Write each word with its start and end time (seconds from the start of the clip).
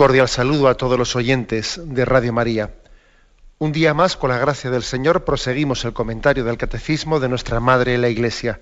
Cordial 0.00 0.28
saludo 0.28 0.68
a 0.68 0.78
todos 0.78 0.98
los 0.98 1.14
oyentes 1.14 1.78
de 1.84 2.06
Radio 2.06 2.32
María. 2.32 2.70
Un 3.58 3.70
día 3.70 3.92
más, 3.92 4.16
con 4.16 4.30
la 4.30 4.38
gracia 4.38 4.70
del 4.70 4.82
Señor, 4.82 5.26
proseguimos 5.26 5.84
el 5.84 5.92
comentario 5.92 6.42
del 6.42 6.56
Catecismo 6.56 7.20
de 7.20 7.28
nuestra 7.28 7.60
Madre 7.60 7.98
la 7.98 8.08
Iglesia. 8.08 8.60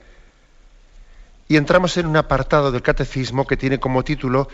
Y 1.46 1.56
entramos 1.56 1.96
en 1.96 2.06
un 2.06 2.16
apartado 2.16 2.72
del 2.72 2.82
Catecismo 2.82 3.46
que 3.46 3.56
tiene 3.56 3.78
como 3.78 4.02
título 4.02 4.48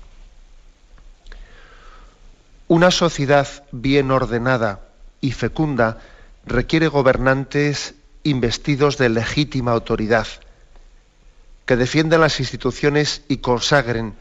Una 2.69 2.91
sociedad 2.91 3.47
bien 3.70 4.10
ordenada 4.10 4.80
y 5.20 5.33
fecunda 5.33 5.98
requiere 6.45 6.89
gobernantes 6.89 7.95
investidos 8.23 8.99
de 8.99 9.09
legítima 9.09 9.72
autoridad, 9.72 10.27
que 11.66 11.77
defiendan 11.77 12.21
las 12.21 12.41
instituciones 12.41 13.22
y 13.28 13.39
consagren 13.39 14.15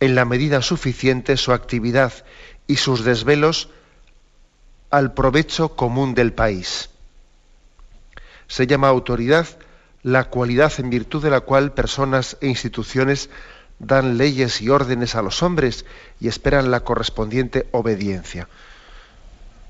en 0.00 0.14
la 0.14 0.24
medida 0.24 0.62
suficiente 0.62 1.36
su 1.36 1.52
actividad 1.52 2.12
y 2.66 2.76
sus 2.76 3.04
desvelos 3.04 3.70
al 4.90 5.14
provecho 5.14 5.76
común 5.76 6.14
del 6.14 6.32
país. 6.32 6.90
Se 8.46 8.66
llama 8.66 8.88
autoridad 8.88 9.46
la 10.02 10.24
cualidad 10.24 10.72
en 10.78 10.90
virtud 10.90 11.22
de 11.22 11.30
la 11.30 11.40
cual 11.40 11.72
personas 11.72 12.36
e 12.40 12.46
instituciones 12.46 13.30
dan 13.78 14.18
leyes 14.18 14.60
y 14.60 14.68
órdenes 14.68 15.14
a 15.14 15.22
los 15.22 15.42
hombres 15.42 15.84
y 16.20 16.28
esperan 16.28 16.70
la 16.70 16.80
correspondiente 16.80 17.66
obediencia. 17.72 18.48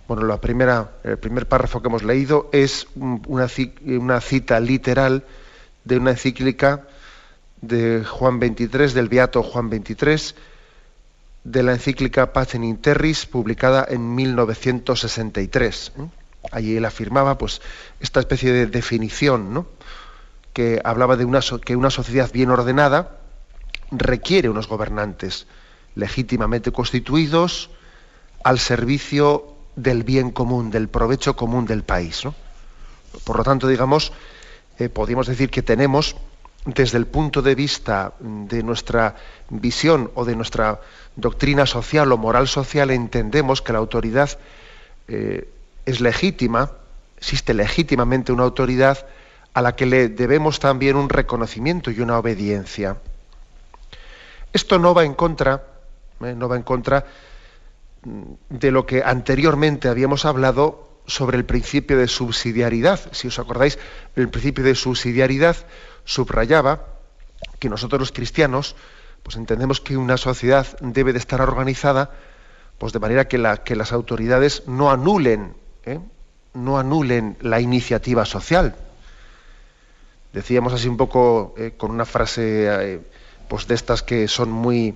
Bueno, 0.06 0.38
el 1.04 1.18
primer 1.18 1.48
párrafo 1.48 1.80
que 1.80 1.88
hemos 1.88 2.02
leído 2.02 2.50
es 2.52 2.86
una, 2.94 3.48
una 3.86 4.20
cita 4.20 4.60
literal 4.60 5.24
de 5.84 5.96
una 5.96 6.10
encíclica 6.10 6.82
de 7.62 8.04
Juan 8.04 8.38
23, 8.38 8.92
del 8.92 9.08
Beato 9.08 9.42
Juan 9.42 9.70
23, 9.70 10.34
de 11.44 11.62
la 11.62 11.72
encíclica 11.72 12.34
Pacem 12.34 12.64
in 12.64 12.76
Terris, 12.76 13.24
publicada 13.24 13.86
en 13.88 14.14
1963. 14.14 15.92
¿eh? 15.98 16.02
Allí 16.52 16.76
él 16.76 16.84
afirmaba 16.84 17.38
pues, 17.38 17.62
esta 18.00 18.20
especie 18.20 18.52
de 18.52 18.66
definición, 18.66 19.54
¿no? 19.54 19.66
que 20.52 20.80
hablaba 20.84 21.16
de 21.16 21.24
una, 21.24 21.40
que 21.64 21.76
una 21.76 21.90
sociedad 21.90 22.30
bien 22.30 22.50
ordenada 22.50 23.18
requiere 23.90 24.50
unos 24.50 24.68
gobernantes 24.68 25.46
legítimamente 25.94 26.72
constituidos 26.72 27.70
al 28.42 28.58
servicio 28.58 29.53
del 29.76 30.02
bien 30.02 30.30
común, 30.30 30.70
del 30.70 30.88
provecho 30.88 31.36
común 31.36 31.66
del 31.66 31.82
país. 31.82 32.22
Por 33.24 33.36
lo 33.36 33.44
tanto, 33.44 33.68
digamos, 33.68 34.12
eh, 34.78 34.88
podríamos 34.88 35.26
decir 35.26 35.50
que 35.50 35.62
tenemos, 35.62 36.16
desde 36.64 36.98
el 36.98 37.06
punto 37.06 37.42
de 37.42 37.54
vista 37.54 38.14
de 38.20 38.62
nuestra 38.62 39.16
visión 39.50 40.10
o 40.14 40.24
de 40.24 40.34
nuestra 40.34 40.80
doctrina 41.16 41.66
social 41.66 42.10
o 42.10 42.18
moral 42.18 42.48
social, 42.48 42.90
entendemos 42.90 43.62
que 43.62 43.72
la 43.72 43.78
autoridad 43.78 44.30
eh, 45.08 45.48
es 45.84 46.00
legítima, 46.00 46.72
existe 47.18 47.54
legítimamente 47.54 48.32
una 48.32 48.44
autoridad 48.44 49.06
a 49.52 49.62
la 49.62 49.76
que 49.76 49.86
le 49.86 50.08
debemos 50.08 50.58
también 50.58 50.96
un 50.96 51.08
reconocimiento 51.08 51.90
y 51.90 52.00
una 52.00 52.18
obediencia. 52.18 52.96
Esto 54.52 54.78
no 54.78 54.94
va 54.94 55.04
en 55.04 55.14
contra, 55.14 55.62
eh, 56.20 56.34
no 56.36 56.48
va 56.48 56.56
en 56.56 56.62
contra 56.62 57.04
de 58.04 58.70
lo 58.70 58.86
que 58.86 59.02
anteriormente 59.02 59.88
habíamos 59.88 60.24
hablado 60.24 61.00
sobre 61.06 61.36
el 61.36 61.44
principio 61.44 61.98
de 61.98 62.08
subsidiariedad. 62.08 63.00
Si 63.12 63.28
os 63.28 63.38
acordáis, 63.38 63.78
el 64.16 64.28
principio 64.28 64.64
de 64.64 64.74
subsidiariedad 64.74 65.56
subrayaba 66.04 66.86
que 67.58 67.68
nosotros 67.68 68.00
los 68.00 68.12
cristianos 68.12 68.76
pues 69.22 69.36
entendemos 69.36 69.80
que 69.80 69.96
una 69.96 70.18
sociedad 70.18 70.66
debe 70.80 71.12
de 71.12 71.18
estar 71.18 71.40
organizada 71.40 72.10
pues 72.78 72.92
de 72.92 72.98
manera 72.98 73.28
que, 73.28 73.38
las 73.38 73.92
autoridades 73.92 74.64
no 74.66 74.90
anulen, 74.90 75.54
¿eh? 75.84 76.00
no 76.52 76.78
anulen 76.78 77.36
la 77.40 77.60
iniciativa 77.60 78.26
social. 78.26 78.74
Decíamos 80.32 80.72
así 80.72 80.88
un 80.88 80.96
poco 80.96 81.54
eh, 81.56 81.74
con 81.76 81.90
una 81.90 82.04
frase 82.04 82.66
eh, 82.68 83.00
pues 83.48 83.66
de 83.66 83.74
estas 83.74 84.02
que 84.02 84.28
son 84.28 84.50
muy 84.50 84.94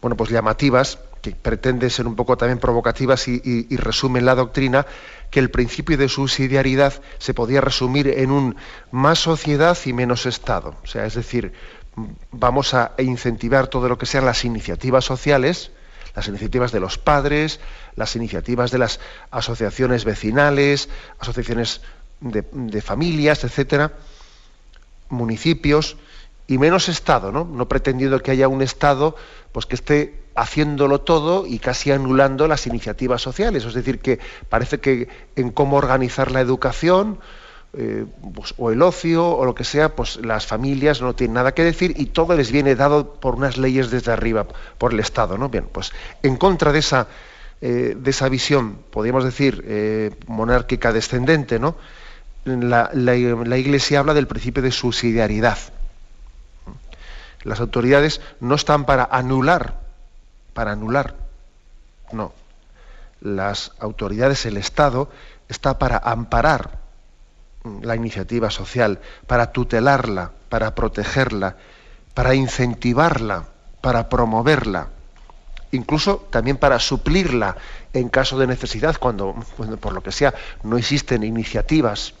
bueno 0.00 0.16
pues 0.16 0.30
llamativas 0.30 0.98
que 1.22 1.30
pretende 1.30 1.88
ser 1.88 2.06
un 2.08 2.16
poco 2.16 2.36
también 2.36 2.58
provocativas 2.58 3.28
y, 3.28 3.76
resumen 3.76 4.26
la 4.26 4.34
doctrina, 4.34 4.84
que 5.30 5.38
el 5.38 5.50
principio 5.50 5.96
de 5.96 6.08
subsidiariedad 6.08 7.00
se 7.18 7.32
podía 7.32 7.60
resumir 7.60 8.08
en 8.08 8.32
un 8.32 8.56
más 8.90 9.20
sociedad 9.20 9.78
y 9.86 9.92
menos 9.92 10.26
Estado. 10.26 10.74
O 10.82 10.86
sea, 10.86 11.06
es 11.06 11.14
decir, 11.14 11.52
vamos 12.32 12.74
a 12.74 12.92
incentivar 12.98 13.68
todo 13.68 13.88
lo 13.88 13.96
que 13.96 14.06
sean 14.06 14.26
las 14.26 14.44
iniciativas 14.44 15.04
sociales, 15.04 15.70
las 16.16 16.26
iniciativas 16.26 16.72
de 16.72 16.80
los 16.80 16.98
padres, 16.98 17.60
las 17.94 18.16
iniciativas 18.16 18.72
de 18.72 18.78
las 18.78 18.98
asociaciones 19.30 20.04
vecinales, 20.04 20.88
asociaciones 21.20 21.82
de, 22.20 22.82
familias, 22.82 23.44
etcétera, 23.44 23.92
municipios, 25.08 25.96
y 26.48 26.58
menos 26.58 26.88
Estado, 26.88 27.30
¿no? 27.30 27.44
No 27.44 27.68
pretendiendo 27.68 28.20
que 28.20 28.32
haya 28.32 28.48
un 28.48 28.60
Estado 28.60 29.16
pues 29.52 29.66
que 29.66 29.76
esté 29.76 30.21
haciéndolo 30.34 31.00
todo 31.00 31.46
y 31.46 31.58
casi 31.58 31.92
anulando 31.92 32.48
las 32.48 32.66
iniciativas 32.66 33.22
sociales. 33.22 33.64
Es 33.64 33.74
decir, 33.74 33.98
que 33.98 34.18
parece 34.48 34.80
que 34.80 35.08
en 35.36 35.50
cómo 35.50 35.76
organizar 35.76 36.30
la 36.30 36.40
educación 36.40 37.18
eh, 37.74 38.04
pues, 38.34 38.54
o 38.58 38.70
el 38.70 38.82
ocio 38.82 39.26
o 39.26 39.44
lo 39.44 39.54
que 39.54 39.64
sea, 39.64 39.96
pues 39.96 40.16
las 40.16 40.46
familias 40.46 41.00
no 41.00 41.14
tienen 41.14 41.34
nada 41.34 41.54
que 41.54 41.64
decir 41.64 41.94
y 41.96 42.06
todo 42.06 42.36
les 42.36 42.52
viene 42.52 42.74
dado 42.74 43.14
por 43.14 43.34
unas 43.34 43.56
leyes 43.56 43.90
desde 43.90 44.12
arriba, 44.12 44.46
por 44.78 44.92
el 44.92 45.00
Estado. 45.00 45.38
¿no? 45.38 45.48
Bien, 45.48 45.66
pues 45.70 45.92
en 46.22 46.36
contra 46.36 46.72
de 46.72 46.80
esa, 46.80 47.08
eh, 47.60 47.96
de 47.96 48.10
esa 48.10 48.28
visión, 48.28 48.78
podríamos 48.90 49.24
decir, 49.24 49.64
eh, 49.66 50.10
monárquica 50.26 50.92
descendente, 50.92 51.58
¿no? 51.58 51.76
La, 52.44 52.90
la 52.92 53.56
Iglesia 53.56 54.00
habla 54.00 54.14
del 54.14 54.26
principio 54.26 54.64
de 54.64 54.72
subsidiariedad. 54.72 55.58
Las 57.44 57.60
autoridades 57.60 58.20
no 58.40 58.56
están 58.56 58.84
para 58.84 59.04
anular 59.04 59.81
para 60.54 60.72
anular. 60.72 61.14
No. 62.12 62.32
Las 63.20 63.72
autoridades, 63.78 64.46
el 64.46 64.56
Estado, 64.56 65.10
está 65.48 65.78
para 65.78 65.98
amparar 65.98 66.78
la 67.82 67.94
iniciativa 67.94 68.50
social, 68.50 69.00
para 69.26 69.52
tutelarla, 69.52 70.32
para 70.48 70.74
protegerla, 70.74 71.56
para 72.14 72.34
incentivarla, 72.34 73.46
para 73.80 74.08
promoverla, 74.08 74.88
incluso 75.70 76.26
también 76.30 76.56
para 76.56 76.78
suplirla 76.80 77.56
en 77.92 78.08
caso 78.08 78.38
de 78.38 78.46
necesidad, 78.46 78.96
cuando, 78.98 79.34
por 79.80 79.92
lo 79.92 80.02
que 80.02 80.12
sea 80.12 80.34
no 80.62 80.76
existen 80.76 81.22
iniciativas 81.22 82.14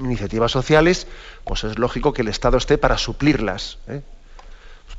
iniciativas 0.00 0.50
sociales, 0.50 1.06
pues 1.44 1.64
es 1.64 1.78
lógico 1.78 2.12
que 2.12 2.22
el 2.22 2.28
Estado 2.28 2.56
esté 2.56 2.78
para 2.78 2.98
suplirlas. 2.98 3.78
¿eh? 3.88 4.02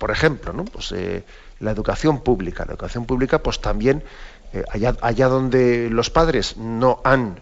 Por 0.04 0.12
ejemplo, 0.12 0.52
¿no? 0.52 0.66
pues, 0.66 0.92
eh, 0.92 1.24
la 1.62 1.72
educación 1.72 2.20
pública. 2.20 2.66
La 2.66 2.74
educación 2.74 3.06
pública, 3.06 3.42
pues 3.42 3.62
también 3.62 4.04
eh, 4.52 4.62
allá, 4.70 5.30
donde 5.30 5.90
los 5.90 6.10
padres 6.10 6.58
no 6.58 7.00
han, 7.06 7.40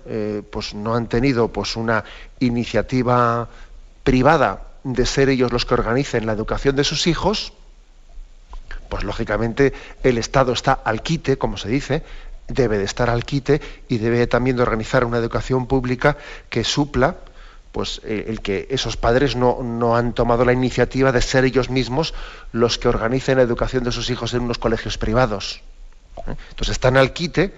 pues, 0.52 0.76
no 0.76 0.94
han 0.94 1.08
tenido 1.08 1.48
pues, 1.48 1.76
una 1.76 2.04
iniciativa 2.40 3.50
privada 4.04 4.62
de 4.84 5.08
ser 5.08 5.30
ellos 5.30 5.52
los 5.52 5.66
que 5.66 5.74
organicen 5.74 6.28
la 6.28 6.34
educación 6.34 6.76
de 6.76 6.84
sus 6.84 7.08
hijos, 7.08 7.54
pues 8.90 9.04
lógicamente 9.04 9.74
el 10.04 10.20
Estado 10.20 10.54
está 10.54 10.74
al 10.74 11.02
quite, 11.02 11.40
como 11.40 11.58
se 11.58 11.68
dice, 11.68 12.04
debe 12.48 12.78
de 12.78 12.84
estar 12.84 13.10
al 13.10 13.26
quite 13.26 13.60
y 13.90 13.98
debe 13.98 14.28
también 14.28 14.56
de 14.56 14.62
organizar 14.62 15.04
una 15.04 15.18
educación 15.18 15.66
pública 15.66 16.16
que 16.52 16.64
supla 16.64 17.16
pues 17.72 18.02
eh, 18.04 18.26
el 18.28 18.42
que 18.42 18.68
esos 18.70 18.98
padres 18.98 19.36
no, 19.36 19.96
han 19.96 20.14
tomado 20.14 20.46
la 20.46 20.54
iniciativa 20.54 21.12
de 21.12 21.22
ser 21.22 21.46
ellos 21.46 21.70
mismos 21.70 22.14
los 22.52 22.78
que 22.78 22.90
organicen 22.90 23.38
la 23.38 23.44
educación 23.44 23.84
de 23.84 23.92
sus 23.92 24.10
hijos 24.10 24.34
en 24.34 24.42
unos 24.42 24.58
colegios 24.58 24.98
privados. 24.98 25.62
¿eh? 26.28 26.36
Entonces 26.50 26.74
están 26.74 26.98
al 26.98 27.14
quite 27.14 27.54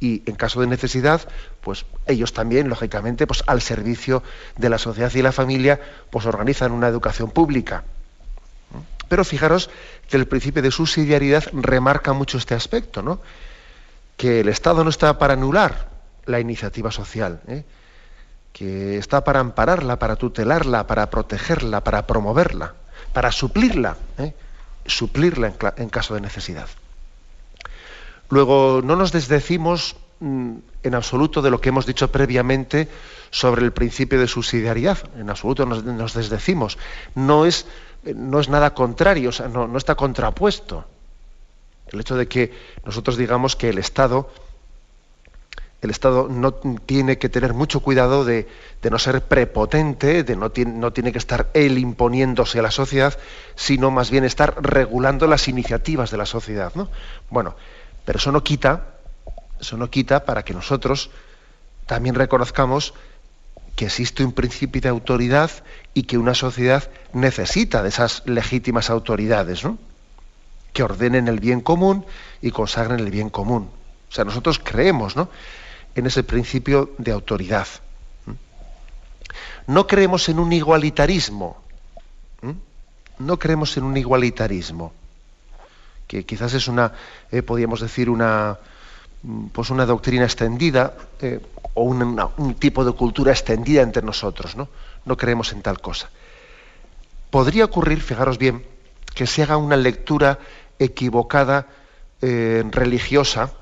y 0.00 0.22
en 0.26 0.36
caso 0.36 0.60
de 0.60 0.68
necesidad, 0.68 1.28
pues 1.60 1.84
ellos 2.06 2.32
también, 2.32 2.68
lógicamente, 2.68 3.26
pues 3.26 3.42
al 3.46 3.60
servicio 3.60 4.22
de 4.56 4.68
la 4.68 4.78
sociedad 4.78 5.12
y 5.14 5.22
la 5.22 5.32
familia, 5.32 5.80
pues 6.10 6.24
organizan 6.24 6.72
una 6.72 6.88
educación 6.88 7.30
pública. 7.30 7.82
¿eh? 8.74 8.78
Pero 9.08 9.24
fijaros 9.24 9.70
que 10.08 10.16
el 10.16 10.26
principio 10.26 10.62
de 10.62 10.70
subsidiariedad 10.70 11.44
remarca 11.52 12.12
mucho 12.12 12.38
este 12.38 12.54
aspecto, 12.54 13.02
¿no? 13.02 13.20
Que 14.16 14.40
el 14.40 14.48
Estado 14.48 14.82
no 14.82 14.90
está 14.90 15.18
para 15.18 15.34
anular 15.34 15.88
la 16.26 16.40
iniciativa 16.40 16.90
social 16.90 17.40
que 18.52 18.98
está 18.98 19.24
para 19.24 19.40
ampararla, 19.40 19.98
para 19.98 20.16
tutelarla, 20.16 20.86
para 20.86 21.10
protegerla, 21.10 21.82
para 21.84 22.06
promoverla, 22.06 22.74
para 23.12 23.32
suplirla, 23.32 23.96
¿eh? 24.18 24.34
suplirla 24.86 25.52
en, 25.76 25.88
caso 25.88 26.14
de 26.14 26.20
necesidad. 26.20 26.68
Luego, 28.30 28.80
no 28.82 28.96
nos 28.96 29.12
desdecimos 29.12 29.96
mm, 30.20 30.56
en 30.82 30.94
absoluto 30.94 31.42
de 31.42 31.50
lo 31.50 31.60
que 31.60 31.68
hemos 31.70 31.86
dicho 31.86 32.10
previamente 32.10 32.88
sobre 33.30 33.64
el 33.64 33.72
principio 33.72 34.18
de 34.18 34.26
subsidiariedad, 34.26 34.98
en 35.16 35.30
absoluto 35.30 35.66
nos, 35.66 36.14
desdecimos. 36.14 36.78
No 37.14 37.46
es, 37.46 37.66
no 38.02 38.40
es 38.40 38.48
nada 38.48 38.74
contrario, 38.74 39.30
o 39.30 39.32
sea, 39.32 39.48
no, 39.48 39.66
no 39.68 39.78
está 39.78 39.94
contrapuesto. 39.94 40.84
El 41.92 42.00
hecho 42.00 42.16
de 42.16 42.28
que 42.28 42.52
nosotros 42.84 43.16
digamos 43.16 43.56
que 43.56 43.70
el 43.70 43.78
Estado 43.78 44.30
el 45.80 45.90
Estado 45.90 46.28
no 46.28 46.52
tiene 46.52 47.18
que 47.18 47.28
tener 47.28 47.54
mucho 47.54 47.80
cuidado 47.80 48.24
de, 48.24 48.48
no 48.90 48.98
ser 48.98 49.22
prepotente, 49.22 50.24
de 50.24 50.34
no, 50.34 50.50
no, 50.66 50.92
tiene 50.92 51.12
que 51.12 51.18
estar 51.18 51.50
él 51.54 51.78
imponiéndose 51.78 52.58
a 52.58 52.62
la 52.62 52.70
sociedad, 52.72 53.16
sino 53.54 53.90
más 53.90 54.10
bien 54.10 54.24
estar 54.24 54.56
regulando 54.60 55.26
las 55.28 55.46
iniciativas 55.46 56.10
de 56.10 56.16
la 56.16 56.26
sociedad. 56.26 56.72
¿no? 56.74 56.88
Bueno, 57.30 57.54
pero 58.04 58.18
eso 58.18 58.32
no 58.32 58.42
quita, 58.42 58.96
eso 59.60 59.76
no 59.76 59.88
quita 59.88 60.24
para 60.24 60.44
que 60.44 60.52
nosotros 60.52 61.10
también 61.86 62.16
reconozcamos 62.16 62.94
que 63.76 63.86
existe 63.86 64.24
un 64.24 64.32
principio 64.32 64.80
de 64.80 64.88
autoridad 64.88 65.50
y 65.94 66.02
que 66.02 66.18
una 66.18 66.34
sociedad 66.34 66.90
necesita 67.12 67.84
de 67.84 67.90
esas 67.90 68.24
legítimas 68.26 68.90
autoridades, 68.90 69.62
¿no? 69.62 69.78
que 70.72 70.82
ordenen 70.82 71.28
el 71.28 71.38
bien 71.38 71.60
común 71.60 72.04
y 72.42 72.50
consagren 72.50 72.98
el 72.98 73.10
bien 73.12 73.30
común. 73.30 73.70
O 74.10 74.12
sea, 74.12 74.24
nosotros 74.24 74.60
creemos, 74.62 75.16
¿no? 75.16 75.28
En 75.98 76.06
ese 76.06 76.22
principio 76.22 76.90
de 76.98 77.12
autoridad. 77.12 77.66
No 79.66 79.86
creemos 79.86 80.28
en 80.28 80.38
un 80.38 80.52
igualitarismo. 80.52 81.56
No 83.18 83.38
creemos 83.38 83.76
en 83.76 83.84
un 83.84 83.96
igualitarismo. 83.96 84.92
Que 86.06 86.24
quizás 86.24 86.54
es 86.54 86.68
una, 86.68 86.92
eh, 87.30 87.42
podríamos 87.42 87.80
decir, 87.80 88.08
una, 88.08 88.58
pues 89.52 89.70
una 89.70 89.84
doctrina 89.84 90.24
extendida 90.24 90.94
eh, 91.20 91.40
o 91.74 91.82
un 91.82 92.54
tipo 92.54 92.84
de 92.84 92.92
cultura 92.92 93.32
extendida 93.32 93.82
entre 93.82 94.02
nosotros. 94.02 94.56
¿no? 94.56 94.68
no 95.04 95.16
creemos 95.16 95.52
en 95.52 95.62
tal 95.62 95.80
cosa. 95.80 96.10
Podría 97.30 97.64
ocurrir, 97.64 98.00
fijaros 98.00 98.38
bien, 98.38 98.64
que 99.14 99.26
se 99.26 99.42
haga 99.42 99.56
una 99.56 99.76
lectura 99.76 100.38
equivocada 100.78 101.66
eh, 102.22 102.62
religiosa, 102.70 103.52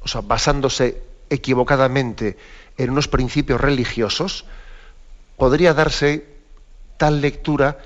o 0.00 0.08
sea, 0.08 0.22
basándose 0.22 1.07
equivocadamente 1.30 2.36
en 2.76 2.90
unos 2.90 3.08
principios 3.08 3.60
religiosos, 3.60 4.44
podría 5.36 5.74
darse 5.74 6.26
tal 6.96 7.20
lectura 7.20 7.78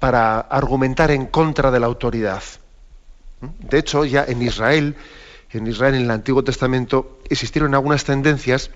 para 0.00 0.40
argumentar 0.40 1.10
en 1.10 1.26
contra 1.26 1.70
de 1.70 1.80
la 1.80 1.86
autoridad. 1.86 2.42
De 3.60 3.78
hecho, 3.78 4.04
ya 4.04 4.24
en 4.24 4.42
Israel, 4.42 4.96
en 5.50 5.66
Israel 5.66 5.94
en 5.94 6.02
el 6.02 6.10
Antiguo 6.10 6.42
Testamento, 6.42 7.20
existieron 7.28 7.74
algunas 7.74 8.04
tendencias 8.04 8.70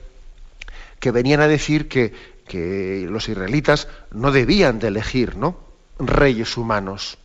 que 1.01 1.11
venían 1.11 1.41
a 1.41 1.49
decir 1.49 1.89
que, 1.89 2.37
los 3.11 3.29
israelitas 3.29 3.89
no 4.13 4.31
debían 4.31 4.79
de 4.79 4.87
elegir 4.87 5.37
¿no? 5.37 5.59
reyes 5.99 6.57
humanos, 6.57 7.19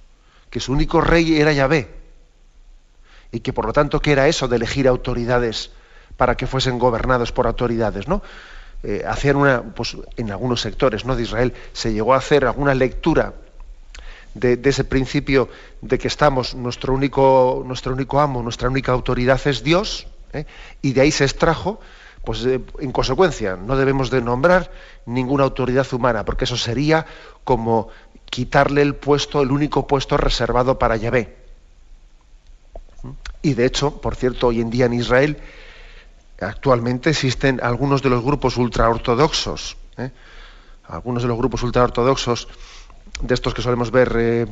que 0.49 0.59
su 0.59 0.71
único 0.71 0.99
rey 0.99 1.39
era 1.39 1.53
Yahvé, 1.53 1.89
y 3.31 3.41
que 3.41 3.53
por 3.53 3.65
lo 3.65 3.73
tanto, 3.73 4.01
¿qué 4.01 4.13
era 4.13 4.27
eso 4.27 4.47
de 4.47 4.55
elegir 4.55 4.87
autoridades 4.87 5.69
para 6.21 6.37
que 6.37 6.45
fuesen 6.45 6.77
gobernados 6.77 7.31
por 7.31 7.47
autoridades, 7.47 8.07
¿no? 8.07 8.21
Eh, 8.83 9.03
una, 9.33 9.63
pues, 9.63 9.97
en 10.17 10.29
algunos 10.29 10.61
sectores 10.61 11.03
¿no? 11.03 11.15
de 11.15 11.23
Israel 11.23 11.51
se 11.73 11.93
llegó 11.93 12.13
a 12.13 12.17
hacer 12.17 12.45
alguna 12.45 12.75
lectura 12.75 13.33
de, 14.35 14.59
ese 14.63 14.83
principio 14.83 15.49
de 15.81 15.97
que 15.97 16.07
estamos, 16.07 16.53
nuestro 16.53 16.93
único, 16.93 17.63
nuestro 17.65 17.93
único 17.93 18.19
amo, 18.19 18.43
nuestra 18.43 18.69
única 18.69 18.91
autoridad 18.91 19.41
es 19.45 19.63
Dios, 19.63 20.05
¿eh? 20.31 20.45
y 20.83 20.93
de 20.93 21.01
ahí 21.01 21.11
se 21.11 21.23
extrajo, 21.23 21.79
pues 22.23 22.45
eh, 22.45 22.61
en 22.77 22.91
consecuencia, 22.91 23.55
no 23.55 23.75
debemos 23.75 24.11
de 24.11 24.21
nombrar 24.21 24.69
ninguna 25.07 25.43
autoridad 25.43 25.91
humana, 25.91 26.23
porque 26.23 26.45
eso 26.45 26.55
sería 26.55 27.07
como 27.43 27.89
quitarle 28.29 28.83
el 28.83 28.93
puesto, 28.93 29.41
el 29.41 29.49
único 29.49 29.87
puesto 29.87 30.17
reservado 30.17 30.77
para 30.77 30.97
Yahvé. 30.97 31.35
Y 33.41 33.55
de 33.55 33.65
hecho, 33.65 33.99
por 34.01 34.15
cierto, 34.15 34.49
hoy 34.49 34.61
en 34.61 34.69
día 34.69 34.85
en 34.85 34.93
Israel 34.93 35.41
actualmente 36.41 37.11
existen 37.11 37.59
algunos 37.61 38.01
de 38.01 38.09
los 38.09 38.23
grupos 38.23 38.57
ultraortodoxos, 38.57 39.77
¿eh? 39.97 40.11
algunos 40.87 41.23
de 41.23 41.29
los 41.29 41.37
grupos 41.37 41.63
ultraortodoxos, 41.63 42.47
de 43.21 43.33
estos 43.33 43.53
que 43.53 43.61
solemos 43.61 43.91
ver 43.91 44.15
eh, 44.17 44.47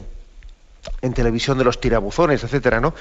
en 1.02 1.14
televisión 1.14 1.58
de 1.58 1.64
los 1.64 1.82
tirabuzones, 1.82 2.44
etcétera. 2.44 2.94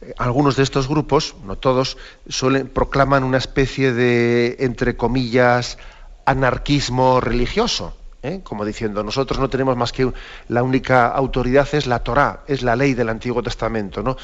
Eh, 0.00 0.14
algunos 0.18 0.56
de 0.56 0.62
estos 0.62 0.88
grupos, 0.88 1.34
no 1.44 1.56
todos, 1.56 1.96
suelen, 2.28 2.68
proclaman 2.68 3.24
una 3.24 3.38
especie 3.38 3.92
de, 3.92 4.56
entre 4.60 4.96
comillas, 4.96 5.78
anarquismo 6.24 7.20
religioso, 7.20 7.96
como 8.42 8.64
diciendo, 8.64 9.04
nosotros 9.04 9.38
no 9.38 9.48
tenemos 9.48 9.76
más 9.76 9.92
que 9.92 10.10
la 10.48 10.64
única 10.64 11.06
autoridad 11.06 11.68
es 11.72 11.86
la 11.86 12.00
Torá, 12.00 12.42
es 12.48 12.62
la 12.62 12.74
ley 12.74 12.94
del 12.94 13.08
Antiguo 13.08 13.40
Testamento, 13.40 14.02
¿no? 14.02 14.16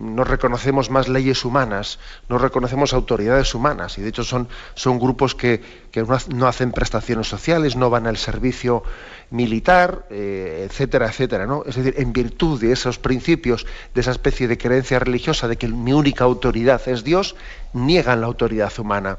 No 0.00 0.24
reconocemos 0.24 0.88
más 0.88 1.08
leyes 1.08 1.44
humanas, 1.44 1.98
no 2.30 2.38
reconocemos 2.38 2.94
autoridades 2.94 3.54
humanas, 3.54 3.98
y 3.98 4.00
de 4.00 4.08
hecho 4.08 4.24
son, 4.24 4.48
son 4.74 4.98
grupos 4.98 5.34
que, 5.34 5.60
no 6.28 6.46
hacen 6.46 6.72
prestaciones 6.72 7.28
sociales, 7.28 7.76
no 7.76 7.90
van 7.90 8.06
al 8.06 8.16
servicio 8.16 8.82
militar, 9.30 10.06
eh, 10.08 10.66
etcétera, 10.68 11.08
etcétera. 11.08 11.46
¿no? 11.46 11.64
Es 11.66 11.76
decir, 11.76 11.94
en 11.98 12.14
virtud 12.14 12.58
de 12.58 12.72
esos 12.72 12.98
principios, 12.98 13.66
de 13.94 14.00
esa 14.00 14.12
especie 14.12 14.48
de 14.48 14.56
creencia 14.56 14.98
religiosa 14.98 15.48
de 15.48 15.56
que 15.56 15.68
mi 15.68 15.92
única 15.92 16.24
autoridad 16.24 16.80
es 16.88 17.04
Dios, 17.04 17.36
niegan 17.74 18.22
la 18.22 18.26
autoridad 18.26 18.72
humana. 18.78 19.18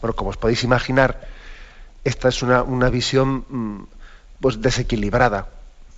Bueno, 0.00 0.16
como 0.16 0.30
os 0.30 0.36
podéis 0.36 0.64
imaginar, 0.64 1.28
esta 2.02 2.28
es 2.28 2.42
una, 2.42 2.90
visión 2.90 3.44
mm, 3.48 3.84
pues, 4.40 4.60
desequilibrada, 4.60 5.46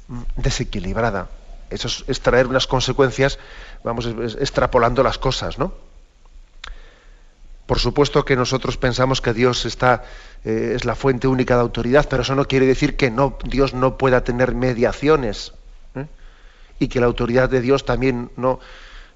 mm, 0.09 0.23
desequilibrada 0.37 1.28
eso 1.71 1.89
es, 2.07 2.21
traer 2.21 2.47
unas 2.47 2.67
consecuencias, 2.67 3.39
vamos, 3.85 4.07
extrapolando 4.39 5.03
las 5.03 5.19
cosas, 5.19 5.59
¿no? 5.59 5.73
Por 7.69 7.79
supuesto 7.79 8.25
que 8.25 8.35
nosotros 8.35 8.79
pensamos 8.79 9.21
que 9.21 9.35
Dios 9.35 9.67
está, 9.67 10.03
eh, 10.43 10.73
es 10.75 10.87
la 10.87 10.95
fuente 10.95 11.29
única 11.29 11.55
de 11.55 11.61
autoridad, 11.61 12.07
pero 12.09 12.23
eso 12.23 12.35
no 12.35 12.47
quiere 12.47 12.65
decir 12.65 12.97
que 12.97 13.11
no, 13.11 13.37
Dios 13.45 13.75
no 13.75 13.99
pueda 13.99 14.25
tener 14.25 14.55
mediaciones 14.55 15.53
¿eh? 15.95 16.07
y 16.79 16.89
que 16.89 16.99
la 16.99 17.05
autoridad 17.05 17.51
de 17.51 17.61
Dios 17.61 17.85
también 17.85 18.31
no, 18.39 18.59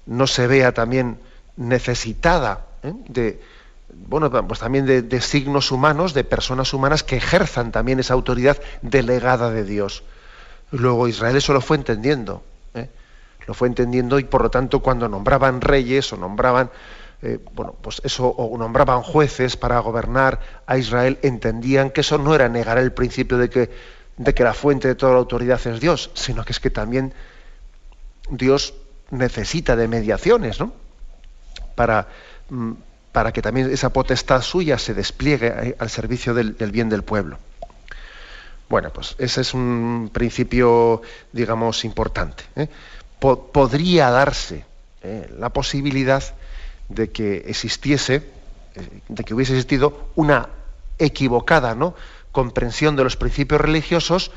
no 0.05 0.27
se 0.27 0.45
vea 0.45 0.71
también 0.71 1.17
necesitada 1.57 2.67
¿eh? 2.83 2.93
de, 3.07 3.41
bueno, 3.89 4.29
pues 4.47 4.59
también 4.59 4.85
de, 4.85 5.01
de, 5.01 5.19
signos 5.19 5.71
humanos, 5.71 6.13
de 6.13 6.23
personas 6.23 6.75
humanas 6.75 7.03
que 7.03 7.17
ejerzan 7.17 7.71
también 7.71 7.99
esa 7.99 8.13
autoridad 8.13 8.61
delegada 8.83 9.49
de 9.49 9.63
Dios. 9.63 10.03
Luego 10.73 11.07
Israel 11.07 11.35
eso 11.35 11.53
lo 11.53 11.61
fue 11.61 11.77
entendiendo, 11.77 12.43
¿eh? 12.73 12.89
lo 13.47 13.53
fue 13.53 13.67
entendiendo 13.67 14.19
y 14.19 14.23
por 14.23 14.41
lo 14.41 14.49
tanto 14.49 14.81
cuando 14.81 15.07
nombraban 15.07 15.61
reyes 15.61 16.11
o 16.13 16.17
nombraban 16.17 16.69
eh, 17.21 17.39
bueno, 17.53 17.73
pues 17.79 18.01
eso, 18.03 18.27
o 18.27 18.57
nombraban 18.57 19.01
jueces 19.01 19.55
para 19.55 19.79
gobernar 19.79 20.41
a 20.67 20.77
Israel, 20.77 21.19
entendían 21.21 21.89
que 21.89 22.01
eso 22.01 22.17
no 22.17 22.35
era 22.35 22.49
negar 22.49 22.77
el 22.77 22.91
principio 22.91 23.37
de 23.37 23.49
que, 23.49 23.71
de 24.17 24.33
que 24.33 24.43
la 24.43 24.53
fuente 24.53 24.89
de 24.89 24.95
toda 24.95 25.13
la 25.13 25.19
autoridad 25.19 25.65
es 25.65 25.79
Dios, 25.79 26.11
sino 26.15 26.43
que 26.43 26.51
es 26.51 26.59
que 26.59 26.69
también 26.69 27.13
Dios 28.29 28.73
necesita 29.09 29.77
de 29.77 29.87
mediaciones, 29.87 30.59
¿no? 30.59 30.73
Para, 31.75 32.09
mm, 32.49 32.73
para 33.13 33.31
que 33.31 33.41
también 33.41 33.71
esa 33.71 33.93
potestad 33.93 34.41
suya 34.41 34.77
se 34.77 34.93
despliegue 34.93 35.47
eh, 35.47 35.75
al 35.79 35.89
servicio 35.89 36.33
del, 36.33 36.55
bien 36.71 36.89
del 36.89 37.03
pueblo. 37.03 37.37
Bueno, 38.73 38.89
pues 38.91 39.13
ese 39.19 39.41
es 39.41 39.53
un 39.53 40.09
principio, 40.11 41.03
digamos, 41.31 41.85
importante. 41.85 42.43
¿eh? 42.55 42.67
podría 43.19 44.09
darse 44.09 44.65
la 45.37 45.49
posibilidad 45.49 46.23
de 46.89 47.11
que 47.11 47.43
existiese, 47.45 48.15
eh, 48.15 48.23
de 49.09 49.23
que 49.23 49.35
hubiese 49.35 49.53
existido 49.53 50.09
una 50.15 50.49
equivocada 50.97 51.75
¿no? 51.75 51.93
comprensión 52.31 52.95
de 52.95 53.03
los 53.03 53.15
principios 53.15 53.61
religiosos 53.61 54.31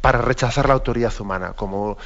para 0.00 0.20
rechazar 0.20 0.66
la 0.66 0.74
autoridad 0.74 1.12
humana. 1.20 1.52
Como 1.52 1.96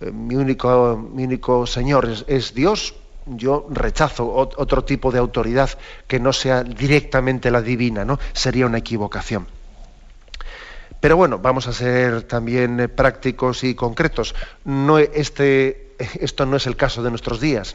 eh, 0.00 0.10
mi, 0.10 0.36
único, 0.36 0.96
mi 0.96 1.24
único 1.24 1.66
Señor 1.66 2.08
es, 2.28 2.54
Dios, 2.54 2.94
yo 3.26 3.66
rechazo 3.68 4.32
otro 4.34 4.84
tipo 4.84 5.12
de 5.12 5.18
autoridad 5.18 5.68
que 6.06 6.18
no 6.18 6.32
sea 6.32 6.64
directamente 6.64 7.50
la 7.50 7.60
divina, 7.60 8.06
¿no? 8.06 8.18
Sería 8.32 8.64
una 8.64 8.78
equivocación. 8.78 9.48
Pero 11.06 11.16
bueno, 11.16 11.38
vamos 11.38 11.68
a 11.68 11.72
ser 11.72 12.24
también 12.24 12.80
eh, 12.80 12.88
prácticos 12.88 13.62
y 13.62 13.76
concretos. 13.76 14.34
No, 14.64 14.98
este, 14.98 15.94
esto 16.20 16.46
no 16.46 16.56
es 16.56 16.66
el 16.66 16.74
caso 16.74 17.00
de 17.04 17.10
nuestros 17.10 17.40
días. 17.40 17.74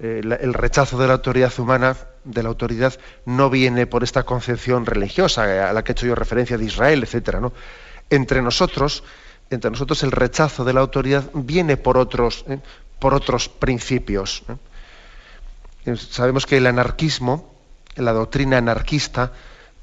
Eh, 0.00 0.20
el 0.24 0.52
rechazo 0.52 0.98
de 0.98 1.06
la 1.06 1.12
autoridad 1.12 1.52
humana, 1.60 1.96
de 2.24 2.42
la 2.42 2.48
autoridad, 2.48 2.98
no 3.24 3.50
viene 3.50 3.86
por 3.86 4.02
esta 4.02 4.24
concepción 4.24 4.84
religiosa 4.84 5.48
eh, 5.48 5.60
a 5.60 5.72
la 5.72 5.84
que 5.84 5.92
he 5.92 5.94
hecho 5.94 6.06
yo 6.06 6.16
referencia 6.16 6.58
de 6.58 6.64
Israel, 6.64 7.04
etcétera, 7.04 7.38
¿no? 7.38 7.52
Entre 8.10 8.42
nosotros, 8.42 9.04
entre 9.48 9.70
nosotros 9.70 10.02
el 10.02 10.10
rechazo 10.10 10.64
de 10.64 10.72
la 10.72 10.80
autoridad 10.80 11.30
viene 11.32 11.76
por 11.76 11.98
otros, 11.98 12.44
por 12.98 13.14
otros 13.14 13.48
principios. 13.48 14.42
Sabemos 15.94 16.46
que 16.46 16.56
el 16.56 16.66
anarquismo, 16.66 17.54
la 17.94 18.12
doctrina 18.12 18.58
anarquista, 18.58 19.30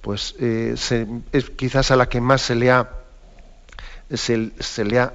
pues 0.07 0.35
es 0.39 1.49
quizás 1.57 1.91
a 1.91 1.97
la 1.97 2.07
que 2.07 2.21
más 2.21 2.41
se 2.41 2.55
le 2.55 2.71
ha, 2.71 2.89
se, 4.09 4.85
le 4.85 4.99
ha 4.99 5.11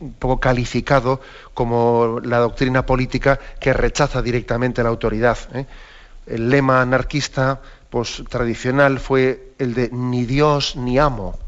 un 0.00 0.14
poco 0.14 0.40
calificado 0.40 1.20
como 1.52 2.18
la 2.24 2.38
doctrina 2.38 2.86
política 2.86 3.38
que 3.60 3.74
rechaza 3.74 4.22
directamente 4.22 4.82
la 4.82 4.88
autoridad. 4.88 5.36
¿eh? 5.52 5.66
El 6.26 6.48
lema 6.48 6.80
anarquista 6.80 7.60
pues, 7.90 8.24
tradicional 8.30 8.98
fue 8.98 9.52
el 9.58 9.74
de 9.74 9.90
ni 9.92 10.24
Dios 10.24 10.74
ni 10.74 10.98
amo. 10.98 11.38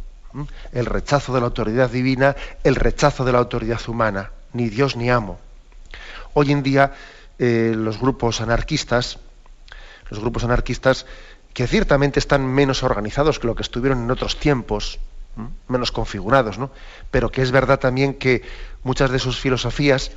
El 0.70 0.84
rechazo 0.84 1.32
de 1.32 1.40
la 1.40 1.46
autoridad 1.46 1.88
divina, 1.88 2.36
el 2.62 2.74
rechazo 2.74 3.24
de 3.24 3.32
la 3.32 3.38
autoridad 3.38 3.80
humana. 3.88 4.32
Ni 4.52 4.68
Dios 4.68 4.96
ni 4.96 5.08
amo. 5.08 5.38
Hoy 6.34 6.52
en 6.52 6.62
día 6.62 6.92
eh, 7.38 7.72
los 7.74 7.98
grupos 7.98 8.42
anarquistas, 8.42 9.18
los 10.10 10.20
grupos 10.20 10.44
anarquistas 10.44 11.06
que 11.54 11.68
ciertamente 11.68 12.18
están 12.18 12.44
menos 12.44 12.82
organizados 12.82 13.38
que 13.38 13.46
lo 13.46 13.54
que 13.54 13.62
estuvieron 13.62 14.02
en 14.02 14.10
otros 14.10 14.38
tiempos, 14.38 14.98
menos 15.68 15.92
configurados, 15.92 16.58
¿no? 16.58 16.70
Pero 17.12 17.30
que 17.30 17.42
es 17.42 17.52
verdad 17.52 17.78
también 17.78 18.14
que 18.14 18.42
muchas 18.82 19.10
de 19.10 19.20
sus 19.20 19.38
filosofías, 19.38 20.10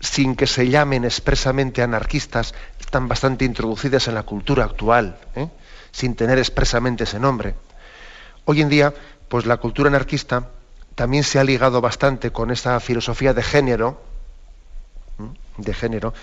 sin 0.00 0.34
que 0.34 0.46
se 0.46 0.68
llamen 0.68 1.04
expresamente 1.04 1.82
anarquistas, 1.82 2.54
están 2.80 3.06
bastante 3.06 3.44
introducidas 3.44 4.08
en 4.08 4.14
la 4.14 4.22
cultura 4.22 4.64
actual, 4.64 5.18
¿eh? 5.36 5.48
sin 5.92 6.16
tener 6.16 6.38
expresamente 6.38 7.04
ese 7.04 7.20
nombre. 7.20 7.54
Hoy 8.46 8.62
en 8.62 8.70
día, 8.70 8.94
pues 9.28 9.44
la 9.44 9.58
cultura 9.58 9.88
anarquista 9.88 10.48
también 10.94 11.22
se 11.22 11.38
ha 11.38 11.44
ligado 11.44 11.82
bastante 11.82 12.32
con 12.32 12.50
esa 12.50 12.80
filosofía 12.80 13.34
de 13.34 13.42
género, 13.42 14.02
de 15.58 15.74
género, 15.74 16.14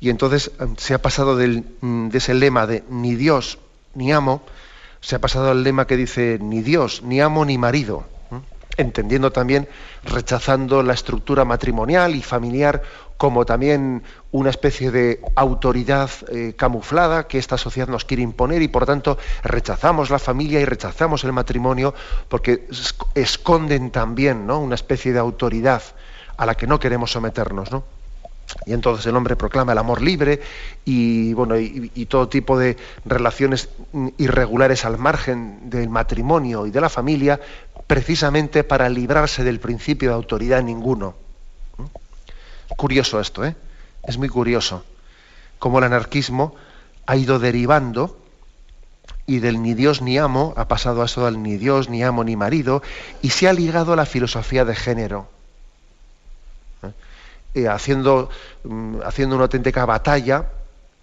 y 0.00 0.10
entonces 0.10 0.50
eh, 0.60 0.66
se 0.76 0.92
ha 0.92 1.00
pasado 1.00 1.36
de 1.36 1.64
ese 2.12 2.34
lema 2.34 2.66
de 2.66 2.84
ni 2.90 3.14
Dios 3.14 3.58
ni 3.96 4.12
amo, 4.12 4.42
se 5.00 5.16
ha 5.16 5.20
pasado 5.20 5.50
al 5.50 5.64
lema 5.64 5.86
que 5.86 5.96
dice 5.96 6.38
ni 6.40 6.62
Dios, 6.62 7.02
ni 7.02 7.20
amo, 7.20 7.44
ni 7.44 7.58
marido, 7.58 8.04
entendiendo 8.76 9.32
también, 9.32 9.68
rechazando 10.04 10.82
la 10.82 10.92
estructura 10.92 11.44
matrimonial 11.44 12.14
y 12.14 12.22
familiar 12.22 12.82
como 13.16 13.46
también 13.46 14.02
una 14.30 14.50
especie 14.50 14.90
de 14.90 15.20
autoridad 15.34 16.10
eh, 16.28 16.54
camuflada 16.56 17.26
que 17.26 17.38
esta 17.38 17.56
sociedad 17.56 17.88
nos 17.88 18.04
quiere 18.04 18.22
imponer 18.22 18.60
y 18.60 18.68
por 18.68 18.84
tanto 18.84 19.16
rechazamos 19.42 20.10
la 20.10 20.18
familia 20.18 20.60
y 20.60 20.66
rechazamos 20.66 21.24
el 21.24 21.32
matrimonio 21.32 21.94
porque 22.28 22.68
esconden 23.14 23.90
también 23.90 24.46
¿no? 24.46 24.60
una 24.60 24.74
especie 24.74 25.14
de 25.14 25.18
autoridad 25.18 25.82
a 26.36 26.44
la 26.44 26.54
que 26.54 26.66
no 26.66 26.78
queremos 26.78 27.12
someternos. 27.12 27.72
¿no? 27.72 27.95
Y 28.64 28.72
entonces 28.72 29.06
el 29.06 29.16
hombre 29.16 29.36
proclama 29.36 29.72
el 29.72 29.78
amor 29.78 30.02
libre 30.02 30.40
y, 30.84 31.32
bueno, 31.34 31.58
y, 31.58 32.06
todo 32.06 32.28
tipo 32.28 32.58
de 32.58 32.76
relaciones 33.04 33.68
irregulares 34.18 34.84
al 34.84 34.98
margen 34.98 35.68
del 35.68 35.88
matrimonio 35.88 36.66
y 36.66 36.70
de 36.70 36.80
la 36.80 36.88
familia, 36.88 37.40
precisamente 37.86 38.64
para 38.64 38.88
librarse 38.88 39.44
del 39.44 39.60
principio 39.60 40.10
de 40.10 40.14
autoridad 40.14 40.62
ninguno. 40.62 41.14
Curioso 42.76 43.20
esto, 43.20 43.44
¿eh? 43.44 43.54
Es 44.04 44.18
muy 44.18 44.28
curioso 44.28 44.84
cómo 45.58 45.78
el 45.78 45.84
anarquismo 45.84 46.54
ha 47.06 47.16
ido 47.16 47.38
derivando 47.38 48.18
y 49.26 49.40
del 49.40 49.62
ni 49.62 49.74
Dios 49.74 50.02
ni 50.02 50.18
amo 50.18 50.54
ha 50.56 50.68
pasado 50.68 51.02
a 51.02 51.06
eso 51.06 51.24
del 51.24 51.42
ni 51.42 51.56
Dios 51.56 51.88
ni 51.88 52.02
amo 52.02 52.22
ni 52.22 52.36
marido 52.36 52.82
y 53.22 53.30
se 53.30 53.48
ha 53.48 53.52
ligado 53.52 53.92
a 53.92 53.96
la 53.96 54.06
filosofía 54.06 54.64
de 54.64 54.74
género 54.74 55.28
eh, 57.56 57.68
haciendo, 57.68 58.28
mm, 58.64 58.96
haciendo 59.02 59.34
una 59.34 59.44
auténtica 59.44 59.86
batalla 59.86 60.44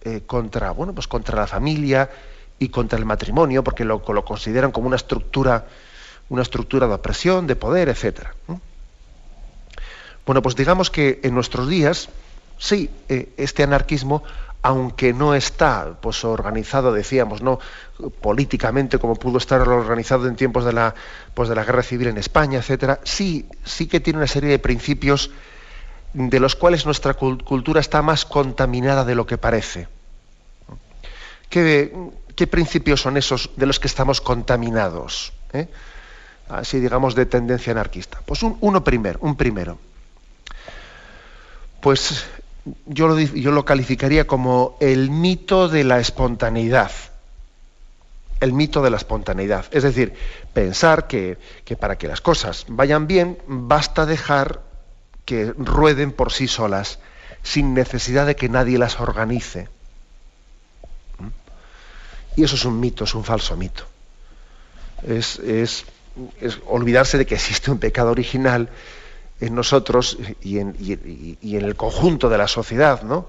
eh, 0.03 0.21
contra, 0.27 0.69
bueno, 0.69 0.93
pues 0.93 1.07
contra 1.07 1.35
la 1.35 1.47
familia 1.47 2.07
y 2.59 2.69
contra 2.69 2.99
el 2.99 3.05
matrimonio, 3.05 3.63
porque 3.63 3.83
lo, 3.83 4.03
lo 4.07 4.23
consideran 4.23 4.71
como 4.71 4.85
una 4.85 4.97
estructura, 4.97 5.65
una 6.29 6.43
estructura 6.43 6.85
de 6.85 6.93
opresión, 6.93 7.47
de 7.47 7.55
poder, 7.55 7.89
etc. 7.89 8.27
Bueno, 10.27 10.43
pues 10.43 10.55
digamos 10.55 10.91
que 10.91 11.21
en 11.23 11.33
nuestros 11.33 11.67
días, 11.67 12.09
sí, 12.59 12.87
eh, 13.09 13.33
este 13.37 13.63
anarquismo, 13.63 14.23
aunque 14.61 15.11
no 15.11 15.33
está 15.33 15.97
pues, 16.01 16.23
organizado, 16.23 16.93
decíamos, 16.93 17.41
no 17.41 17.57
políticamente 18.21 18.99
como 18.99 19.15
pudo 19.15 19.39
estar 19.39 19.67
organizado 19.67 20.27
en 20.27 20.35
tiempos 20.35 20.65
de 20.65 20.73
la, 20.73 20.93
pues, 21.33 21.49
de 21.49 21.55
la 21.55 21.63
guerra 21.63 21.81
civil 21.81 22.09
en 22.09 22.19
España, 22.19 22.59
etcétera, 22.59 22.99
sí, 23.03 23.47
sí 23.65 23.87
que 23.87 23.99
tiene 23.99 24.19
una 24.19 24.27
serie 24.27 24.51
de 24.51 24.59
principios 24.59 25.31
de 26.13 26.39
los 26.39 26.55
cuales 26.55 26.85
nuestra 26.85 27.15
cultura 27.15 27.79
está 27.79 28.01
más 28.01 28.25
contaminada 28.25 29.03
de 29.03 29.15
lo 29.15 29.25
que 29.25 29.37
parece. 29.37 29.87
¿Qué, 31.49 32.47
principios 32.49 33.01
son 33.01 33.17
esos 33.17 33.51
de 33.55 33.65
los 33.65 33.79
que 33.79 33.87
estamos 33.87 34.21
contaminados? 34.21 35.33
¿Eh? 35.53 35.67
Así 36.49 36.79
digamos 36.79 37.15
de 37.15 37.25
tendencia 37.25 37.71
anarquista. 37.71 38.19
Pues 38.25 38.43
uno 38.43 38.83
primero, 38.83 39.19
un 39.21 39.35
primero. 39.35 39.77
Pues 41.81 42.25
yo 42.85 43.07
lo, 43.07 43.19
yo 43.19 43.51
lo 43.51 43.65
calificaría 43.65 44.25
como 44.25 44.77
el 44.79 45.09
mito 45.09 45.67
de 45.67 45.83
la 45.83 45.99
espontaneidad. 45.99 46.91
El 48.39 48.53
mito 48.53 48.81
de 48.81 48.89
la 48.89 48.97
espontaneidad. 48.97 49.65
Es 49.71 49.83
decir, 49.83 50.13
pensar 50.53 51.07
que, 51.07 51.37
que 51.65 51.75
para 51.75 51.97
que 51.97 52.07
las 52.07 52.21
cosas 52.21 52.65
vayan 52.67 53.07
bien 53.07 53.37
basta 53.47 54.05
dejar 54.05 54.72
que 55.25 55.53
rueden 55.57 56.11
por 56.11 56.31
sí 56.31 56.47
solas, 56.47 56.99
sin 57.43 57.73
necesidad 57.73 58.25
de 58.25 58.35
que 58.35 58.49
nadie 58.49 58.77
las 58.77 58.99
organice. 58.99 59.67
¿Mm? 61.19 61.27
Y 62.37 62.43
eso 62.43 62.55
es 62.55 62.65
un 62.65 62.79
mito, 62.79 63.03
es 63.03 63.15
un 63.15 63.23
falso 63.23 63.55
mito. 63.55 63.85
Es, 65.07 65.85
olvidarse 66.67 67.17
de 67.17 67.25
que 67.25 67.35
existe 67.35 67.71
un 67.71 67.79
pecado 67.79 68.11
original 68.11 68.69
en 69.41 69.55
nosotros 69.55 70.17
y 70.41 70.59
en, 70.59 70.75
y 70.79 71.55
en, 71.55 71.65
el 71.65 71.75
conjunto 71.75 72.29
de 72.29 72.37
la 72.37 72.47
sociedad, 72.47 73.01
¿no? 73.01 73.27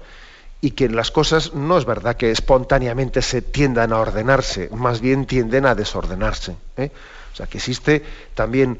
Y 0.61 0.71
que 0.71 0.87
las 0.87 1.11
cosas 1.11 1.53
no 1.53 1.77
es 1.77 1.85
verdad 1.85 2.15
que 2.15 2.31
espontáneamente 2.31 3.21
se 3.21 3.41
tiendan 3.41 3.91
a 3.91 3.99
ordenarse, 3.99 4.69
más 4.71 5.01
bien 5.01 5.25
tienden 5.25 5.65
a 5.65 5.75
desordenarse. 5.75 6.55
¿eh? 6.77 6.91
O 7.33 7.35
sea, 7.35 7.47
que 7.47 7.57
existe 7.57 8.03
también 8.33 8.79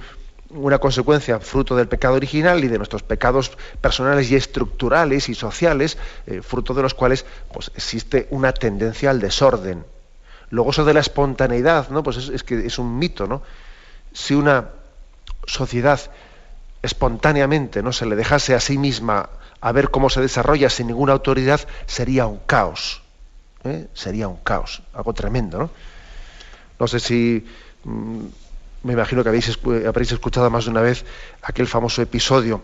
una 0.56 0.80
consecuencia 0.80 1.40
fruto 1.40 1.76
del 1.76 1.88
pecado 1.88 2.16
original 2.16 2.64
y 2.64 2.68
de 2.68 2.78
nuestros 2.78 3.04
pecados 3.04 3.52
personales 3.82 4.32
y 4.32 4.36
estructurales 4.36 5.30
y 5.30 5.36
sociales, 5.36 5.98
eh, 6.28 6.42
fruto 6.42 6.74
de 6.74 6.82
los 6.82 6.94
cuales 6.94 7.26
pues, 7.54 7.72
existe 7.76 8.28
una 8.32 8.54
tendencia 8.54 9.10
al 9.10 9.20
desorden. 9.20 9.86
Luego 10.50 10.72
eso 10.72 10.86
de 10.86 10.94
la 10.94 11.00
espontaneidad, 11.00 11.90
¿no? 11.90 12.04
Pues 12.04 12.18
es, 12.30 12.44
que 12.44 12.66
es 12.66 12.80
un 12.80 12.98
mito, 12.98 13.28
¿no? 13.28 13.42
Si 14.14 14.34
una 14.34 14.70
sociedad 15.46 16.00
espontáneamente 16.82 17.84
no 17.84 17.92
se 17.92 18.06
le 18.06 18.16
dejase 18.16 18.54
a 18.54 18.60
sí 18.60 18.78
misma 18.78 19.30
a 19.60 19.72
ver 19.72 19.90
cómo 19.90 20.10
se 20.10 20.22
desarrolla 20.22 20.70
sin 20.70 20.88
ninguna 20.88 21.14
autoridad, 21.14 21.62
sería 21.88 22.28
un 22.28 22.40
caos. 22.46 23.02
¿eh? 23.64 23.88
Sería 23.94 24.28
un 24.28 24.38
caos, 24.38 24.84
algo 24.94 25.14
tremendo. 25.14 25.58
No, 25.58 25.70
no 26.80 26.88
sé 26.88 27.00
si 27.00 27.46
mm, 27.84 28.26
me 28.86 28.94
imagino 28.94 29.24
que 29.24 29.30
habéis, 29.30 29.58
habréis 29.88 30.12
escuchado 30.12 30.48
más 30.51 30.65
de 30.65 30.72
una 30.72 30.82
vez 30.82 31.06
aquel 31.42 31.65
famoso 31.65 32.04
episodio 32.04 32.62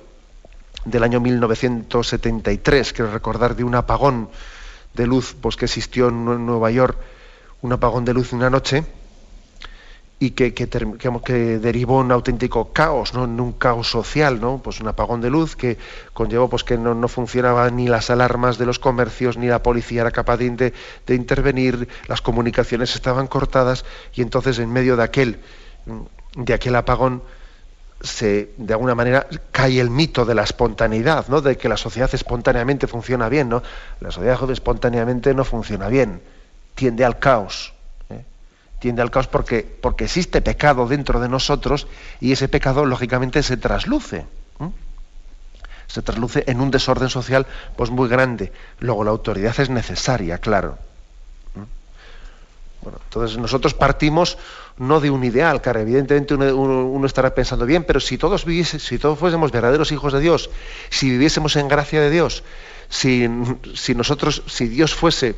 del 0.86 1.04
año 1.04 1.20
1973, 1.20 2.94
quiero 2.94 3.12
recordar, 3.12 3.56
de 3.56 3.63
un 3.63 3.74
apagón 3.74 4.30
de 4.94 5.08
luz 5.08 5.36
pues, 5.42 5.56
que 5.56 5.66
existió 5.66 6.10
en 6.10 6.46
Nueva 6.46 6.70
York, 6.70 6.96
un 7.63 7.74
apagón 7.74 8.06
de 8.06 8.13
luz 8.13 8.34
una 8.34 8.51
noche, 8.51 8.86
y 10.20 10.32
que, 10.32 10.54
que, 10.54 10.68
derivó 11.58 12.01
en 12.01 12.06
un 12.06 12.12
auténtico 12.12 12.72
caos, 12.72 13.16
¿no? 13.16 13.24
en 13.24 13.40
un 13.40 13.54
caos 13.54 13.90
social, 13.90 14.40
¿no? 14.40 14.62
pues 14.63 14.80
un 14.80 14.88
apagón 14.88 15.22
de 15.22 15.32
luz 15.32 15.56
que 15.56 15.80
conllevó 16.13 16.48
pues, 16.48 16.63
que 16.63 16.78
no, 16.78 17.08
funcionaban 17.08 17.78
ni 17.78 17.88
las 17.88 18.12
alarmas 18.12 18.60
de 18.60 18.68
los 18.68 18.78
comercios, 18.78 19.38
ni 19.38 19.48
la 19.48 19.63
policía 19.63 20.01
era 20.01 20.12
capaz 20.12 20.38
de, 20.38 20.74
de, 21.08 21.16
intervenir, 21.16 21.88
las 22.08 22.22
comunicaciones 22.22 22.94
estaban 22.94 23.25
cortadas, 23.25 23.86
y 24.13 24.22
entonces 24.22 24.60
en 24.60 24.72
medio 24.72 24.96
de 24.96 25.01
aquel, 25.01 25.40
de 26.36 26.54
aquel 26.54 26.76
apagón, 26.76 27.24
se, 28.02 28.54
de 28.58 28.74
alguna 28.74 28.96
manera 28.96 29.28
cae 29.52 29.80
el 29.80 29.90
mito 29.90 30.26
de 30.26 30.34
la 30.34 30.44
espontaneidad, 30.44 31.28
¿no? 31.28 31.42
de 31.42 31.58
que 31.58 31.70
la 31.70 31.78
sociedad 31.78 32.10
espontáneamente 32.14 32.88
funciona 32.88 33.30
bien. 33.30 33.50
¿no? 33.50 33.62
La 34.00 34.12
sociedad 34.12 34.50
espontáneamente 34.50 35.34
no 35.34 35.44
funciona 35.44 35.88
bien, 35.88 36.22
tiende 36.76 37.06
al 37.06 37.20
caos 37.20 37.74
tiende 38.82 39.04
al 39.04 39.12
caos 39.12 39.28
porque, 39.28 39.62
porque 39.62 40.06
existe 40.06 40.42
pecado 40.42 40.88
dentro 40.88 41.20
de 41.20 41.30
nosotros 41.30 41.88
y 42.20 42.32
ese 42.32 42.50
pecado 42.50 42.84
lógicamente 42.84 43.44
se 43.44 43.56
trasluce. 43.56 44.26
Se 45.86 46.02
trasluce 46.02 46.44
en 46.48 46.62
un 46.62 46.72
desorden 46.72 47.10
social 47.10 47.46
pues 47.76 47.92
muy 47.92 48.10
grande. 48.10 48.52
Luego 48.80 49.04
la 49.04 49.12
autoridad 49.12 49.58
es 49.60 49.70
necesaria, 49.70 50.40
claro. 50.40 50.80
Bueno, 52.82 53.00
entonces 53.04 53.38
nosotros 53.38 53.74
partimos 53.74 54.38
no 54.78 55.00
de 55.00 55.12
un 55.12 55.24
ideal, 55.24 55.62
claro, 55.62 55.80
evidentemente 55.80 56.34
uno, 56.34 57.06
estará 57.06 57.36
pensando 57.36 57.66
bien, 57.66 57.84
pero 57.84 58.00
si 58.00 58.18
todos 58.18 58.46
viviese, 58.46 58.80
si 58.80 58.98
todos 58.98 59.20
fuésemos 59.20 59.52
verdaderos 59.52 59.92
hijos 59.92 60.14
de 60.14 60.20
Dios, 60.20 60.50
si 60.90 61.10
viviésemos 61.12 61.56
en 61.58 61.68
gracia 61.68 62.02
de 62.02 62.10
Dios, 62.10 62.44
si, 62.90 63.30
si 63.76 63.94
nosotros, 63.94 64.42
si 64.48 64.68
Dios 64.68 64.96
fuese 64.96 65.36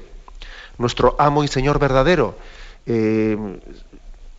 nuestro 0.78 1.16
amo 1.20 1.44
y 1.44 1.50
Señor 1.50 1.80
verdadero, 1.80 2.38
eh, 2.86 3.38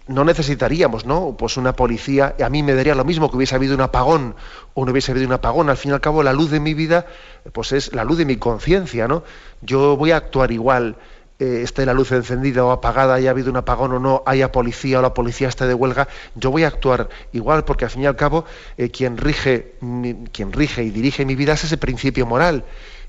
no 0.07 0.25
necesitaríamos, 0.25 1.07
¿no? 1.07 1.35
Pues 1.39 1.57
una 1.57 1.75
policía, 1.75 2.35
a 2.43 2.51
mí 2.51 2.63
me 2.63 2.75
daría 2.75 2.95
lo 2.95 3.05
mismo 3.05 3.31
que 3.31 3.37
hubiese 3.37 3.55
habido 3.55 3.75
un 3.75 3.81
apagón 3.81 4.35
o 4.75 4.85
no 4.85 4.93
hubiese 4.93 5.13
habido 5.13 5.27
un 5.27 5.33
apagón. 5.33 5.71
Al 5.71 5.79
fin 5.79 5.93
y 5.93 5.95
al 5.95 6.01
cabo, 6.01 6.23
la 6.23 6.33
luz 6.33 6.51
de 6.51 6.61
mi 6.61 6.75
vida, 6.75 7.07
pues 7.53 7.73
es 7.73 7.95
la 7.95 8.05
luz 8.05 8.19
de 8.19 8.27
mi 8.27 8.37
conciencia, 8.37 9.09
¿no? 9.09 9.25
Yo 9.63 9.97
voy 9.97 10.11
a 10.11 10.17
actuar 10.17 10.53
igual, 10.53 10.97
eh, 11.39 11.63
esté 11.63 11.85
la 11.85 11.95
luz 11.95 12.13
encendida 12.13 12.65
o 12.65 12.71
apagada, 12.71 13.15
haya 13.15 13.31
habido 13.31 13.51
un 13.51 13.57
apagón 13.57 13.93
o 13.93 13.99
no, 13.99 14.23
haya 14.25 14.53
policía 14.53 15.01
o 15.01 15.03
la 15.03 15.15
policía 15.15 15.49
esté 15.49 15.67
de 15.67 15.75
huelga, 15.75 16.07
yo 16.37 16.51
voy 16.51 16.65
a 16.65 16.69
actuar 16.69 17.09
igual, 17.33 17.65
porque 17.65 17.85
al 17.85 17.91
fin 17.91 18.03
y 18.03 18.07
al 18.07 18.17
cabo, 18.17 18.45
eh, 18.79 18.91
quien 18.91 19.17
rige, 19.17 19.75
quien 20.33 20.53
rige 20.53 20.85
y 20.85 20.91
dirige 20.91 21.25
mi 21.25 21.35
vida 21.35 21.55
es 21.55 21.65
ese 21.65 21.77
principio 21.77 22.25
moral. 22.25 22.65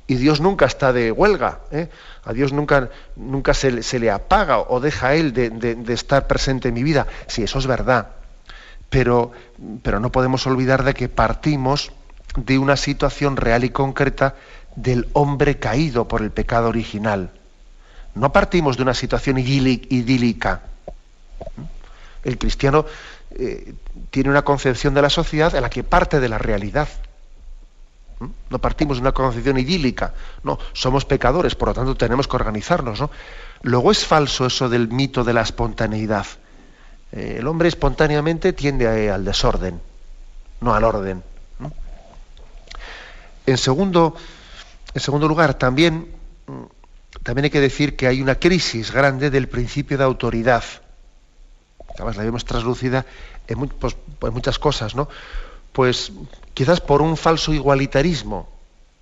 Y 0.07 0.15
Dios 0.15 0.39
nunca 0.39 0.65
está 0.65 0.93
de 0.93 1.11
huelga. 1.11 1.61
¿eh? 1.71 1.89
A 2.23 2.33
Dios 2.33 2.53
nunca, 2.53 2.89
nunca 3.15 3.53
se, 3.53 3.81
se, 3.81 3.99
le 3.99 4.11
apaga 4.11 4.59
o 4.59 4.79
deja 4.79 5.09
a 5.09 5.15
Él 5.15 5.33
de, 5.33 5.93
estar 5.93 6.27
presente 6.27 6.69
en 6.69 6.75
mi 6.75 6.83
vida. 6.83 7.07
Sí, 7.27 7.43
eso 7.43 7.57
es 7.59 7.67
verdad. 7.67 8.09
Pero, 8.89 9.31
pero 9.81 9.99
no 9.99 10.11
podemos 10.11 10.45
olvidar 10.45 10.83
de 10.83 10.93
que 10.93 11.09
partimos 11.09 11.91
de 12.37 12.59
una 12.59 12.77
situación 12.77 13.35
real 13.35 13.63
y 13.63 13.71
concreta 13.71 14.35
del 14.75 15.07
hombre 15.13 15.57
caído 15.57 16.07
por 16.07 16.21
el 16.21 16.31
pecado 16.31 16.69
original. 16.69 17.31
No 18.15 18.31
partimos 18.31 18.77
de 18.77 18.83
una 18.83 18.93
situación 18.93 19.37
idílica. 19.37 20.61
El 22.23 22.37
cristiano 22.37 22.85
eh, 23.31 23.73
tiene 24.09 24.29
una 24.29 24.43
concepción 24.43 24.93
de 24.93 25.01
la 25.01 25.09
sociedad 25.09 25.53
en 25.55 25.61
la 25.61 25.69
que 25.69 25.83
parte 25.83 26.19
de 26.19 26.29
la 26.29 26.37
realidad. 26.37 26.87
¿Mm? 28.19 28.27
No 28.49 28.59
partimos 28.59 28.97
de 28.97 29.01
una 29.01 29.11
concepción 29.11 29.57
idílica, 29.59 30.13
no, 30.43 30.57
somos 30.73 31.05
pecadores, 31.05 31.55
por 31.55 31.67
lo 31.69 31.73
tanto 31.73 31.95
tenemos 31.95 32.27
que 32.27 32.35
organizarnos. 32.37 32.99
¿no? 33.01 33.11
Luego 33.61 33.91
es 33.91 34.05
falso 34.05 34.45
eso 34.45 34.69
del 34.69 34.87
mito 34.87 35.23
de 35.23 35.33
la 35.33 35.41
espontaneidad. 35.41 36.25
Eh, 37.11 37.37
el 37.39 37.47
hombre 37.47 37.67
espontáneamente 37.67 38.53
tiende 38.53 39.09
al 39.09 39.25
desorden, 39.25 39.81
no 40.61 40.73
al 40.73 40.83
orden. 40.83 41.23
En, 43.45 43.57
segundo, 43.57 44.15
en 44.93 45.01
segundo 45.01 45.27
lugar, 45.27 45.53
también, 45.53 45.95
mm, 45.97 46.14
también 47.25 47.45
hay 47.45 47.49
que 47.49 47.59
decir 47.59 47.95
que 47.95 48.05
hay 48.05 48.21
una 48.21 48.35
crisis 48.35 48.91
grande 48.91 49.31
del 49.31 49.49
principio 49.49 49.97
de 49.97 50.03
autoridad. 50.03 50.63
Además, 51.95 52.17
la 52.17 52.23
vemos 52.23 52.45
traslucida 52.45 53.03
en, 53.47 53.67
pues, 53.67 53.95
muchas 54.31 54.59
cosas, 54.59 54.93
¿no? 54.93 55.09
Pues 55.71 56.11
quizás 56.53 56.81
por 56.81 57.01
un 57.01 57.17
falso 57.17 57.51
igualitarismo, 57.51 58.47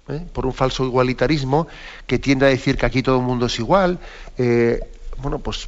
¿eh? 0.08 0.26
por 0.32 0.46
un 0.46 0.54
falso 0.54 0.86
igualitarismo 0.86 1.68
que 2.08 2.18
tiende 2.18 2.46
a 2.46 2.50
decir 2.50 2.78
que 2.78 2.86
aquí 2.86 3.04
todo 3.04 3.18
el 3.18 3.24
mundo 3.24 3.48
es 3.48 3.60
igual, 3.60 4.00
eh, 4.38 4.80
bueno, 5.18 5.40
pues 5.40 5.68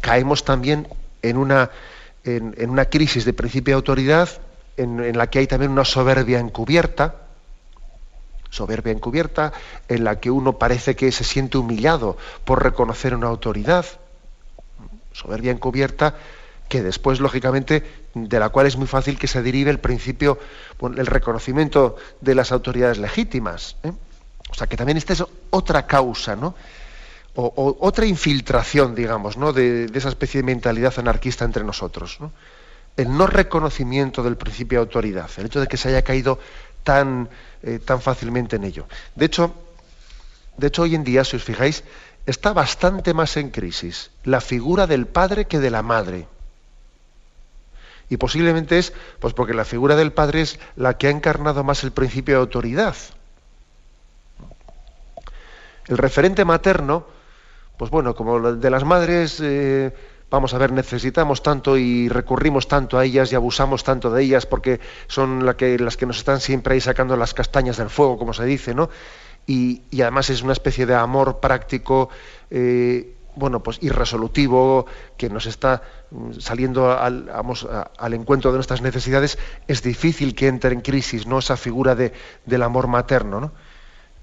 caemos 0.00 0.44
también 0.44 0.86
en 1.20 1.36
una, 1.36 1.70
en, 2.22 2.70
una 2.70 2.84
crisis 2.84 3.24
de 3.24 3.32
principio 3.32 3.72
de 3.72 3.76
autoridad 3.76 4.28
en, 4.76 5.18
la 5.18 5.28
que 5.28 5.40
hay 5.40 5.48
también 5.48 5.72
una 5.72 5.84
soberbia 5.84 6.38
encubierta, 6.38 7.16
soberbia 8.50 8.92
encubierta, 8.92 9.52
en 9.88 10.04
la 10.04 10.20
que 10.20 10.30
uno 10.30 10.58
parece 10.58 10.96
que 10.96 11.10
se 11.12 11.24
siente 11.24 11.58
humillado 11.58 12.16
por 12.44 12.62
reconocer 12.62 13.14
una 13.14 13.28
autoridad, 13.28 13.86
soberbia 15.12 15.52
encubierta 15.52 16.16
que 16.70 16.82
después, 16.82 17.18
lógicamente, 17.18 17.82
de 18.14 18.38
la 18.38 18.48
cual 18.50 18.66
es 18.66 18.76
muy 18.76 18.86
fácil 18.86 19.18
que 19.18 19.26
se 19.26 19.42
derive 19.42 19.72
el 19.72 19.80
principio, 19.80 20.38
el 20.80 21.06
reconocimiento 21.06 21.96
de 22.20 22.36
las 22.36 22.52
autoridades 22.52 22.98
legítimas. 22.98 23.76
¿eh? 23.82 23.92
O 24.48 24.54
sea, 24.54 24.68
que 24.68 24.76
también 24.76 24.96
esta 24.96 25.12
es 25.12 25.24
otra 25.50 25.86
causa, 25.86 26.36
¿no? 26.36 26.54
O, 27.34 27.76
otra 27.80 28.06
infiltración, 28.06 28.94
digamos, 28.94 29.36
¿no? 29.36 29.52
De, 29.52 29.90
esa 29.92 30.08
especie 30.08 30.42
de 30.42 30.46
mentalidad 30.46 30.94
anarquista 30.96 31.44
entre 31.44 31.64
nosotros. 31.64 32.18
El 32.96 33.16
no 33.16 33.26
reconocimiento 33.26 34.22
del 34.22 34.36
principio 34.36 34.78
de 34.78 34.84
autoridad, 34.84 35.28
el 35.38 35.46
hecho 35.46 35.60
de 35.60 35.66
que 35.66 35.76
se 35.76 35.88
haya 35.88 36.02
caído 36.02 36.38
tan, 36.84 37.28
eh, 37.62 37.78
tan 37.78 38.00
fácilmente 38.00 38.56
en 38.56 38.64
ello. 38.64 38.86
De 39.14 39.26
hecho, 39.26 39.54
de 40.56 40.66
hecho, 40.66 40.82
hoy 40.82 40.94
en 40.94 41.04
día, 41.04 41.24
si 41.24 41.36
os 41.36 41.44
fijáis, 41.44 41.84
está 42.26 42.52
bastante 42.52 43.14
más 43.14 43.36
en 43.36 43.50
crisis 43.50 44.10
la 44.24 44.40
figura 44.40 44.86
del 44.86 45.06
padre 45.06 45.46
que 45.46 45.58
de 45.58 45.70
la 45.70 45.82
madre. 45.82 46.26
Y 48.10 48.16
posiblemente 48.16 48.78
es 48.78 48.92
pues 49.20 49.34
porque 49.34 49.54
la 49.54 49.64
figura 49.64 49.96
del 49.96 50.12
padre 50.12 50.42
es 50.42 50.58
la 50.76 50.98
que 50.98 51.06
ha 51.06 51.10
encarnado 51.10 51.64
más 51.64 51.84
el 51.84 51.92
principio 51.92 52.34
de 52.34 52.40
autoridad. 52.40 52.96
El 55.86 55.96
referente 55.96 56.44
materno, 56.44 57.06
pues 57.76 57.90
bueno, 57.90 58.14
como 58.14 58.52
de 58.52 58.70
las 58.70 58.84
madres, 58.84 59.40
eh, 59.40 59.94
vamos 60.30 60.54
a 60.54 60.58
ver, 60.58 60.72
necesitamos 60.72 61.42
tanto 61.42 61.76
y 61.76 62.08
recurrimos 62.08 62.68
tanto 62.68 62.98
a 62.98 63.04
ellas 63.04 63.32
y 63.32 63.34
abusamos 63.34 63.84
tanto 63.84 64.10
de 64.10 64.22
ellas 64.22 64.46
porque 64.46 64.80
son 65.08 65.54
que, 65.56 65.78
las 65.78 65.96
que 65.96 66.06
nos 66.06 66.18
están 66.18 66.40
siempre 66.40 66.74
ahí 66.74 66.80
sacando 66.80 67.16
las 67.16 67.34
castañas 67.34 67.76
del 67.76 67.90
fuego, 67.90 68.16
como 68.16 68.32
se 68.32 68.44
dice, 68.44 68.74
¿no? 68.74 68.88
Y, 69.46 69.82
además 70.00 70.30
es 70.30 70.42
una 70.42 70.52
especie 70.52 70.86
de 70.86 70.94
amor 70.94 71.40
práctico. 71.40 72.08
Eh, 72.50 73.16
bueno, 73.36 73.62
pues 73.62 73.78
irresolutivo, 73.80 74.86
que 75.16 75.30
nos 75.30 75.46
está 75.46 75.82
mm, 76.10 76.32
saliendo 76.38 76.92
al, 76.92 77.30
al, 77.98 78.14
encuentro 78.14 78.50
de 78.50 78.58
nuestras 78.58 78.82
necesidades, 78.82 79.38
es 79.66 79.82
difícil 79.82 80.34
que 80.34 80.48
entre 80.48 80.72
en 80.72 80.80
crisis 80.80 81.26
¿no? 81.26 81.38
esa 81.38 81.56
figura 81.56 81.94
de, 81.94 82.12
del 82.44 82.62
amor 82.62 82.86
materno. 82.86 83.40
¿no? 83.40 83.52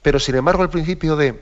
Pero 0.01 0.19
sin 0.19 0.35
embargo, 0.35 0.63
el 0.63 0.69
principio 0.69 1.15
de, 1.15 1.41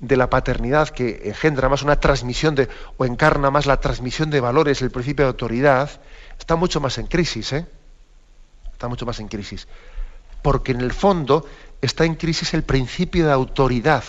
de, 0.00 0.16
la 0.16 0.30
paternidad, 0.30 0.88
que 0.88 1.22
engendra 1.24 1.68
más 1.68 1.82
una 1.82 2.00
transmisión 2.00 2.54
de, 2.54 2.68
o 2.96 3.04
encarna 3.04 3.50
más 3.50 3.66
la 3.66 3.80
transmisión 3.80 4.30
de 4.30 4.40
valores, 4.40 4.82
el 4.82 4.90
principio 4.90 5.24
de 5.24 5.30
autoridad, 5.30 5.90
está 6.38 6.56
mucho 6.56 6.80
más 6.80 6.98
en 6.98 7.06
crisis. 7.06 7.52
¿eh? 7.52 7.66
Está 8.72 8.88
mucho 8.88 9.06
más 9.06 9.20
en 9.20 9.28
crisis. 9.28 9.68
Porque 10.42 10.72
en 10.72 10.80
el 10.80 10.92
fondo 10.92 11.46
está 11.80 12.04
en 12.04 12.14
crisis 12.14 12.54
el 12.54 12.62
principio 12.62 13.26
de 13.26 13.32
autoridad 13.32 14.04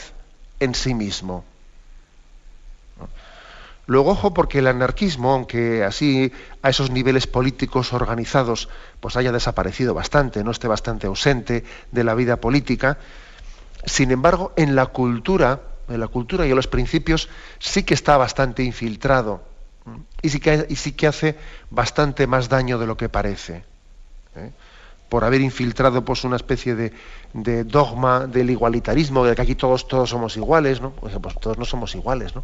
en 0.59 0.75
sí 0.75 0.93
mismo. 0.93 1.45
Luego, 3.85 4.11
ojo, 4.11 4.33
porque 4.33 4.59
el 4.59 4.67
anarquismo, 4.67 5.31
aunque 5.31 5.85
así 5.85 6.33
a 6.61 6.69
esos 6.69 6.91
niveles 6.91 7.25
políticos 7.25 7.93
organizados, 7.93 8.67
pues 8.99 9.15
haya 9.15 9.31
desaparecido 9.31 9.93
bastante, 9.93 10.43
no 10.43 10.51
esté 10.51 10.67
bastante 10.67 11.07
ausente 11.07 11.63
de 11.93 12.03
la 12.03 12.13
vida 12.13 12.35
política, 12.35 12.97
sin 13.85 14.11
embargo, 14.11 14.51
en 14.57 14.75
la 14.75 14.87
cultura, 14.87 15.61
en 15.87 15.99
la 15.99 16.07
cultura 16.07 16.45
y 16.45 16.49
en 16.49 16.55
los 16.55 16.67
principios, 16.67 17.29
sí 17.59 17.83
que 17.83 17.93
está 17.93 18.17
bastante 18.17 18.63
infiltrado 18.63 19.41
y 20.21 20.29
sí 20.29 20.39
que, 20.39 20.65
y 20.69 20.75
sí 20.75 20.91
que 20.91 21.07
hace 21.07 21.35
bastante 21.69 22.27
más 22.27 22.49
daño 22.49 22.77
de 22.77 22.87
lo 22.87 22.97
que 22.97 23.09
parece. 23.09 23.63
¿eh? 24.35 24.51
por 25.09 25.23
haber 25.23 25.41
infiltrado 25.41 26.03
pues 26.03 26.23
una 26.23 26.35
especie 26.35 26.75
de, 26.75 27.63
dogma 27.63 28.27
del 28.27 28.49
igualitarismo, 28.49 29.25
de 29.25 29.35
que 29.35 29.41
aquí 29.41 29.55
todos, 29.55 29.87
todos 29.87 30.09
somos 30.09 30.35
iguales, 30.35 30.81
¿no? 30.81 30.91
Pues, 30.91 31.13
todos 31.39 31.57
no 31.57 31.65
somos 31.65 31.95
iguales, 31.95 32.35
¿no? 32.35 32.43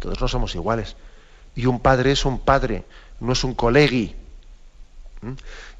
Todos 0.00 0.20
no 0.20 0.28
somos 0.28 0.54
iguales. 0.54 0.96
Y 1.54 1.66
un 1.66 1.78
padre 1.78 2.12
es 2.12 2.24
un 2.24 2.40
padre, 2.40 2.84
no 3.20 3.32
es 3.32 3.44
un 3.44 3.54
colegui. 3.54 4.16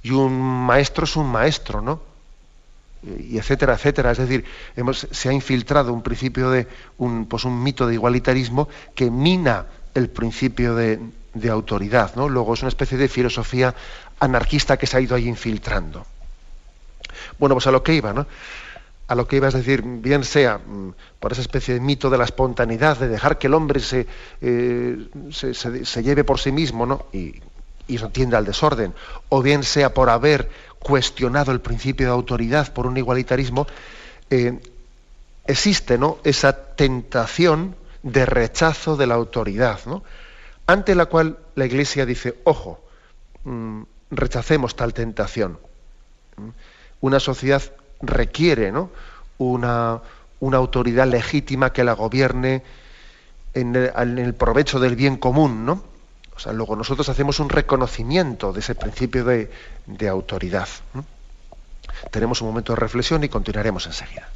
Y 0.03 0.11
un 0.13 0.41
maestro 0.41 1.05
es 1.05 1.17
un 1.17 1.27
maestro, 1.27 1.83
¿no? 1.83 2.01
Y 3.19 3.39
etcétera, 3.39 3.75
etcétera. 3.75 4.13
Es 4.13 4.19
decir, 4.19 4.45
hemos, 4.77 5.07
se 5.11 5.29
ha 5.29 5.33
infiltrado 5.33 5.93
un 5.93 6.03
principio 6.03 6.51
de 6.51 6.67
un, 6.99 7.27
pues 7.27 7.45
un 7.45 7.63
mito 7.63 7.87
de 7.87 7.95
igualitarismo 7.95 8.69
que 8.95 9.11
mina 9.11 9.67
el 9.95 10.09
principio 10.09 10.75
de, 10.75 11.01
de 11.35 11.51
autoridad, 11.51 12.15
¿no? 12.17 12.29
Luego 12.29 12.55
es 12.55 12.63
una 12.63 12.69
especie 12.69 12.97
de 12.97 13.09
filosofía 13.09 13.75
anarquista 14.21 14.77
que 14.77 14.87
se 14.87 14.97
ha 14.97 15.01
ido 15.01 15.15
ahí 15.15 15.29
infiltrando. 15.29 16.07
Bueno, 17.39 17.55
pues 17.55 17.67
a 17.67 17.71
lo 17.71 17.83
que 17.83 17.95
iba, 17.95 18.13
¿no? 18.13 18.27
A 19.07 19.15
lo 19.15 19.27
que 19.27 19.37
iba 19.37 19.49
es 19.49 19.55
decir, 19.55 19.83
bien 19.83 20.25
sea 20.25 20.59
mm, 20.59 20.95
por 21.21 21.33
esa 21.33 21.43
especie 21.43 21.75
de 21.75 21.81
mito 21.81 22.09
de 22.09 22.19
la 22.19 22.25
espontaneidad, 22.25 22.99
de 22.99 23.09
dejar 23.09 23.39
que 23.39 23.49
el 23.49 23.55
hombre 23.55 23.81
se, 23.81 24.07
eh, 24.41 25.09
se, 25.31 26.03
lleve 26.03 26.25
por 26.25 26.41
sí 26.41 26.53
mismo, 26.53 26.87
¿no? 26.87 27.07
Y, 27.13 27.35
y 27.87 27.97
eso 27.97 28.09
tiende 28.09 28.37
al 28.37 28.47
desorden, 28.47 28.95
o 29.29 29.43
bien 29.43 29.63
sea 29.63 29.93
por 29.93 30.09
haber 30.09 30.49
cuestionado 30.85 31.51
el 31.51 31.61
principio 31.61 32.07
de 32.07 32.13
autoridad 32.13 32.73
por 32.73 32.87
un 32.87 32.99
igualitarismo, 32.99 33.67
eh, 34.29 34.61
existe 35.47 35.97
¿no? 35.97 36.19
esa 36.25 36.53
tentación 36.77 37.75
de 38.03 38.27
rechazo 38.27 38.97
de 38.97 39.07
la 39.07 39.15
autoridad, 39.15 39.81
¿no? 39.87 40.05
ante 40.67 40.95
la 40.95 41.07
cual 41.07 41.39
la 41.55 41.65
Iglesia 41.65 42.05
dice, 42.05 42.35
ojo, 42.45 42.85
mm, 43.45 43.83
rechacemos 44.11 44.77
tal 44.77 44.93
tentación. 44.93 45.59
Una 47.01 47.19
sociedad 47.19 47.63
requiere 48.03 48.71
¿no? 48.71 48.91
una, 49.39 50.03
autoridad 50.41 51.07
legítima 51.07 51.73
que 51.73 51.83
la 51.83 51.95
gobierne 51.95 52.63
en 53.55 53.75
el, 53.75 54.35
provecho 54.35 54.81
del 54.81 54.97
bien 54.97 55.17
común. 55.17 55.65
¿no? 55.65 55.83
O 56.37 56.41
sea, 56.41 56.53
luego 56.53 56.77
nosotros 56.77 57.09
hacemos 57.09 57.39
un 57.41 57.49
reconocimiento 57.49 58.53
de 58.53 58.61
ese 58.61 58.75
principio 58.75 59.25
de, 59.25 60.09
autoridad. 60.09 60.69
Tenemos 62.11 62.41
un 62.41 62.49
momento 62.49 62.73
de 62.73 62.81
reflexión 62.81 63.23
y 63.25 63.29
continuaremos 63.29 63.87
enseguida. 63.87 64.29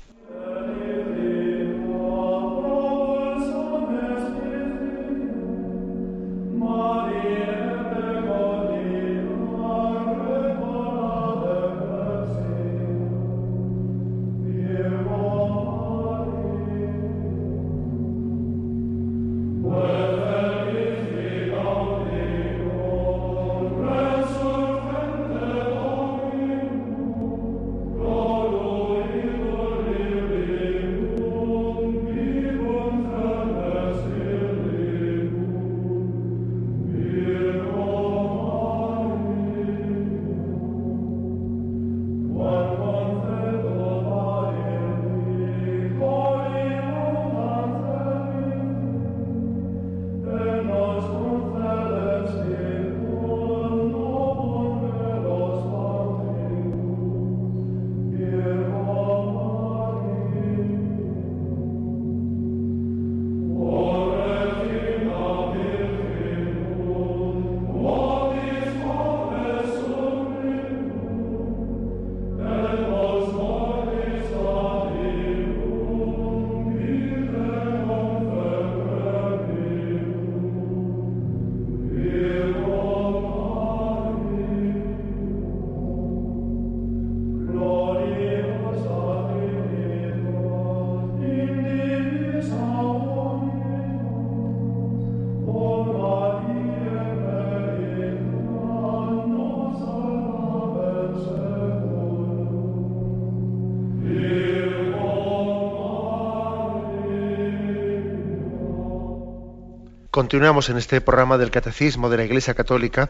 Continuamos 110.19 110.69
en 110.69 110.79
este 110.79 111.01
programa 111.01 111.39
del 111.39 111.53
Catecismo 111.53 112.11
de 112.11 112.17
la 112.17 112.25
Iglesia 112.25 112.53
Católica 112.53 113.09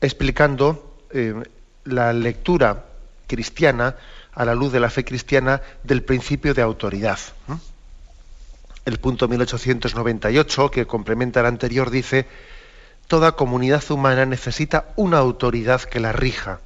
explicando 0.00 0.96
eh, 1.10 1.34
la 1.82 2.12
lectura 2.12 2.84
cristiana 3.26 3.96
a 4.32 4.44
la 4.44 4.54
luz 4.54 4.70
de 4.70 4.78
la 4.78 4.88
fe 4.88 5.04
cristiana 5.04 5.60
del 5.82 6.04
principio 6.04 6.54
de 6.54 6.62
autoridad. 6.62 7.18
El 8.84 8.98
punto 8.98 9.26
1898, 9.26 10.70
que 10.70 10.86
complementa 10.86 11.40
el 11.40 11.46
anterior, 11.46 11.90
dice, 11.90 12.28
toda 13.08 13.32
comunidad 13.32 13.82
humana 13.90 14.24
necesita 14.24 14.92
una 14.94 15.18
autoridad 15.18 15.80
que 15.80 15.98
la 15.98 16.12
rija. 16.12 16.60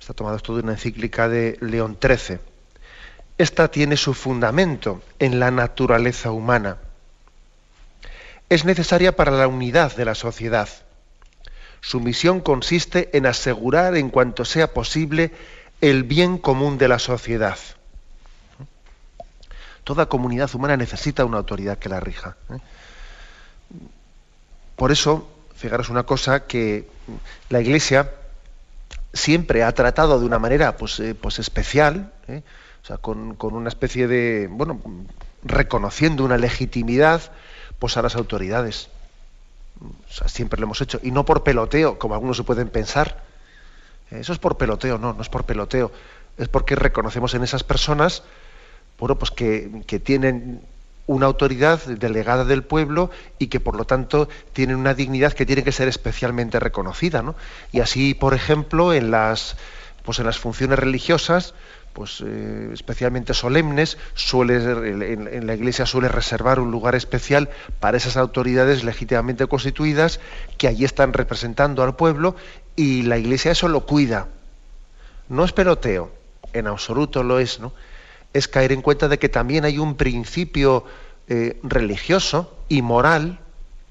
Está 0.00 0.14
tomado 0.14 0.36
esto 0.36 0.54
de 0.54 0.62
una 0.62 0.74
encíclica 0.74 1.28
de 1.28 1.58
León 1.60 1.98
XIII. 2.00 2.38
Esta 3.38 3.66
tiene 3.72 3.96
su 3.96 4.14
fundamento 4.14 5.02
en 5.18 5.40
la 5.40 5.50
naturaleza 5.50 6.30
humana 6.30 6.76
es 8.48 8.64
necesaria 8.64 9.16
para 9.16 9.32
la 9.32 9.48
unidad 9.48 9.96
de 9.96 10.04
la 10.04 10.14
sociedad. 10.14 10.68
Su 11.80 12.00
misión 12.00 12.40
consiste 12.40 13.16
en 13.16 13.26
asegurar 13.26 13.96
en 13.96 14.10
cuanto 14.10 14.44
sea 14.44 14.72
posible 14.72 15.32
el 15.80 16.04
bien 16.04 16.38
común 16.38 16.78
de 16.78 16.88
la 16.88 16.98
sociedad. 16.98 17.58
Toda 19.84 20.06
comunidad 20.06 20.52
humana 20.54 20.76
necesita 20.76 21.24
una 21.24 21.38
autoridad 21.38 21.78
que 21.78 21.88
la 21.88 22.00
rija. 22.00 22.36
¿eh? 22.50 22.58
Por 24.74 24.90
eso, 24.90 25.28
fijaros 25.54 25.88
una 25.88 26.04
cosa, 26.04 26.46
que 26.46 26.88
la 27.50 27.60
Iglesia 27.60 28.10
siempre 29.12 29.62
ha 29.62 29.72
tratado 29.72 30.18
de 30.18 30.26
una 30.26 30.38
manera 30.38 30.76
pues, 30.76 30.98
eh, 31.00 31.14
pues 31.14 31.38
especial, 31.38 32.12
¿eh? 32.28 32.42
o 32.82 32.86
sea, 32.86 32.98
con, 32.98 33.34
con, 33.36 33.54
una 33.54 33.68
especie 33.68 34.08
de, 34.08 34.48
bueno, 34.50 34.80
reconociendo 35.44 36.24
una 36.24 36.36
legitimidad 36.36 37.22
pues 37.78 37.96
a 37.96 38.02
las 38.02 38.16
autoridades. 38.16 38.88
siempre 40.26 40.58
lo 40.60 40.66
hemos 40.66 40.80
hecho. 40.80 41.00
Y 41.02 41.10
no 41.10 41.24
por 41.24 41.42
peloteo, 41.42 41.98
como 41.98 42.14
algunos 42.14 42.36
se 42.36 42.44
pueden 42.44 42.68
pensar. 42.68 43.22
Eso 44.10 44.32
es 44.32 44.38
por 44.38 44.56
peloteo, 44.56 44.98
no, 44.98 45.12
no 45.12 45.22
es 45.22 45.28
por 45.28 45.44
peloteo. 45.44 45.90
Es 46.38 46.48
porque 46.48 46.76
reconocemos 46.76 47.34
en 47.34 47.42
esas 47.42 47.64
personas, 47.64 48.22
bueno, 48.98 49.16
pues 49.18 49.30
que, 49.30 49.82
tienen 50.04 50.60
una 51.06 51.26
autoridad 51.26 51.84
delegada 51.84 52.44
del 52.44 52.64
pueblo 52.64 53.10
y 53.38 53.46
que 53.46 53.60
por 53.60 53.76
lo 53.76 53.84
tanto 53.84 54.28
tienen 54.52 54.76
una 54.76 54.92
dignidad 54.92 55.32
que 55.32 55.46
tiene 55.46 55.62
que 55.62 55.72
ser 55.72 55.88
especialmente 55.88 56.60
reconocida. 56.60 57.22
¿no? 57.22 57.36
Y 57.72 57.80
así, 57.80 58.14
por 58.14 58.34
ejemplo, 58.34 58.92
en 58.92 59.10
las, 59.10 59.56
pues 60.04 60.18
en 60.18 60.26
las 60.26 60.38
funciones 60.38 60.78
religiosas, 60.78 61.54
pues 61.96 62.22
eh, 62.22 62.68
especialmente 62.74 63.32
solemnes, 63.32 63.96
suele, 64.12 64.56
en, 64.56 65.46
la 65.46 65.54
Iglesia 65.54 65.86
suele 65.86 66.08
reservar 66.08 66.60
un 66.60 66.70
lugar 66.70 66.94
especial 66.94 67.48
para 67.80 67.96
esas 67.96 68.18
autoridades 68.18 68.84
legítimamente 68.84 69.46
constituidas 69.46 70.20
que 70.58 70.68
allí 70.68 70.84
están 70.84 71.14
representando 71.14 71.82
al 71.82 71.96
pueblo 71.96 72.36
y 72.76 73.00
la 73.04 73.16
Iglesia 73.16 73.52
eso 73.52 73.68
lo 73.68 73.86
cuida. 73.86 74.28
No 75.30 75.42
es 75.42 75.52
peloteo, 75.52 76.12
en 76.52 76.66
absoluto 76.66 77.22
lo 77.22 77.38
es, 77.38 77.60
¿no? 77.60 77.72
Es 78.34 78.46
caer 78.46 78.72
en 78.72 78.82
cuenta 78.82 79.08
de 79.08 79.18
que 79.18 79.30
también 79.30 79.64
hay 79.64 79.78
un 79.78 79.96
principio 79.96 80.84
eh, 81.28 81.58
religioso 81.62 82.58
y 82.68 82.82
moral, 82.82 83.38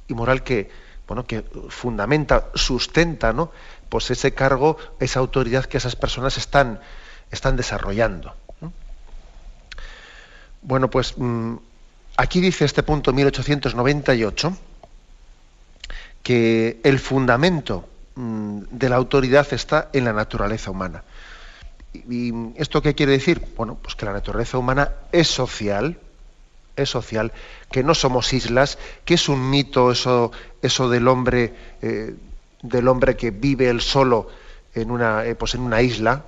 y 0.08 0.14
moral 0.14 0.44
que, 0.44 0.70
bueno, 1.08 1.26
que 1.26 1.44
fundamenta, 1.70 2.50
sustenta, 2.54 3.34
¿no? 3.34 3.52
Pues 3.90 4.12
ese 4.12 4.36
cargo, 4.36 4.78
esa 5.00 5.22
autoridad 5.22 5.66
que 5.66 5.78
esas 5.78 5.96
personas 5.96 6.38
están, 6.38 6.80
están 7.36 7.56
desarrollando. 7.56 8.34
Bueno, 10.62 10.90
pues 10.90 11.14
mm, 11.16 11.58
aquí 12.18 12.42
dice 12.42 12.66
este 12.66 12.82
punto 12.82 13.14
1898 13.14 14.58
que 16.24 16.80
el 16.84 16.98
fundamento 16.98 17.88
mm, 18.16 18.62
de 18.72 18.90
la 18.90 18.96
autoridad 18.96 19.46
está 19.52 19.90
en 19.94 20.06
la 20.06 20.14
naturaleza 20.14 20.72
humana. 20.72 21.04
¿Y 21.94 22.34
esto 22.56 22.82
qué 22.82 22.96
quiere 22.96 23.12
decir? 23.12 23.46
Bueno, 23.56 23.78
pues 23.80 23.96
que 23.96 24.06
la 24.06 24.14
naturaleza 24.14 24.58
humana 24.58 24.92
es 25.12 25.28
social, 25.28 26.00
es 26.76 26.90
social, 26.90 27.32
que 27.72 27.84
no 27.84 27.94
somos 27.94 28.34
islas, 28.34 28.80
que 29.06 29.14
es 29.14 29.30
un 29.30 29.50
mito 29.50 29.92
eso, 29.92 30.32
eso 30.64 30.90
del 30.90 31.08
hombre, 31.08 31.54
eh, 31.82 32.16
del 32.64 32.88
hombre 32.88 33.16
que 33.16 33.32
vive 33.32 33.70
él 33.70 33.82
solo 33.82 34.28
en 34.74 34.92
una, 34.92 35.26
eh, 35.26 35.36
pues 35.36 35.56
en 35.56 35.62
una 35.62 35.82
isla. 35.82 36.26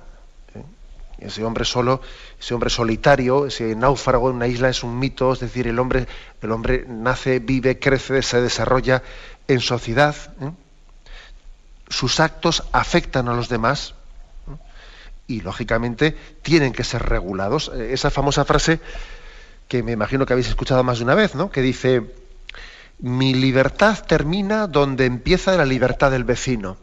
¿Eh? 1.18 1.26
Ese 1.26 1.44
hombre 1.44 1.64
solo, 1.64 2.00
ese 2.40 2.54
hombre 2.54 2.70
solitario, 2.70 3.46
ese 3.46 3.74
náufrago 3.74 4.30
en 4.30 4.36
una 4.36 4.46
isla 4.46 4.68
es 4.68 4.82
un 4.82 4.98
mito, 4.98 5.32
es 5.32 5.40
decir, 5.40 5.66
el 5.66 5.78
hombre, 5.78 6.06
el 6.42 6.52
hombre 6.52 6.84
nace, 6.88 7.38
vive, 7.38 7.78
crece, 7.78 8.22
se 8.22 8.40
desarrolla 8.40 9.02
en 9.46 9.60
sociedad. 9.60 10.14
Sus 11.88 12.20
actos 12.20 12.64
afectan 12.72 13.28
a 13.28 13.34
los 13.34 13.48
demás 13.48 13.94
y 15.26 15.40
lógicamente 15.42 16.16
tienen 16.42 16.72
que 16.72 16.84
ser 16.84 17.02
regulados. 17.02 17.70
Esa 17.74 18.10
famosa 18.10 18.44
frase 18.44 18.80
que 19.68 19.82
me 19.82 19.92
imagino 19.92 20.26
que 20.26 20.32
habéis 20.32 20.48
escuchado 20.48 20.82
más 20.82 20.98
de 20.98 21.04
una 21.04 21.14
vez, 21.14 21.34
¿no? 21.34 21.50
Que 21.50 21.60
dice, 21.60 22.02
mi 23.00 23.34
libertad 23.34 23.98
termina 24.06 24.66
donde 24.66 25.04
empieza 25.04 25.56
la 25.56 25.66
libertad 25.66 26.10
del 26.10 26.24
vecino. 26.24 26.78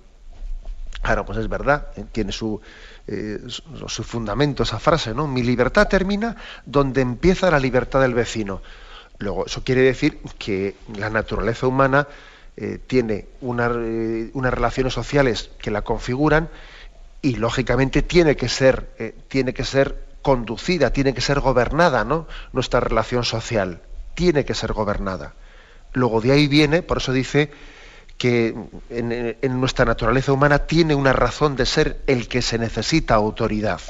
Claro, 1.01 1.25
pues 1.25 1.39
es 1.39 1.49
verdad, 1.49 1.87
¿eh? 1.97 2.05
tiene 2.11 2.31
su, 2.31 2.61
eh, 3.07 3.39
su, 3.47 4.03
fundamento 4.03 4.63
esa 4.63 4.79
frase, 4.79 5.13
¿no? 5.13 5.27
Mi 5.27 5.43
libertad 5.43 5.87
termina 5.87 6.35
donde 6.65 7.01
empieza 7.01 7.51
la 7.51 7.59
libertad 7.59 8.01
del 8.01 8.13
vecino. 8.13 8.61
Luego, 9.19 9.45
eso 9.45 9.63
quiere 9.63 9.81
decir 9.81 10.19
que 10.37 10.75
la 10.97 11.09
naturaleza 11.09 11.67
humana 11.67 12.07
eh, 12.57 12.79
tiene 12.85 13.27
unas 13.41 13.71
relaciones 14.53 14.93
sociales 14.93 15.51
que 15.59 15.71
la 15.71 15.83
configuran 15.83 16.49
y 17.21 17.35
lógicamente 17.35 18.01
tiene 18.01 18.35
que 18.35 18.49
ser, 18.49 18.89
tiene 19.27 19.53
que 19.53 19.63
ser 19.63 20.03
conducida, 20.21 20.91
tiene 20.91 21.13
que 21.13 21.21
ser 21.21 21.39
gobernada, 21.39 22.03
¿no? 22.03 22.27
Nuestra 22.53 22.79
relación 22.79 23.23
social 23.23 23.81
tiene 24.15 24.45
que 24.45 24.53
ser 24.53 24.73
gobernada. 24.73 25.33
Luego 25.93 26.21
de 26.21 26.31
ahí 26.31 26.47
viene, 26.47 26.81
por 26.81 26.97
eso 26.97 27.13
dice 27.13 27.51
que 28.17 28.55
en, 28.89 29.59
nuestra 29.59 29.85
naturaleza 29.85 30.31
humana 30.31 30.59
tiene 30.59 30.95
una 30.95 31.13
razón 31.13 31.55
de 31.55 31.65
ser 31.65 32.01
el 32.07 32.27
que 32.27 32.41
se 32.41 32.57
necesita 32.57 33.15
autoridad. 33.15 33.81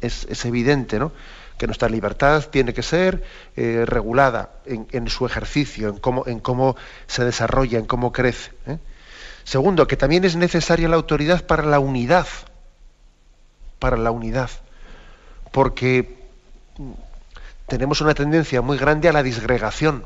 Es, 0.00 0.44
evidente, 0.44 0.98
¿no? 0.98 1.12
Que 1.56 1.66
nuestra 1.66 1.88
libertad 1.88 2.44
tiene 2.50 2.74
que 2.74 2.82
ser 2.82 3.24
eh, 3.56 3.84
regulada 3.86 4.50
en, 4.66 5.08
su 5.08 5.24
ejercicio, 5.24 5.88
en 5.88 5.98
cómo, 5.98 6.24
en 6.26 6.40
cómo 6.40 6.76
se 7.06 7.24
desarrolla, 7.24 7.78
en 7.78 7.86
cómo 7.86 8.12
crece. 8.12 8.52
¿eh? 8.66 8.78
Segundo, 9.44 9.86
que 9.86 9.96
también 9.96 10.24
es 10.24 10.36
necesaria 10.36 10.88
la 10.88 10.96
autoridad 10.96 11.46
para 11.46 11.64
la 11.64 11.78
unidad. 11.78 12.26
Para 13.78 13.96
la 13.96 14.10
unidad 14.10 14.50
porque 15.54 16.16
tenemos 17.68 18.00
una 18.00 18.12
tendencia 18.12 18.60
muy 18.60 18.76
grande 18.76 19.08
a 19.08 19.12
la 19.12 19.22
disgregación. 19.22 20.04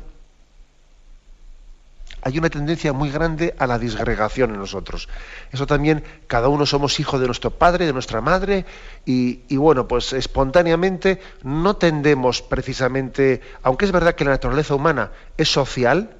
Hay 2.21 2.37
una 2.37 2.49
tendencia 2.49 2.93
muy 2.93 3.09
grande 3.09 3.55
a 3.57 3.67
la 3.67 3.79
disgregación 3.79 4.51
en 4.51 4.59
nosotros. 4.59 5.09
Eso 5.51 5.65
también, 5.65 6.03
cada 6.27 6.49
uno 6.49 6.65
somos 6.65 6.99
hijos 6.99 7.19
de 7.19 7.25
nuestro 7.27 7.51
padre, 7.51 7.85
de 7.85 7.93
nuestra 7.93 8.21
madre, 8.21 8.65
y, 9.05 9.57
bueno, 9.57 9.87
pues 9.87 10.13
espontáneamente 10.13 11.19
no 11.43 11.75
tendemos 11.75 12.41
precisamente, 12.41 13.41
aunque 13.63 13.85
es 13.85 13.91
verdad 13.91 14.15
que 14.15 14.25
la 14.25 14.31
naturaleza 14.31 14.75
humana 14.75 15.11
es 15.37 15.49
social, 15.49 16.15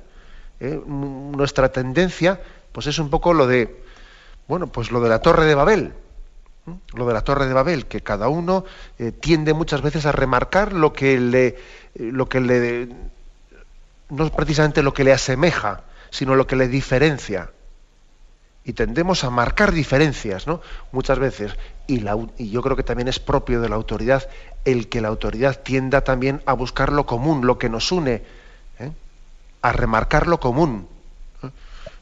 ¿eh? 0.59 0.79
nuestra 0.85 1.71
tendencia, 1.71 2.41
pues 2.71 2.87
es 2.87 2.97
un 2.99 3.09
poco 3.09 3.33
lo 3.33 3.47
de, 3.47 3.83
bueno, 4.47 4.67
pues 4.67 4.91
lo 4.91 5.01
de 5.01 5.09
la 5.09 5.19
Torre 5.19 5.45
de 5.45 5.55
Babel 5.55 5.93
lo 6.93 7.07
de 7.07 7.13
la 7.13 7.21
Torre 7.21 7.47
de 7.47 7.53
Babel, 7.53 7.85
que 7.85 8.01
cada 8.01 8.27
uno 8.27 8.65
eh, 8.97 9.11
tiende 9.11 9.53
muchas 9.53 9.81
veces 9.81 10.05
a 10.05 10.11
remarcar 10.11 10.73
lo 10.73 10.93
que 10.93 11.19
le, 11.19 11.47
eh, 11.47 11.57
lo 11.95 12.29
que 12.29 12.39
le, 12.39 12.89
no 14.09 14.25
es 14.25 14.31
precisamente 14.31 14.83
lo 14.83 14.93
que 14.93 15.03
le 15.03 15.13
asemeja, 15.13 15.81
sino 16.09 16.35
lo 16.35 16.47
que 16.47 16.55
le 16.55 16.67
diferencia. 16.67 17.51
Y 18.63 18.73
tendemos 18.73 19.23
a 19.23 19.29
marcar 19.29 19.71
diferencias, 19.71 20.45
¿no? 20.45 20.61
Muchas 20.91 21.17
veces. 21.17 21.55
Y, 21.87 22.03
yo 22.49 22.61
creo 22.61 22.75
que 22.75 22.83
también 22.83 23.07
es 23.07 23.19
propio 23.19 23.61
de 23.61 23.69
la 23.69 23.75
autoridad 23.75 24.29
el 24.65 24.89
que 24.89 25.01
la 25.01 25.07
autoridad 25.07 25.61
tienda 25.61 26.01
también 26.01 26.41
a 26.45 26.53
buscar 26.53 26.91
lo 26.91 27.05
común, 27.05 27.47
lo 27.47 27.57
que 27.57 27.69
nos 27.69 27.91
une, 27.91 28.21
¿eh? 28.79 28.91
a 29.61 29.71
remarcar 29.71 30.27
lo 30.27 30.39
común, 30.39 30.87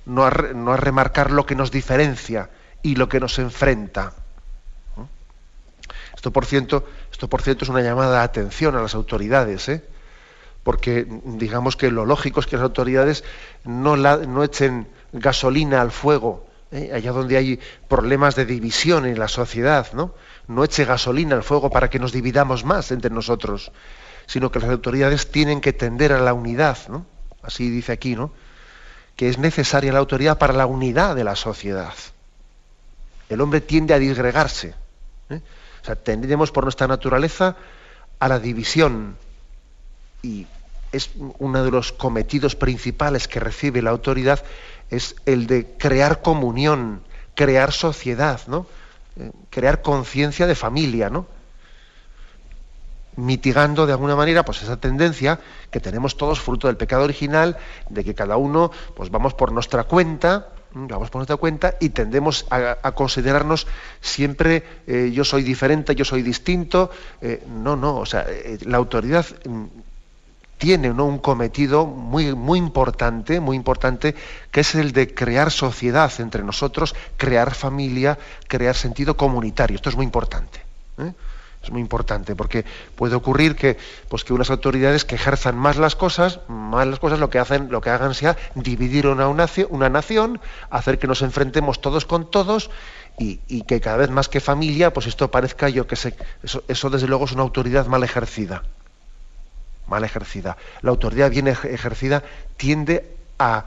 no 0.06 0.26
a, 0.26 0.32
no 0.32 0.74
a 0.74 0.78
remarcar 0.78 1.32
lo 1.32 1.46
que 1.46 1.56
nos 1.56 1.72
diferencia 1.72 2.50
y 2.82 2.96
lo 2.96 3.08
que 3.08 3.20
nos 3.20 3.40
enfrenta. 3.40 4.14
Esto 6.16 6.32
por, 6.32 6.46
ciento, 6.46 6.84
esto, 7.12 7.30
por 7.30 7.44
cierto, 7.44 7.64
es 7.64 7.70
una 7.70 7.82
llamada 7.82 8.18
de 8.18 8.24
atención 8.24 8.76
a 8.76 8.82
las 8.82 8.96
autoridades, 8.96 9.70
¿eh? 9.70 9.84
Porque 10.68 11.08
digamos 11.24 11.78
que 11.78 11.90
lo 11.90 12.06
lógico 12.06 12.42
es 12.42 12.46
que 12.46 12.58
las 12.58 12.64
autoridades 12.64 13.24
no, 13.64 13.96
no 13.96 14.44
echen 14.44 14.90
gasolina 15.14 15.80
al 15.80 15.92
fuego, 15.92 16.46
¿eh? 16.74 16.92
allá 16.94 17.14
donde 17.14 17.38
hay 17.38 17.58
problemas 17.88 18.36
de 18.36 18.46
división 18.46 19.06
en 19.06 19.18
la 19.18 19.30
sociedad, 19.30 19.88
¿no? 19.94 20.14
No 20.50 20.66
eche 20.66 20.84
gasolina 20.84 21.38
al 21.38 21.44
fuego 21.44 21.70
para 21.70 21.90
que 21.90 22.00
nos 22.00 22.12
dividamos 22.12 22.66
más 22.66 22.92
entre 22.92 23.10
nosotros, 23.10 23.72
sino 24.26 24.52
que 24.52 24.60
las 24.60 24.70
autoridades 24.70 25.32
tienen 25.32 25.62
que 25.62 25.72
tender 25.72 26.12
a 26.12 26.20
la 26.20 26.34
unidad, 26.34 26.78
¿no? 26.90 27.06
Así 27.42 27.70
dice 27.70 27.94
aquí, 27.94 28.18
¿no? 28.18 28.34
Que 29.16 29.30
es 29.30 29.38
necesaria 29.38 29.94
la 29.94 30.00
autoridad 30.00 30.38
para 30.38 30.52
la 30.52 30.66
unidad 30.66 31.16
de 31.16 31.24
la 31.24 31.38
sociedad. 31.38 31.94
El 33.30 33.40
hombre 33.40 33.62
tiende 33.62 33.94
a 33.94 34.00
disgregarse. 34.00 34.76
¿eh? 35.30 35.40
sea, 35.82 35.96
tendremos 35.96 36.52
por 36.52 36.66
nuestra 36.66 36.88
naturaleza 36.88 37.56
a 38.20 38.28
la 38.28 38.38
división 38.38 39.16
y 40.22 40.46
es 40.92 41.12
uno 41.40 41.64
de 41.64 41.72
los 41.72 41.92
cometidos 41.92 42.56
principales 42.56 43.28
que 43.28 43.40
recibe 43.40 43.82
la 43.82 43.92
autoridad 43.92 44.44
es 44.90 45.16
el 45.26 45.48
de 45.48 45.76
crear 45.78 46.22
comunión, 46.22 47.02
crear 47.36 47.72
sociedad, 47.72 48.42
¿no? 48.48 48.66
Eh, 49.18 49.32
crear 49.50 49.82
conciencia 49.82 50.48
de 50.48 50.56
familia, 50.56 51.10
¿no? 51.10 51.26
mitigando 53.18 53.88
de 53.88 53.94
alguna 53.94 54.16
manera 54.16 54.46
pues 54.46 54.62
esa 54.62 54.78
tendencia 54.78 55.40
que 55.72 55.80
tenemos 55.80 56.18
todos 56.18 56.40
fruto 56.40 56.68
del 56.68 56.78
pecado 56.78 57.04
original 57.04 57.58
de 57.90 58.04
que 58.04 58.14
cada 58.14 58.38
uno 58.38 58.70
pues 58.96 59.10
vamos 59.10 59.34
por 59.34 59.52
nuestra 59.52 59.86
cuenta 59.86 60.50
vamos 60.74 61.10
por 61.10 61.20
nuestra 61.20 61.38
cuenta 61.38 61.76
y 61.80 61.90
tendemos 61.90 62.46
a, 62.50 62.92
considerarnos 62.94 63.68
siempre 64.02 64.64
eh, 64.86 65.12
yo 65.14 65.24
soy 65.24 65.44
diferente, 65.44 65.96
yo 65.96 66.06
soy 66.06 66.22
distinto. 66.22 66.92
Eh, 67.22 67.44
no, 67.48 67.76
no, 67.76 67.98
o 67.98 68.06
sea, 68.06 68.26
la 68.66 68.78
autoridad 68.78 69.26
tiene 70.58 70.92
un 70.92 71.20
cometido 71.20 71.86
muy, 71.86 72.34
muy 72.34 72.60
importante, 72.60 73.40
muy 73.40 73.56
importante, 73.56 74.16
que 74.52 74.62
es 74.62 74.76
el 74.76 74.92
de 74.92 75.14
crear 75.14 75.52
sociedad 75.52 76.12
entre 76.20 76.44
nosotros, 76.44 76.96
crear 77.16 77.54
familia, 77.54 78.18
crear 78.48 78.76
sentido 78.76 79.16
comunitario. 79.16 79.76
Esto 79.76 79.90
es 79.90 79.96
muy 79.96 80.06
importante. 80.06 80.62
Es 81.64 81.72
muy 81.72 81.82
importante 81.82 82.36
porque 82.36 82.66
puede 82.96 83.16
ocurrir 83.16 83.56
que, 83.56 83.78
pues, 84.10 84.24
que 84.24 84.34
unas 84.34 84.50
autoridades 84.50 85.06
que 85.06 85.16
ejerzan 85.16 85.58
más 85.58 85.78
las 85.78 85.96
cosas, 85.96 86.40
más 86.48 86.88
las 86.88 87.00
cosas 87.00 87.20
lo 87.20 87.30
que 87.30 87.40
hacen, 87.40 87.70
lo 87.70 87.82
que 87.82 87.90
hagan 87.90 88.14
sea 88.14 88.38
dividir 88.56 89.08
una, 89.08 89.90
nación, 89.90 90.40
hacer 90.70 90.98
que 90.98 91.08
nos 91.08 91.22
enfrentemos 91.22 91.82
todos 91.82 92.06
con 92.06 92.32
todos 92.32 92.70
y, 93.20 93.38
que 93.64 93.82
cada 93.82 93.98
vez 93.98 94.10
más 94.12 94.30
que 94.30 94.40
familia, 94.40 94.94
pues 94.94 95.08
esto 95.08 95.30
parezca 95.30 95.70
yo 95.70 95.88
que 95.88 95.96
sé, 95.96 96.16
eso 96.68 96.90
desde 96.90 97.08
luego 97.08 97.26
es 97.26 97.32
una 97.32 97.42
autoridad 97.42 97.88
mal 97.88 98.04
ejercida. 98.04 98.64
Mal 99.88 100.04
ejercida. 100.04 100.58
La 100.82 100.92
autoridad 100.92 101.30
bien 101.30 101.48
ejercida 101.48 102.24
tiende 102.58 103.16
a, 103.40 103.66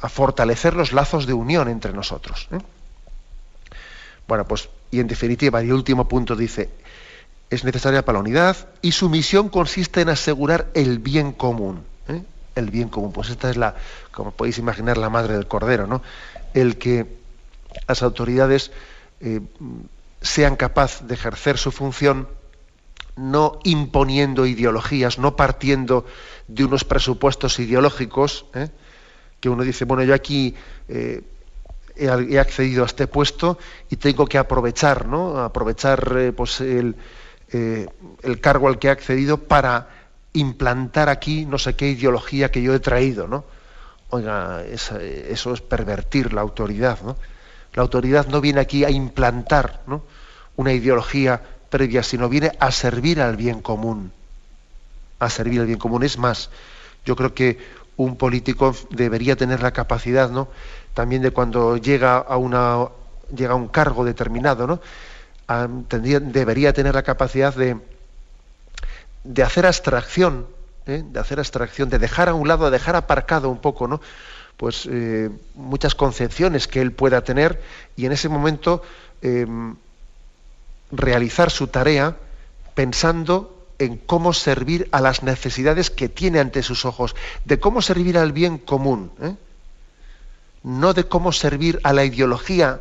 a 0.00 0.08
fortalecer 0.08 0.74
los 0.74 0.92
lazos 0.92 1.26
de 1.26 1.32
unión 1.32 1.68
entre 1.68 1.92
nosotros. 1.92 2.48
¿eh? 2.52 2.58
Bueno, 4.26 4.46
pues, 4.46 4.68
y 4.90 5.00
en 5.00 5.08
definitiva, 5.08 5.62
y 5.62 5.70
último 5.70 6.08
punto 6.08 6.36
dice, 6.36 6.70
es 7.50 7.64
necesaria 7.64 8.04
para 8.04 8.16
la 8.16 8.20
unidad 8.20 8.56
y 8.82 8.92
su 8.92 9.08
misión 9.08 9.48
consiste 9.48 10.00
en 10.00 10.08
asegurar 10.08 10.68
el 10.74 10.98
bien 10.98 11.32
común. 11.32 11.84
¿eh? 12.08 12.22
El 12.54 12.70
bien 12.70 12.88
común. 12.88 13.12
Pues 13.12 13.30
esta 13.30 13.50
es 13.50 13.56
la, 13.56 13.74
como 14.12 14.30
podéis 14.30 14.58
imaginar, 14.58 14.96
la 14.98 15.10
madre 15.10 15.34
del 15.34 15.46
cordero, 15.46 15.86
¿no? 15.86 16.02
El 16.54 16.78
que 16.78 17.06
las 17.88 18.02
autoridades 18.02 18.70
eh, 19.20 19.40
sean 20.20 20.56
capaces 20.56 21.06
de 21.06 21.14
ejercer 21.14 21.58
su 21.58 21.72
función 21.72 22.28
no 23.16 23.58
imponiendo 23.64 24.46
ideologías, 24.46 25.18
no 25.18 25.36
partiendo 25.36 26.04
de 26.48 26.64
unos 26.64 26.84
presupuestos 26.84 27.58
ideológicos, 27.58 28.46
¿eh? 28.54 28.68
que 29.40 29.48
uno 29.48 29.62
dice, 29.62 29.84
bueno, 29.84 30.02
yo 30.02 30.14
aquí 30.14 30.54
eh, 30.88 31.22
he, 31.96 32.38
accedido 32.38 32.82
a 32.82 32.86
este 32.86 33.06
puesto 33.06 33.58
y 33.90 33.96
tengo 33.96 34.26
que 34.26 34.38
aprovechar, 34.38 35.06
¿no? 35.06 35.38
Aprovechar 35.38 36.14
eh, 36.16 36.32
pues 36.32 36.60
el, 36.60 36.96
el 37.50 38.40
cargo 38.40 38.68
al 38.68 38.78
que 38.78 38.88
he 38.88 38.90
accedido 38.90 39.38
para 39.38 39.88
implantar 40.32 41.08
aquí 41.08 41.46
no 41.46 41.58
sé 41.58 41.76
qué 41.76 41.88
ideología 41.88 42.50
que 42.50 42.62
yo 42.62 42.74
he 42.74 42.80
traído, 42.80 43.28
¿no? 43.28 43.44
Oiga, 44.10 44.64
eso 44.64 45.54
es 45.54 45.60
pervertir 45.60 46.32
la 46.32 46.40
autoridad, 46.40 47.00
¿no? 47.02 47.16
La 47.74 47.82
autoridad 47.82 48.26
no 48.28 48.40
viene 48.40 48.60
aquí 48.60 48.84
a 48.84 48.90
implantar 48.90 49.82
una 50.56 50.72
ideología 50.72 51.42
previa, 51.74 52.04
sino 52.04 52.28
viene 52.28 52.52
a 52.60 52.70
servir 52.70 53.20
al 53.20 53.36
bien 53.36 53.60
común. 53.60 54.12
A 55.18 55.28
servir 55.28 55.58
al 55.58 55.66
bien 55.66 55.80
común. 55.80 56.04
Es 56.04 56.18
más, 56.18 56.48
yo 57.04 57.16
creo 57.16 57.34
que 57.34 57.58
un 57.96 58.14
político 58.14 58.76
debería 58.90 59.34
tener 59.34 59.60
la 59.60 59.72
capacidad, 59.72 60.30
¿no? 60.30 60.46
También 60.94 61.20
de 61.20 61.32
cuando 61.32 61.76
llega 61.76 62.18
a 62.18 62.36
una 62.36 62.86
llega 63.34 63.54
a 63.54 63.56
un 63.56 63.66
cargo 63.66 64.04
determinado, 64.04 64.68
¿no? 64.68 64.80
debería 65.48 66.72
tener 66.72 66.94
la 66.94 67.02
capacidad 67.02 67.52
de, 67.52 67.76
de 69.24 69.42
hacer 69.42 69.66
abstracción, 69.66 70.46
¿eh? 70.86 71.02
de 71.04 71.18
hacer 71.18 71.40
abstracción, 71.40 71.90
de 71.90 71.98
dejar 71.98 72.28
a 72.28 72.34
un 72.34 72.46
lado, 72.46 72.66
de 72.66 72.70
dejar 72.70 72.94
aparcado 72.94 73.50
un 73.50 73.58
poco, 73.58 73.88
¿no? 73.88 74.00
Pues 74.56 74.88
eh, 74.88 75.28
muchas 75.56 75.96
concepciones 75.96 76.68
que 76.68 76.80
él 76.80 76.92
pueda 76.92 77.24
tener 77.24 77.60
y 77.96 78.06
en 78.06 78.12
ese 78.12 78.28
momento 78.28 78.82
em, 79.22 79.74
realizar 80.96 81.50
su 81.50 81.68
tarea 81.68 82.16
pensando 82.74 83.66
en 83.78 83.96
cómo 83.96 84.32
servir 84.32 84.88
a 84.92 85.00
las 85.00 85.22
necesidades 85.22 85.90
que 85.90 86.08
tiene 86.08 86.40
ante 86.40 86.62
sus 86.62 86.84
ojos, 86.84 87.14
de 87.44 87.58
cómo 87.58 87.82
servir 87.82 88.18
al 88.18 88.32
bien 88.32 88.58
común, 88.58 89.10
¿eh? 89.20 89.34
no 90.62 90.94
de 90.94 91.04
cómo 91.04 91.32
servir 91.32 91.80
a 91.82 91.92
la 91.92 92.04
ideología 92.04 92.80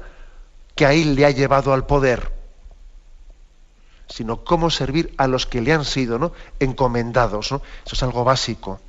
que 0.76 0.86
a 0.86 0.94
él 0.94 1.16
le 1.16 1.26
ha 1.26 1.32
llevado 1.32 1.74
al 1.74 1.86
poder 1.86 2.32
sino 4.14 4.44
cómo 4.44 4.70
servir 4.70 5.14
a 5.18 5.28
los 5.28 5.48
que 5.48 5.62
le 5.62 5.74
han 5.74 5.86
sido 5.86 6.20
¿no? 6.20 6.34
encomendados. 6.60 7.48
Eso 7.48 7.62
es 7.92 8.04
algo 8.04 8.24
básico, 8.24 8.80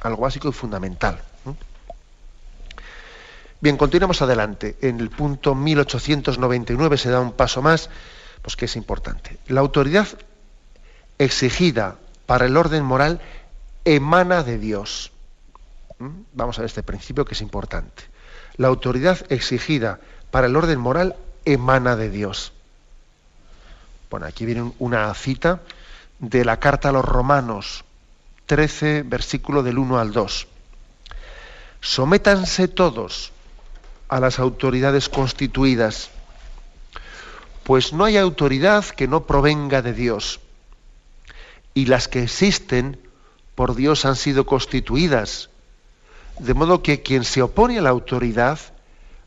algo 0.00 0.22
básico 0.22 0.48
y 0.48 0.52
fundamental. 0.52 1.20
Bien, 3.60 3.76
continuamos 3.76 4.22
adelante. 4.22 4.76
En 4.80 5.00
el 5.00 5.10
punto 5.10 5.54
1899 5.54 6.96
se 6.96 7.10
da 7.10 7.20
un 7.20 7.32
paso 7.32 7.62
más, 7.62 7.90
pues 8.42 8.56
que 8.56 8.66
es 8.66 8.76
importante. 8.76 9.38
La 9.48 9.60
autoridad 9.60 10.06
exigida 11.18 11.96
para 12.26 12.46
el 12.46 12.56
orden 12.56 12.84
moral 12.84 13.20
emana 13.84 14.42
de 14.42 14.58
Dios. 14.58 15.12
Vamos 15.98 16.58
a 16.58 16.62
ver 16.62 16.66
este 16.66 16.82
principio 16.82 17.24
que 17.24 17.34
es 17.34 17.40
importante. 17.40 18.04
La 18.56 18.68
autoridad 18.68 19.18
exigida 19.30 20.00
para 20.30 20.46
el 20.46 20.56
orden 20.56 20.78
moral 20.78 21.16
emana 21.44 21.96
de 21.96 22.10
Dios. 22.10 22.52
Bueno, 24.10 24.26
aquí 24.26 24.44
viene 24.44 24.72
una 24.78 25.12
cita 25.14 25.60
de 26.18 26.44
la 26.44 26.58
carta 26.58 26.88
a 26.88 26.92
los 26.92 27.04
romanos 27.04 27.84
13, 28.46 29.02
versículo 29.02 29.62
del 29.62 29.78
1 29.78 29.98
al 29.98 30.12
2. 30.12 30.46
Sométanse 31.80 32.68
todos 32.68 33.32
a 34.08 34.20
las 34.20 34.38
autoridades 34.38 35.08
constituidas, 35.08 36.10
pues 37.66 37.92
no 37.92 38.04
hay 38.04 38.16
autoridad 38.16 38.84
que 38.84 39.08
no 39.08 39.26
provenga 39.26 39.82
de 39.82 39.92
Dios, 39.92 40.38
y 41.74 41.86
las 41.86 42.06
que 42.06 42.22
existen 42.22 42.96
por 43.56 43.74
Dios 43.74 44.04
han 44.04 44.14
sido 44.14 44.46
constituidas, 44.46 45.50
de 46.38 46.54
modo 46.54 46.80
que 46.80 47.02
quien 47.02 47.24
se 47.24 47.42
opone 47.42 47.76
a 47.78 47.82
la 47.82 47.90
autoridad 47.90 48.60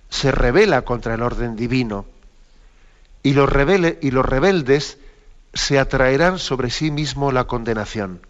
se 0.10 0.32
revela 0.32 0.84
contra 0.84 1.16
el 1.16 1.22
orden 1.22 1.58
divino 1.58 2.06
y 3.24 3.34
los, 3.34 3.50
y 4.00 4.12
los 4.12 4.26
rebeldes 4.26 5.00
se 5.54 5.78
atraerán 5.78 6.40
sobre 6.40 6.70
sí 6.70 6.92
mismo 6.92 7.34
la 7.34 7.44
condenación. 7.44 8.22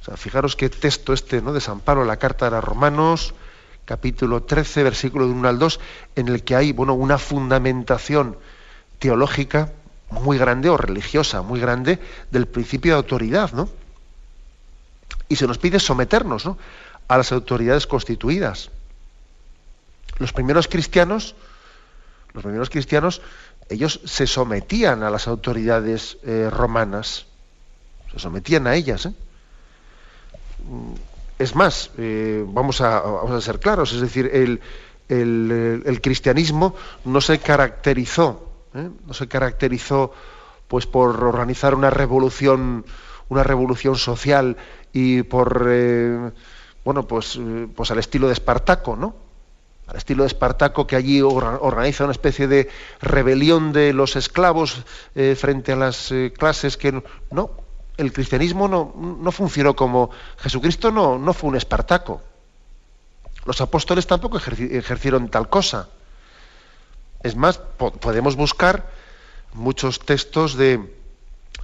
O 0.00 0.04
sea, 0.04 0.16
fijaros 0.16 0.54
qué 0.54 0.70
texto 0.70 1.12
este 1.12 1.42
¿no? 1.42 1.52
de 1.52 1.60
San 1.60 1.80
Pablo, 1.80 2.04
la 2.04 2.18
carta 2.18 2.44
de 2.44 2.52
los 2.52 2.62
Romanos, 2.62 3.34
capítulo 3.84 4.44
13, 4.44 4.84
versículo 4.84 5.26
de 5.26 5.32
1 5.32 5.48
al 5.48 5.58
2, 5.58 5.80
en 6.14 6.28
el 6.28 6.44
que 6.44 6.54
hay 6.54 6.70
bueno, 6.70 6.94
una 6.94 7.18
fundamentación 7.18 8.36
teológica 9.00 9.72
muy 10.10 10.38
grande 10.38 10.70
o 10.70 10.76
religiosa 10.76 11.42
muy 11.42 11.58
grande 11.58 11.98
del 12.30 12.46
principio 12.46 12.92
de 12.92 12.98
autoridad, 12.98 13.52
¿no? 13.52 13.68
Y 15.28 15.36
se 15.36 15.46
nos 15.46 15.58
pide 15.58 15.80
someternos 15.80 16.46
¿no? 16.46 16.58
a 17.08 17.16
las 17.16 17.32
autoridades 17.32 17.86
constituidas. 17.86 18.70
Los 20.18 20.32
primeros 20.32 20.68
cristianos, 20.68 21.34
los 22.32 22.42
primeros 22.42 22.70
cristianos, 22.70 23.22
ellos 23.68 24.00
se 24.04 24.26
sometían 24.26 25.02
a 25.02 25.10
las 25.10 25.28
autoridades 25.28 26.18
eh, 26.24 26.48
romanas, 26.50 27.26
se 28.12 28.18
sometían 28.18 28.66
a 28.66 28.74
ellas. 28.74 29.06
¿eh? 29.06 29.12
Mm, 30.68 30.94
es 31.38 31.54
más, 31.54 31.90
eh, 31.96 32.44
vamos, 32.46 32.80
a, 32.80 33.02
ser 33.40 33.60
claros, 33.60 33.92
es 33.94 34.00
decir, 34.02 34.30
el, 35.08 36.00
cristianismo 36.02 36.74
no 37.04 37.20
se 37.22 37.38
caracterizó, 37.38 38.49
no 38.72 39.14
se 39.14 39.28
caracterizó 39.28 40.12
pues 40.68 40.86
por 40.86 41.24
organizar 41.24 41.74
una 41.74 41.90
revolución, 41.90 42.84
una 43.28 43.42
revolución 43.42 43.96
social 43.96 44.56
y 44.92 45.22
por 45.22 45.64
bueno, 46.84 47.06
pues, 47.06 47.38
pues 47.74 47.90
al 47.90 47.98
estilo 47.98 48.26
de 48.28 48.32
Espartaco, 48.32 48.96
¿no? 48.96 49.14
al 49.90 49.96
estilo 49.96 50.22
de 50.22 50.28
Espartaco, 50.28 50.86
que 50.86 50.94
allí 50.94 51.20
organiza 51.20 52.04
una 52.04 52.12
especie 52.12 52.46
de 52.46 52.68
rebelión 53.00 53.72
de 53.72 53.92
los 53.92 54.14
esclavos 54.14 54.84
eh, 55.16 55.34
frente 55.38 55.72
a 55.72 55.76
las 55.76 56.12
eh, 56.12 56.32
clases 56.36 56.76
que 56.76 57.02
no, 57.32 57.50
el 57.96 58.12
cristianismo 58.12 58.68
no, 58.68 58.94
no 58.94 59.32
funcionó 59.32 59.74
como 59.74 60.10
Jesucristo 60.38 60.92
no, 60.92 61.18
no 61.18 61.32
fue 61.32 61.50
un 61.50 61.56
Espartaco. 61.56 62.22
Los 63.44 63.60
apóstoles 63.60 64.06
tampoco 64.06 64.38
ejercieron 64.38 65.28
tal 65.28 65.48
cosa. 65.48 65.88
Es 67.22 67.36
más, 67.36 67.58
podemos 67.58 68.36
buscar 68.36 68.90
muchos 69.52 70.00
textos 70.00 70.56
de 70.56 70.80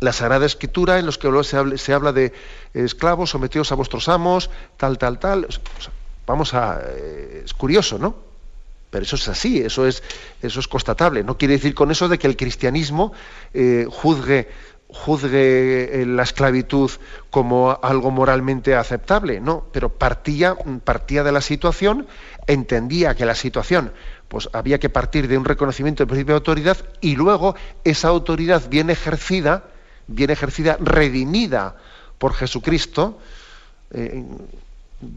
la 0.00 0.12
Sagrada 0.12 0.46
Escritura 0.46 0.98
en 0.98 1.06
los 1.06 1.18
que 1.18 1.30
se, 1.44 1.78
se 1.78 1.92
habla 1.92 2.12
de 2.12 2.32
esclavos 2.74 3.30
sometidos 3.30 3.72
a 3.72 3.74
vuestros 3.74 4.08
amos, 4.08 4.50
tal, 4.76 4.98
tal, 4.98 5.18
tal 5.18 5.48
vamos 6.26 6.52
a... 6.54 6.82
Eh, 6.84 7.42
es 7.44 7.54
curioso, 7.54 7.98
¿no? 7.98 8.16
Pero 8.90 9.04
eso 9.04 9.16
es 9.16 9.28
así, 9.28 9.58
eso 9.58 9.86
es, 9.86 10.02
eso 10.42 10.60
es 10.60 10.68
constatable. 10.68 11.24
No 11.24 11.38
quiere 11.38 11.54
decir 11.54 11.74
con 11.74 11.90
eso 11.90 12.08
de 12.08 12.18
que 12.18 12.26
el 12.26 12.36
cristianismo 12.36 13.12
eh, 13.52 13.86
juzgue, 13.90 14.48
juzgue 14.88 16.02
eh, 16.02 16.06
la 16.06 16.22
esclavitud 16.22 16.90
como 17.30 17.78
algo 17.82 18.10
moralmente 18.10 18.74
aceptable, 18.74 19.40
no, 19.40 19.66
pero 19.72 19.90
partía, 19.90 20.56
partía 20.84 21.24
de 21.24 21.32
la 21.32 21.40
situación, 21.40 22.06
entendía 22.46 23.14
que 23.14 23.26
la 23.26 23.34
situación 23.34 23.92
pues 24.28 24.48
había 24.52 24.78
que 24.78 24.88
partir 24.88 25.28
de 25.28 25.38
un 25.38 25.44
reconocimiento 25.44 26.02
del 26.02 26.08
principio 26.08 26.34
de 26.34 26.38
autoridad 26.38 26.78
y 27.00 27.16
luego 27.16 27.54
esa 27.84 28.08
autoridad 28.08 28.68
bien 28.68 28.90
ejercida, 28.90 29.64
bien 30.06 30.30
ejercida, 30.30 30.76
redimida 30.80 31.76
por 32.18 32.34
Jesucristo, 32.34 33.18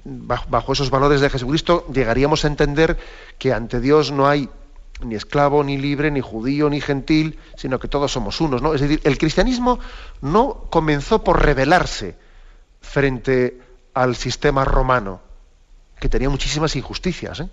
bajo 0.04 0.74
esos 0.74 0.90
valores 0.90 1.22
de 1.22 1.30
Jesucristo, 1.30 1.86
llegaríamos 1.92 2.44
a 2.44 2.48
entender 2.48 2.98
que 3.38 3.54
ante 3.54 3.80
Dios 3.80 4.12
no 4.12 4.28
hay 4.28 4.50
ni 5.02 5.16
esclavo, 5.16 5.64
ni 5.64 5.78
libre, 5.78 6.12
ni 6.12 6.22
judío, 6.22 6.70
ni 6.70 6.82
gentil, 6.82 7.40
sino 7.56 7.80
que 7.80 7.88
todos 7.88 8.12
somos 8.12 8.42
unos. 8.42 8.62
¿no? 8.62 8.74
Es 8.74 8.82
decir, 8.82 9.00
el 9.04 9.18
cristianismo 9.18 9.80
no 10.22 10.66
comenzó 10.70 11.24
por 11.24 11.44
rebelarse 11.44 12.16
frente 12.82 13.60
al 13.94 14.16
sistema 14.16 14.66
romano, 14.66 15.22
que 16.00 16.10
tenía 16.10 16.30
muchísimas 16.30 16.76
injusticias, 16.76 17.42
¿eh? 17.42 17.50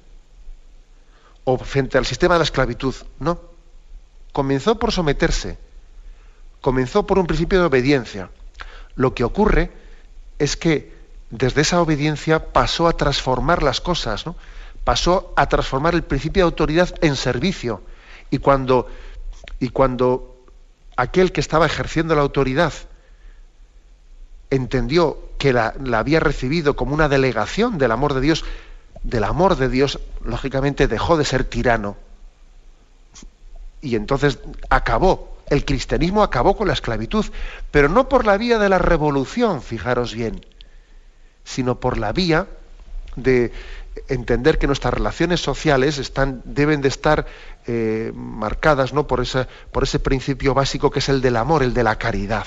O 1.47 1.57
frente 1.57 1.97
al 1.97 2.05
sistema 2.05 2.35
de 2.35 2.41
la 2.41 2.45
esclavitud. 2.45 2.95
No. 3.21 3.41
Comenzó 4.33 4.79
por 4.79 4.93
someterse. 4.93 5.57
Comenzó 6.61 7.07
por 7.07 7.19
un 7.19 7.27
principio 7.27 7.61
de 7.61 7.67
obediencia. 7.67 8.31
Lo 8.97 9.15
que 9.15 9.25
ocurre 9.25 9.71
es 10.39 10.57
que 10.57 10.93
desde 11.31 11.63
esa 11.63 11.81
obediencia 11.81 12.53
pasó 12.53 12.89
a 12.89 12.97
transformar 12.97 13.63
las 13.63 13.81
cosas, 13.81 14.25
pasó 14.83 15.33
a 15.37 15.47
transformar 15.47 15.95
el 15.95 16.03
principio 16.03 16.43
de 16.43 16.51
autoridad 16.51 16.93
en 17.01 17.15
servicio. 17.15 17.81
Y 18.31 18.39
cuando, 18.39 18.89
y 19.61 19.69
cuando 19.69 20.45
aquel 20.97 21.31
que 21.31 21.41
estaba 21.41 21.67
ejerciendo 21.67 22.17
la 22.17 22.23
autoridad 22.23 22.73
entendió 24.51 25.19
que 25.39 25.53
la, 25.53 25.75
había 25.95 26.19
recibido 26.19 26.75
como 26.75 26.93
una 26.93 27.09
delegación 27.09 27.79
del 27.79 27.93
amor 27.93 28.15
de 28.15 28.21
Dios, 28.21 28.45
del 29.07 29.23
amor 29.25 29.57
de 29.57 29.69
Dios, 29.69 30.01
lógicamente 30.25 30.89
dejó 30.89 31.17
de 31.17 31.25
ser 31.25 31.45
tirano. 31.45 31.97
Y 33.81 33.95
entonces 33.95 34.41
acabó, 34.69 35.39
el 35.49 35.65
cristianismo 35.65 36.25
acabó 36.25 36.57
con 36.57 36.67
la 36.67 36.73
esclavitud, 36.73 37.25
pero 37.71 37.89
no 37.89 38.09
por 38.09 38.27
la 38.27 38.37
vía 38.37 38.59
de 38.59 38.69
la 38.69 38.79
revolución, 38.79 39.63
fijaros 39.63 40.13
bien, 40.13 40.45
sino 41.45 41.79
por 41.79 41.99
la 41.99 42.13
vía 42.13 42.49
de 43.15 43.53
entender 44.09 44.59
que 44.59 44.67
nuestras 44.67 44.93
relaciones 44.93 45.41
sociales 45.41 45.99
están, 45.99 46.43
deben 46.45 46.81
de 46.81 46.89
estar 46.89 47.27
eh, 47.69 48.11
marcadas 48.13 48.93
¿no? 48.93 49.07
por, 49.07 49.21
ese, 49.21 49.47
por 49.71 49.85
ese 49.85 50.01
principio 50.01 50.53
básico 50.53 50.91
que 50.91 50.99
es 50.99 51.09
el 51.09 51.21
del 51.21 51.37
amor, 51.37 51.63
el 51.63 51.73
de 51.73 51.85
la 51.85 51.97
caridad. 51.97 52.47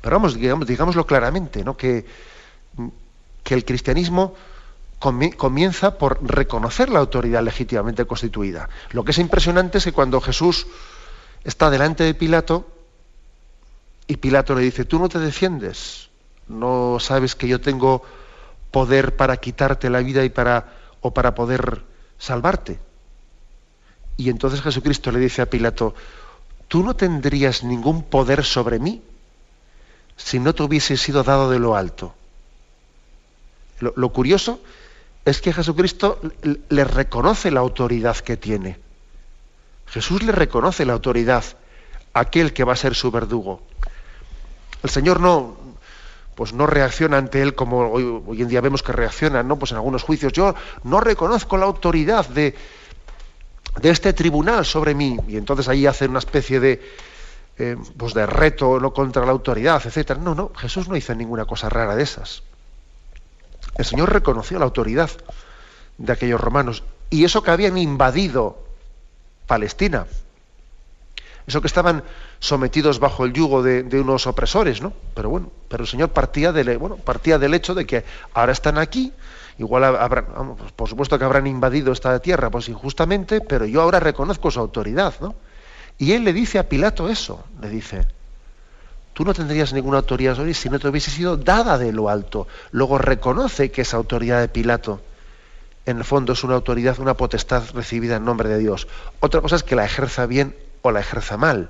Pero 0.00 0.16
vamos, 0.16 0.34
digamos, 0.34 0.66
digámoslo 0.66 1.06
claramente, 1.06 1.62
¿no? 1.62 1.76
que, 1.76 2.06
que 3.44 3.54
el 3.54 3.66
cristianismo 3.66 4.34
comienza 4.98 5.96
por 5.96 6.18
reconocer 6.22 6.90
la 6.90 6.98
autoridad 6.98 7.42
legítimamente 7.42 8.04
constituida. 8.04 8.68
Lo 8.90 9.04
que 9.04 9.12
es 9.12 9.18
impresionante 9.18 9.78
es 9.78 9.84
que 9.84 9.92
cuando 9.92 10.20
Jesús 10.20 10.66
está 11.44 11.70
delante 11.70 12.04
de 12.04 12.14
Pilato 12.14 12.66
y 14.06 14.16
Pilato 14.16 14.54
le 14.54 14.62
dice, 14.62 14.84
tú 14.84 14.98
no 14.98 15.08
te 15.08 15.18
defiendes, 15.18 16.08
no 16.48 16.98
sabes 17.00 17.34
que 17.34 17.46
yo 17.46 17.60
tengo 17.60 18.02
poder 18.70 19.16
para 19.16 19.36
quitarte 19.36 19.88
la 19.90 20.00
vida 20.00 20.24
y 20.24 20.30
para 20.30 20.74
o 21.00 21.12
para 21.12 21.34
poder 21.34 21.84
salvarte. 22.18 22.80
Y 24.16 24.30
entonces 24.30 24.62
Jesucristo 24.62 25.12
le 25.12 25.20
dice 25.20 25.42
a 25.42 25.50
Pilato, 25.50 25.94
tú 26.66 26.82
no 26.82 26.96
tendrías 26.96 27.62
ningún 27.62 28.02
poder 28.02 28.44
sobre 28.44 28.80
mí 28.80 29.00
si 30.16 30.40
no 30.40 30.54
te 30.54 30.64
hubiese 30.64 30.96
sido 30.96 31.22
dado 31.22 31.50
de 31.50 31.60
lo 31.60 31.76
alto. 31.76 32.14
Lo, 33.78 33.92
lo 33.94 34.08
curioso 34.08 34.60
es 35.28 35.40
que 35.40 35.52
Jesucristo 35.52 36.20
le 36.68 36.84
reconoce 36.84 37.50
la 37.50 37.60
autoridad 37.60 38.16
que 38.16 38.36
tiene. 38.36 38.78
Jesús 39.86 40.22
le 40.22 40.32
reconoce 40.32 40.84
la 40.84 40.94
autoridad 40.94 41.44
a 42.12 42.20
aquel 42.20 42.52
que 42.52 42.64
va 42.64 42.74
a 42.74 42.76
ser 42.76 42.94
su 42.94 43.10
verdugo. 43.10 43.62
El 44.82 44.90
Señor 44.90 45.20
no, 45.20 45.56
pues 46.34 46.52
no 46.52 46.66
reacciona 46.66 47.18
ante 47.18 47.42
él 47.42 47.54
como 47.54 47.90
hoy, 47.90 48.42
en 48.42 48.48
día 48.48 48.60
vemos 48.60 48.82
que 48.82 48.92
reaccionan, 48.92 49.48
¿no? 49.48 49.58
Pues 49.58 49.72
en 49.72 49.76
algunos 49.78 50.02
juicios. 50.02 50.32
Yo 50.32 50.54
no 50.84 51.00
reconozco 51.00 51.56
la 51.56 51.66
autoridad 51.66 52.28
de, 52.28 52.54
de 53.80 53.90
este 53.90 54.12
tribunal 54.12 54.64
sobre 54.64 54.94
mí. 54.94 55.16
Y 55.26 55.36
entonces 55.36 55.68
ahí 55.68 55.86
hace 55.86 56.06
una 56.06 56.20
especie 56.20 56.60
de, 56.60 56.80
eh, 57.58 57.76
pues 57.96 58.14
de 58.14 58.24
reto 58.26 58.78
¿no? 58.78 58.92
contra 58.92 59.24
la 59.26 59.32
autoridad, 59.32 59.82
etc. 59.84 60.16
No, 60.18 60.34
no, 60.34 60.52
Jesús 60.54 60.88
no 60.88 60.96
hizo 60.96 61.14
ninguna 61.14 61.44
cosa 61.44 61.68
rara 61.68 61.96
de 61.96 62.02
esas. 62.04 62.42
El 63.76 63.84
Señor 63.84 64.12
reconoció 64.12 64.58
la 64.58 64.64
autoridad 64.64 65.10
de 65.98 66.12
aquellos 66.12 66.40
romanos 66.40 66.84
y 67.10 67.24
eso 67.24 67.42
que 67.42 67.50
habían 67.50 67.78
invadido 67.78 68.58
Palestina, 69.46 70.06
eso 71.46 71.62
que 71.62 71.66
estaban 71.66 72.04
sometidos 72.38 72.98
bajo 72.98 73.24
el 73.24 73.32
yugo 73.32 73.62
de, 73.62 74.00
unos 74.00 74.26
opresores, 74.26 74.82
¿no? 74.82 74.92
Pero 75.14 75.30
bueno, 75.30 75.50
pero 75.68 75.84
el 75.84 75.88
Señor 75.88 76.10
partía 76.10 76.52
del, 76.52 76.76
bueno, 76.76 76.96
partía 76.96 77.38
del 77.38 77.54
hecho 77.54 77.74
de 77.74 77.86
que 77.86 78.04
ahora 78.34 78.52
están 78.52 78.76
aquí, 78.76 79.12
igual 79.58 79.84
habrán, 79.84 80.56
pues 80.56 80.72
por 80.72 80.88
supuesto 80.88 81.18
que 81.18 81.24
habrán 81.24 81.46
invadido 81.46 81.90
esta 81.90 82.18
tierra, 82.20 82.50
pues 82.50 82.68
injustamente, 82.68 83.40
pero 83.40 83.64
yo 83.64 83.80
ahora 83.80 83.98
reconozco 83.98 84.50
su 84.50 84.60
autoridad, 84.60 85.14
¿no? 85.20 85.34
Y 85.96 86.12
él 86.12 86.24
le 86.24 86.34
dice 86.34 86.58
a 86.58 86.68
Pilato 86.68 87.08
eso, 87.08 87.42
le 87.60 87.70
dice, 87.70 88.06
tú 89.18 89.24
no 89.24 89.34
tendrías 89.34 89.72
ninguna 89.72 89.98
autoridad 89.98 90.36
sobre 90.36 90.54
si 90.54 90.70
no 90.70 90.78
te 90.78 90.86
hubiese 90.86 91.10
sido 91.10 91.36
dada 91.36 91.76
de 91.76 91.90
lo 91.90 92.08
alto. 92.08 92.46
Luego 92.70 92.98
reconoce 92.98 93.72
que 93.72 93.82
esa 93.82 93.96
autoridad 93.96 94.40
de 94.40 94.46
Pilato, 94.46 95.00
en 95.86 95.98
el 95.98 96.04
fondo, 96.04 96.34
es 96.34 96.44
una 96.44 96.54
autoridad, 96.54 97.00
una 97.00 97.14
potestad 97.14 97.64
recibida 97.74 98.14
en 98.14 98.24
nombre 98.24 98.48
de 98.48 98.58
Dios. 98.58 98.86
Otra 99.18 99.40
cosa 99.40 99.56
es 99.56 99.64
que 99.64 99.74
la 99.74 99.84
ejerza 99.84 100.26
bien 100.26 100.54
o 100.82 100.92
la 100.92 101.00
ejerza 101.00 101.36
mal, 101.36 101.68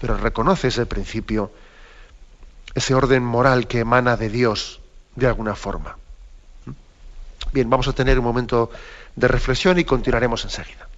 pero 0.00 0.16
reconoce 0.16 0.66
ese 0.66 0.86
principio, 0.86 1.52
ese 2.74 2.96
orden 2.96 3.22
moral 3.22 3.68
que 3.68 3.78
emana 3.78 4.16
de 4.16 4.28
Dios 4.28 4.80
de 5.14 5.28
alguna 5.28 5.54
forma. 5.54 5.96
Bien, 7.52 7.70
vamos 7.70 7.86
a 7.86 7.92
tener 7.92 8.18
un 8.18 8.24
momento 8.24 8.72
de 9.14 9.28
reflexión 9.28 9.78
y 9.78 9.84
continuaremos 9.84 10.42
enseguida. 10.42 10.88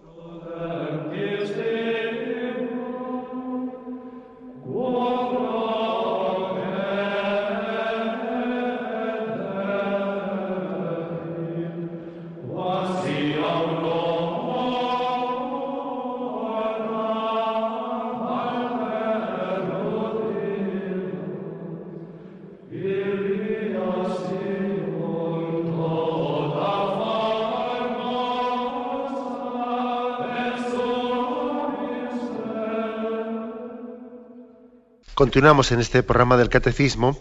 Continuamos 35.18 35.72
en 35.72 35.80
este 35.80 36.04
programa 36.04 36.36
del 36.36 36.48
Catecismo 36.48 37.18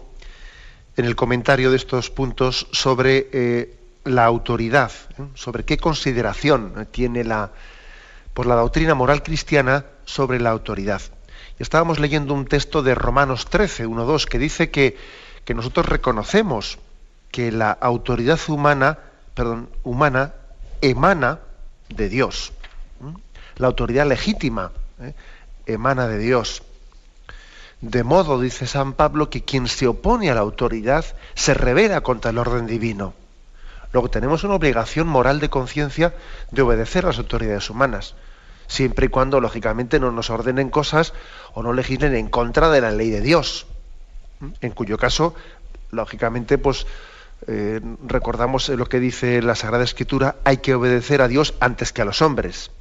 en 0.96 1.04
el 1.04 1.16
comentario 1.16 1.72
de 1.72 1.76
estos 1.78 2.10
puntos 2.10 2.68
sobre 2.70 3.28
eh, 3.32 3.76
la 4.04 4.24
autoridad, 4.24 4.92
¿eh? 5.18 5.24
sobre 5.34 5.64
qué 5.64 5.78
consideración 5.78 6.86
tiene 6.92 7.24
la, 7.24 7.50
por 8.34 8.46
la 8.46 8.54
doctrina 8.54 8.94
moral 8.94 9.24
cristiana 9.24 9.84
sobre 10.04 10.38
la 10.38 10.50
autoridad. 10.50 11.02
Y 11.58 11.64
estábamos 11.64 11.98
leyendo 11.98 12.34
un 12.34 12.46
texto 12.46 12.84
de 12.84 12.94
Romanos 12.94 13.46
13, 13.46 13.86
1, 13.86 14.04
2, 14.04 14.26
que 14.26 14.38
dice 14.38 14.70
que, 14.70 14.96
que 15.44 15.54
nosotros 15.54 15.86
reconocemos 15.86 16.78
que 17.32 17.50
la 17.50 17.72
autoridad 17.72 18.38
humana, 18.46 19.00
perdón, 19.34 19.70
humana 19.82 20.34
emana 20.82 21.40
de 21.88 22.08
Dios. 22.08 22.52
La 23.56 23.66
autoridad 23.66 24.06
legítima 24.06 24.70
¿eh? 25.02 25.14
emana 25.66 26.06
de 26.06 26.18
Dios. 26.18 26.62
De 27.80 28.02
modo, 28.02 28.40
dice 28.40 28.66
San 28.66 28.92
Pablo, 28.92 29.30
que 29.30 29.44
quien 29.44 29.68
se 29.68 29.86
opone 29.86 30.30
a 30.30 30.34
la 30.34 30.40
autoridad 30.40 31.04
se 31.34 31.54
revela 31.54 32.00
contra 32.00 32.30
el 32.30 32.38
orden 32.38 32.66
divino. 32.66 33.14
Luego 33.92 34.10
tenemos 34.10 34.44
una 34.44 34.54
obligación 34.54 35.06
moral 35.06 35.38
de 35.40 35.48
conciencia 35.48 36.14
de 36.50 36.62
obedecer 36.62 37.04
a 37.04 37.08
las 37.08 37.18
autoridades 37.18 37.70
humanas, 37.70 38.14
siempre 38.66 39.06
y 39.06 39.08
cuando, 39.08 39.40
lógicamente, 39.40 40.00
no 40.00 40.10
nos 40.10 40.28
ordenen 40.28 40.70
cosas 40.70 41.14
o 41.54 41.62
no 41.62 41.72
legislen 41.72 42.14
en 42.14 42.28
contra 42.28 42.68
de 42.70 42.80
la 42.80 42.90
ley 42.90 43.10
de 43.10 43.20
Dios. 43.20 43.66
En 44.60 44.72
cuyo 44.72 44.98
caso, 44.98 45.34
lógicamente, 45.90 46.58
pues 46.58 46.86
eh, 47.46 47.80
recordamos 48.04 48.68
lo 48.68 48.86
que 48.86 49.00
dice 49.00 49.40
la 49.40 49.54
Sagrada 49.54 49.84
Escritura, 49.84 50.36
hay 50.44 50.58
que 50.58 50.74
obedecer 50.74 51.22
a 51.22 51.28
Dios 51.28 51.54
antes 51.60 51.92
que 51.92 52.02
a 52.02 52.04
los 52.04 52.22
hombres. 52.22 52.72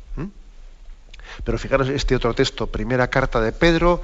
Pero 1.43 1.60
fijaros 1.60 1.88
este 1.89 2.16
otro 2.16 2.34
texto, 2.34 2.68
primera 2.68 3.10
carta 3.10 3.39
de 3.39 3.52
Pedro, 3.52 4.02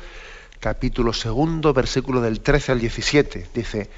capítulo 0.64 1.12
segundo, 1.12 1.74
versículo 1.74 2.22
del 2.22 2.40
13 2.40 2.72
al 2.72 2.80
17. 2.80 3.50
Dice, 3.54 3.90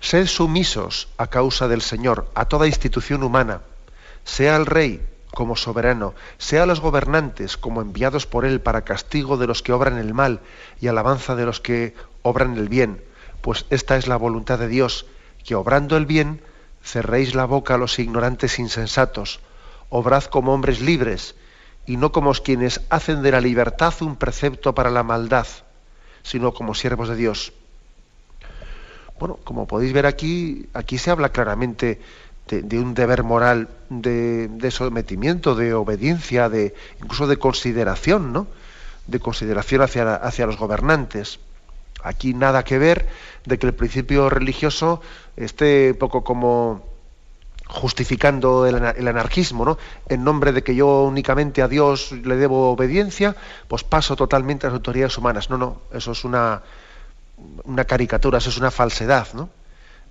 sed 0.00 0.26
sumisos 0.26 1.06
a 1.18 1.28
causa 1.28 1.68
del 1.68 1.82
Señor 1.82 2.28
a 2.34 2.46
toda 2.46 2.66
institución 2.66 3.22
humana, 3.22 3.60
sea 4.24 4.56
el 4.56 4.66
rey 4.66 5.06
como 5.32 5.54
soberano, 5.54 6.14
sea 6.36 6.66
los 6.66 6.80
gobernantes 6.80 7.56
como 7.56 7.80
enviados 7.80 8.26
por 8.26 8.44
él 8.44 8.60
para 8.60 8.82
castigo 8.82 9.36
de 9.36 9.46
los 9.46 9.62
que 9.62 9.72
obran 9.72 9.98
el 9.98 10.12
mal 10.12 10.40
y 10.80 10.88
alabanza 10.88 11.36
de 11.36 11.46
los 11.46 11.60
que 11.60 11.94
obran 12.22 12.56
el 12.56 12.68
bien, 12.68 13.04
pues 13.40 13.66
esta 13.70 13.96
es 13.96 14.08
la 14.08 14.16
voluntad 14.16 14.58
de 14.58 14.66
Dios, 14.66 15.06
que 15.44 15.54
obrando 15.54 15.96
el 15.96 16.06
bien 16.06 16.42
cerréis 16.82 17.36
la 17.36 17.44
boca 17.44 17.74
a 17.74 17.78
los 17.78 18.00
ignorantes 18.00 18.58
insensatos, 18.58 19.38
obrad 19.90 20.24
como 20.24 20.54
hombres 20.54 20.80
libres, 20.80 21.36
y 21.86 21.98
no 21.98 22.10
como 22.10 22.32
quienes 22.32 22.80
hacen 22.90 23.22
de 23.22 23.30
la 23.30 23.40
libertad 23.40 23.94
un 24.00 24.16
precepto 24.16 24.74
para 24.74 24.90
la 24.90 25.04
maldad 25.04 25.46
sino 26.22 26.52
como 26.52 26.74
siervos 26.74 27.08
de 27.08 27.16
Dios. 27.16 27.52
Bueno, 29.18 29.38
como 29.44 29.66
podéis 29.66 29.92
ver 29.92 30.06
aquí, 30.06 30.66
aquí 30.72 30.96
se 30.96 31.10
habla 31.10 31.28
claramente 31.28 32.00
de, 32.48 32.78
un 32.78 32.94
deber 32.94 33.22
moral 33.22 33.68
de, 33.90 34.70
sometimiento, 34.70 35.54
de 35.54 35.74
obediencia, 35.74 36.48
de 36.48 36.74
incluso 37.02 37.26
de 37.26 37.36
consideración, 37.36 38.32
¿no? 38.32 38.46
De 39.06 39.20
consideración 39.20 39.82
hacia, 39.82 40.14
hacia 40.16 40.46
los 40.46 40.56
gobernantes. 40.56 41.38
Aquí 42.02 42.32
nada 42.32 42.64
que 42.64 42.78
ver 42.78 43.06
de 43.44 43.58
que 43.58 43.66
el 43.66 43.74
principio 43.74 44.30
religioso 44.30 45.02
esté 45.36 45.94
poco 45.94 46.24
como 46.24 46.82
justificando 47.70 48.66
el, 48.66 49.08
anarquismo, 49.08 49.64
¿no? 49.64 49.78
En 50.08 50.24
nombre 50.24 50.52
de 50.52 50.62
que 50.62 50.74
yo 50.74 51.04
únicamente 51.04 51.62
a 51.62 51.68
Dios 51.68 52.12
le 52.12 52.36
debo 52.36 52.72
obediencia, 52.72 53.36
pues 53.68 53.84
paso 53.84 54.16
totalmente 54.16 54.66
a 54.66 54.70
las 54.70 54.78
autoridades 54.78 55.16
humanas. 55.16 55.50
No, 55.50 55.56
no, 55.56 55.80
eso 55.92 56.12
es 56.12 56.24
una, 56.24 56.62
una 57.64 57.84
caricatura, 57.84 58.38
eso 58.38 58.50
es 58.50 58.58
una 58.58 58.70
falsedad, 58.70 59.28
¿no? 59.34 59.48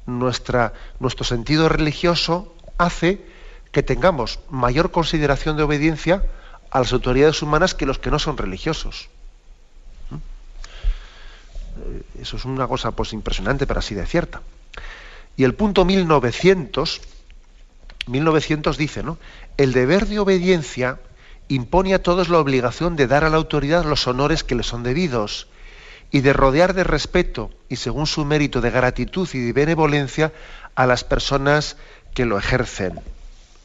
Nuestra, 0.05 0.73
nuestro 0.99 1.25
sentido 1.25 1.69
religioso 1.69 2.55
hace 2.77 3.21
que 3.71 3.83
tengamos 3.83 4.39
mayor 4.49 4.91
consideración 4.91 5.57
de 5.57 5.63
obediencia 5.63 6.23
a 6.71 6.79
las 6.79 6.93
autoridades 6.93 7.41
humanas 7.41 7.75
que 7.75 7.85
los 7.85 7.99
que 7.99 8.09
no 8.09 8.19
son 8.19 8.37
religiosos. 8.37 9.09
¿Mm? 10.09 10.15
Eso 12.21 12.37
es 12.37 12.45
una 12.45 12.67
cosa 12.67 12.91
pues 12.91 13.11
impresionante, 13.11 13.67
pero 13.67 13.79
así 13.79 13.95
de 13.95 14.05
cierta. 14.05 14.41
Y 15.35 15.43
el 15.43 15.53
punto 15.53 15.85
1900, 15.85 17.01
1900 18.09 18.77
dice, 18.77 19.03
¿no? 19.03 19.17
El 19.57 19.73
deber 19.73 20.07
de 20.07 20.19
obediencia 20.19 20.99
impone 21.47 21.93
a 21.93 22.03
todos 22.03 22.29
la 22.29 22.39
obligación 22.39 22.95
de 22.95 23.07
dar 23.07 23.23
a 23.23 23.29
la 23.29 23.37
autoridad 23.37 23.83
los 23.83 24.07
honores 24.07 24.43
que 24.43 24.55
le 24.55 24.63
son 24.63 24.83
debidos 24.83 25.47
y 26.11 26.21
de 26.21 26.33
rodear 26.33 26.73
de 26.73 26.83
respeto 26.83 27.51
y 27.67 27.75
según 27.75 28.07
su 28.07 28.25
mérito 28.25 28.61
de 28.61 28.71
gratitud 28.71 29.27
y 29.33 29.39
de 29.39 29.53
benevolencia 29.53 30.31
a 30.75 30.85
las 30.85 31.03
personas 31.03 31.77
que 32.13 32.25
lo 32.25 32.37
ejercen. 32.37 32.95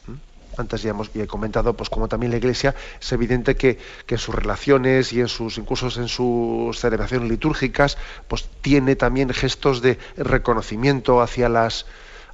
¿Mm? 0.07 0.13
Antes 0.57 0.81
ya 0.81 0.91
hemos 0.91 1.09
he 1.15 1.27
comentado, 1.27 1.75
pues 1.75 1.89
como 1.89 2.07
también 2.07 2.31
la 2.31 2.37
Iglesia, 2.37 2.75
es 2.99 3.11
evidente 3.11 3.55
que, 3.55 3.79
en 4.07 4.17
sus 4.17 4.35
relaciones 4.35 5.13
y 5.13 5.21
en 5.21 5.27
sus, 5.27 5.57
incluso 5.57 5.87
en 5.99 6.07
sus 6.07 6.79
celebraciones 6.79 7.29
litúrgicas, 7.29 7.97
pues 8.27 8.47
tiene 8.61 8.95
también 8.95 9.29
gestos 9.29 9.81
de 9.81 9.97
reconocimiento 10.17 11.21
hacia 11.21 11.49
las, 11.49 11.85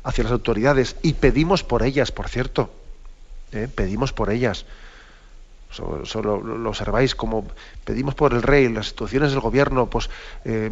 hacia 0.04 0.24
las 0.24 0.34
autoridades 0.34 0.96
y 1.02 1.14
pedimos 1.14 1.64
por 1.64 1.84
ellas, 1.84 2.12
por 2.12 2.30
cierto, 2.30 2.72
¿eh? 3.52 3.68
pedimos 3.74 4.14
por 4.14 4.30
ellas. 4.30 4.66
Solo, 5.72 6.42
lo 6.42 6.70
observáis 6.70 7.16
como 7.16 7.48
pedimos 7.86 8.14
por 8.14 8.34
el 8.34 8.44
rey, 8.44 8.68
las 8.68 8.88
instituciones 8.88 9.32
del 9.32 9.40
gobierno, 9.40 9.90
pues 9.90 10.10
eh, 10.44 10.70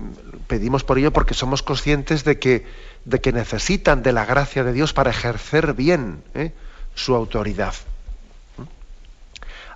pedimos 0.48 0.84
por 0.84 0.98
ello 0.98 1.14
porque 1.14 1.34
somos 1.34 1.64
conscientes 1.64 2.26
de 2.26 2.38
que, 2.38 2.68
de 3.06 3.22
que 3.22 3.32
necesitan 3.32 4.04
de 4.04 4.12
la 4.12 4.26
gracia 4.26 4.66
de 4.66 4.74
Dios 4.74 4.92
para 4.92 5.12
ejercer 5.12 5.74
bien 5.74 6.22
¿eh? 6.34 6.52
su 6.96 7.16
autoridad. 7.16 7.74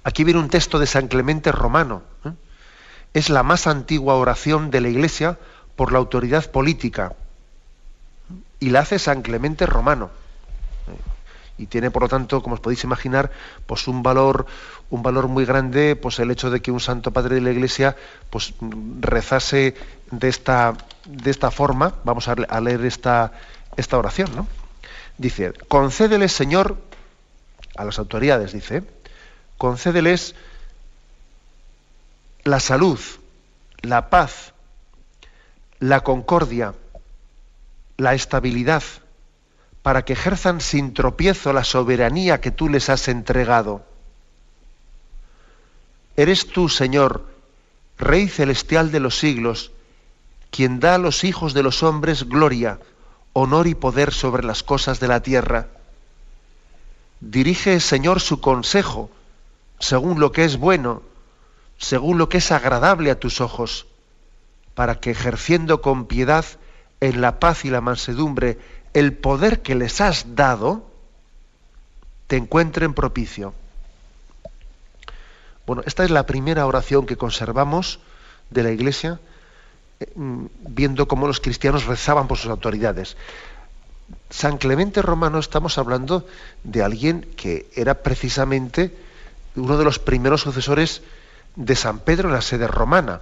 Aquí 0.03 0.25
viene 0.25 0.41
un 0.41 0.49
texto 0.49 0.77
de 0.79 0.87
San 0.87 1.07
Clemente 1.07 1.53
Romano. 1.53 2.03
Es 3.13 3.29
la 3.29 3.43
más 3.43 3.67
antigua 3.67 4.15
oración 4.15 4.71
de 4.71 4.81
la 4.81 4.89
Iglesia 4.89 5.37
por 5.77 5.93
la 5.93 5.99
autoridad 5.99 6.51
política. 6.51 7.13
Y 8.63 8.69
la 8.69 8.79
hace 8.79 8.97
San 8.97 9.23
Clemente 9.23 9.65
Romano 9.65 10.09
y 11.57 11.67
tiene 11.67 11.91
por 11.91 12.03
lo 12.03 12.07
tanto 12.07 12.41
como 12.41 12.55
os 12.55 12.61
podéis 12.61 12.85
imaginar 12.85 13.29
pues 13.65 13.89
un 13.89 14.03
valor 14.03 14.45
un 14.89 15.03
valor 15.03 15.27
muy 15.27 15.43
grande 15.43 15.97
pues 15.97 16.17
el 16.19 16.31
hecho 16.31 16.49
de 16.49 16.61
que 16.61 16.71
un 16.71 16.79
santo 16.79 17.11
padre 17.11 17.35
de 17.35 17.41
la 17.41 17.51
iglesia 17.51 17.97
pues 18.29 18.53
rezase 19.01 19.75
de 20.11 20.29
esta 20.29 20.77
de 21.05 21.29
esta 21.29 21.51
forma 21.51 21.95
vamos 22.05 22.29
a, 22.29 22.35
leer 22.61 22.85
esta 22.85 23.33
esta 23.75 23.97
oración 23.97 24.33
¿no? 24.33 24.47
dice 25.17 25.51
concédeles 25.67 26.31
señor 26.31 26.77
a 27.75 27.83
las 27.83 27.99
autoridades 27.99 28.53
dice 28.53 28.83
concédeles 29.57 30.35
la 32.45 32.61
salud 32.61 32.99
la 33.81 34.09
paz 34.09 34.53
la 35.79 35.99
concordia 35.99 36.73
la 37.97 38.13
estabilidad 38.13 38.83
para 39.81 40.05
que 40.05 40.13
ejerzan 40.13 40.61
sin 40.61 40.93
tropiezo 40.93 41.51
la 41.53 41.63
soberanía 41.63 42.41
que 42.41 42.51
tú 42.51 42.69
les 42.69 42.89
has 42.89 43.07
entregado. 43.09 43.85
Eres 46.15 46.47
tú, 46.47 46.69
Señor, 46.69 47.27
Rey 47.97 48.27
celestial 48.27 48.91
de 48.91 48.99
los 48.99 49.17
siglos, 49.17 49.71
quien 50.51 50.79
da 50.79 50.95
a 50.95 50.97
los 50.97 51.23
hijos 51.23 51.53
de 51.53 51.63
los 51.63 51.83
hombres 51.83 52.27
gloria, 52.27 52.79
honor 53.33 53.67
y 53.67 53.75
poder 53.75 54.13
sobre 54.13 54.43
las 54.43 54.63
cosas 54.63 54.99
de 54.99 55.07
la 55.07 55.21
tierra. 55.21 55.67
Dirige, 57.19 57.79
Señor, 57.79 58.19
su 58.19 58.39
consejo, 58.41 59.09
según 59.79 60.19
lo 60.19 60.31
que 60.31 60.45
es 60.45 60.57
bueno, 60.57 61.01
según 61.77 62.17
lo 62.17 62.29
que 62.29 62.37
es 62.37 62.51
agradable 62.51 63.11
a 63.11 63.19
tus 63.19 63.41
ojos, 63.41 63.85
para 64.75 64.99
que 64.99 65.11
ejerciendo 65.11 65.81
con 65.81 66.05
piedad 66.05 66.45
en 67.03 67.19
la 67.19 67.39
paz 67.39 67.65
y 67.65 67.69
la 67.69 67.81
mansedumbre 67.81 68.57
el 68.93 69.13
poder 69.13 69.61
que 69.61 69.75
les 69.75 69.99
has 69.99 70.35
dado 70.35 70.89
te 72.27 72.37
encuentren 72.37 72.93
propicio. 72.93 73.53
Bueno, 75.65 75.83
esta 75.85 76.05
es 76.05 76.11
la 76.11 76.25
primera 76.25 76.65
oración 76.65 77.05
que 77.05 77.17
conservamos 77.17 77.99
de 78.49 78.63
la 78.63 78.71
Iglesia, 78.71 79.19
eh, 79.99 80.07
mm, 80.15 80.45
viendo 80.59 81.07
cómo 81.07 81.27
los 81.27 81.41
cristianos 81.41 81.85
rezaban 81.85 82.27
por 82.27 82.37
sus 82.37 82.49
autoridades. 82.49 83.17
San 84.29 84.57
Clemente 84.57 85.01
Romano 85.01 85.39
estamos 85.39 85.77
hablando 85.77 86.25
de 86.63 86.83
alguien 86.83 87.27
que 87.35 87.69
era 87.75 87.95
precisamente 87.95 88.95
uno 89.55 89.77
de 89.77 89.83
los 89.83 89.99
primeros 89.99 90.41
sucesores 90.41 91.01
de 91.55 91.75
San 91.75 91.99
Pedro 91.99 92.29
en 92.29 92.35
la 92.35 92.41
sede 92.41 92.67
romana. 92.67 93.21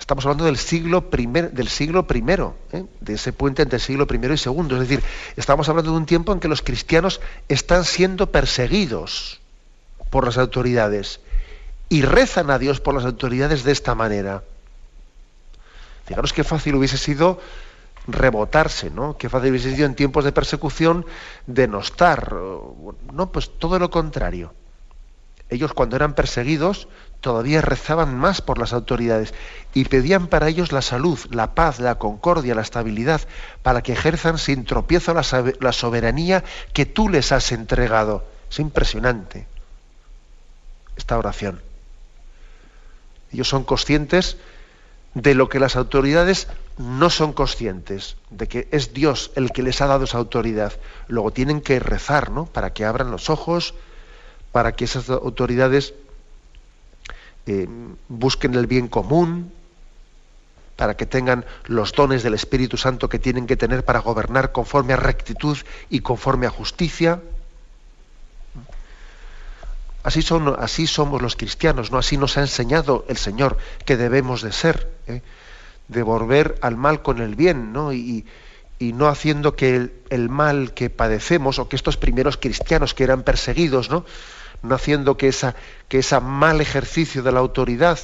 Estamos 0.00 0.24
hablando 0.24 0.46
del 0.46 0.56
siglo, 0.56 1.08
del 1.12 1.68
siglo 1.68 2.06
primero, 2.06 2.56
¿eh? 2.72 2.84
de 3.00 3.14
ese 3.14 3.32
puente 3.32 3.62
entre 3.62 3.76
el 3.76 3.82
siglo 3.82 4.06
primero 4.06 4.32
y 4.32 4.38
segundo. 4.38 4.74
Es 4.74 4.88
decir, 4.88 5.04
estamos 5.36 5.68
hablando 5.68 5.92
de 5.92 5.98
un 5.98 6.06
tiempo 6.06 6.32
en 6.32 6.40
que 6.40 6.48
los 6.48 6.62
cristianos 6.62 7.20
están 7.48 7.84
siendo 7.84 8.32
perseguidos 8.32 9.40
por 10.08 10.24
las 10.24 10.38
autoridades 10.38 11.20
y 11.90 12.02
rezan 12.02 12.50
a 12.50 12.58
Dios 12.58 12.80
por 12.80 12.94
las 12.94 13.04
autoridades 13.04 13.62
de 13.62 13.72
esta 13.72 13.94
manera. 13.94 14.42
Fijaros 16.06 16.32
qué 16.32 16.44
fácil 16.44 16.76
hubiese 16.76 16.96
sido 16.96 17.38
rebotarse, 18.08 18.90
¿no? 18.90 19.18
Qué 19.18 19.28
fácil 19.28 19.50
hubiese 19.50 19.74
sido 19.74 19.86
en 19.86 19.94
tiempos 19.94 20.24
de 20.24 20.32
persecución 20.32 21.04
denostar. 21.46 22.34
No, 23.12 23.30
pues 23.30 23.50
todo 23.58 23.78
lo 23.78 23.90
contrario. 23.90 24.54
Ellos 25.50 25.72
cuando 25.72 25.96
eran 25.96 26.14
perseguidos 26.14 26.86
todavía 27.20 27.60
rezaban 27.60 28.16
más 28.16 28.40
por 28.40 28.58
las 28.58 28.72
autoridades 28.72 29.34
y 29.74 29.84
pedían 29.84 30.28
para 30.28 30.48
ellos 30.48 30.72
la 30.72 30.80
salud, 30.80 31.18
la 31.30 31.54
paz, 31.54 31.80
la 31.80 31.96
concordia, 31.96 32.54
la 32.54 32.62
estabilidad, 32.62 33.20
para 33.62 33.82
que 33.82 33.92
ejerzan 33.92 34.38
sin 34.38 34.64
tropiezo 34.64 35.12
la, 35.12 35.72
soberanía 35.72 36.44
que 36.72 36.86
tú 36.86 37.08
les 37.08 37.32
has 37.32 37.50
entregado. 37.50 38.24
Es 38.48 38.60
impresionante 38.60 39.46
esta 40.96 41.18
oración. 41.18 41.60
Ellos 43.32 43.48
son 43.48 43.64
conscientes 43.64 44.36
de 45.14 45.34
lo 45.34 45.48
que 45.48 45.58
las 45.58 45.74
autoridades 45.74 46.46
no 46.78 47.10
son 47.10 47.32
conscientes, 47.32 48.16
de 48.30 48.46
que 48.46 48.68
es 48.70 48.94
Dios 48.94 49.32
el 49.34 49.50
que 49.50 49.62
les 49.64 49.80
ha 49.80 49.88
dado 49.88 50.04
esa 50.04 50.18
autoridad. 50.18 50.72
Luego 51.08 51.32
tienen 51.32 51.60
que 51.60 51.80
rezar, 51.80 52.30
¿no? 52.30 52.46
Para 52.46 52.72
que 52.72 52.84
abran 52.84 53.10
los 53.10 53.30
ojos, 53.30 53.74
para 54.52 54.72
que 54.72 54.84
esas 54.84 55.08
autoridades 55.10 55.94
eh, 57.46 57.66
busquen 58.08 58.54
el 58.54 58.66
bien 58.66 58.88
común, 58.88 59.52
para 60.76 60.96
que 60.96 61.04
tengan 61.04 61.44
los 61.66 61.92
dones 61.92 62.22
del 62.22 62.34
Espíritu 62.34 62.76
Santo 62.76 63.08
que 63.08 63.18
tienen 63.18 63.46
que 63.46 63.56
tener 63.56 63.84
para 63.84 64.00
gobernar 64.00 64.50
conforme 64.50 64.94
a 64.94 64.96
rectitud 64.96 65.58
y 65.90 66.00
conforme 66.00 66.46
a 66.46 66.50
justicia. 66.50 67.20
Así, 70.02 70.22
son, 70.22 70.56
así 70.58 70.86
somos 70.86 71.20
los 71.20 71.36
cristianos, 71.36 71.90
¿no? 71.90 71.98
Así 71.98 72.16
nos 72.16 72.38
ha 72.38 72.40
enseñado 72.40 73.04
el 73.08 73.18
Señor 73.18 73.58
que 73.84 73.98
debemos 73.98 74.40
de 74.40 74.52
ser, 74.52 74.90
¿eh? 75.06 75.20
de 75.88 76.02
volver 76.02 76.56
al 76.62 76.76
mal 76.76 77.02
con 77.02 77.20
el 77.20 77.34
bien, 77.34 77.72
¿no? 77.72 77.92
Y, 77.92 78.24
no 78.78 79.08
haciendo 79.08 79.56
que 79.56 79.76
el, 79.76 79.92
el, 80.08 80.30
mal 80.30 80.72
que 80.72 80.88
padecemos, 80.88 81.58
o 81.58 81.68
que 81.68 81.76
estos 81.76 81.98
primeros 81.98 82.38
cristianos 82.38 82.94
que 82.94 83.04
eran 83.04 83.24
perseguidos, 83.24 83.90
¿no? 83.90 84.06
No 84.62 84.74
haciendo 84.74 85.16
que 85.16 85.28
esa, 85.28 85.54
que 85.88 85.98
ese 85.98 86.18
mal 86.20 86.60
ejercicio 86.60 87.22
de 87.22 87.32
la 87.32 87.40
autoridad 87.40 87.98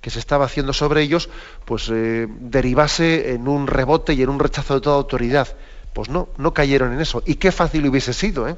que 0.00 0.10
se 0.10 0.18
estaba 0.18 0.46
haciendo 0.46 0.72
sobre 0.72 1.02
ellos, 1.02 1.28
pues 1.64 1.90
eh, 1.92 2.26
derivase 2.28 3.32
en 3.34 3.48
un 3.48 3.66
rebote 3.66 4.14
y 4.14 4.22
en 4.22 4.30
un 4.30 4.38
rechazo 4.38 4.74
de 4.74 4.80
toda 4.80 4.96
autoridad. 4.96 5.48
Pues 5.92 6.08
no, 6.08 6.28
no 6.38 6.54
cayeron 6.54 6.92
en 6.92 7.00
eso. 7.00 7.22
Y 7.26 7.34
qué 7.34 7.52
fácil 7.52 7.86
hubiese 7.86 8.12
sido, 8.12 8.48
¿eh? 8.48 8.56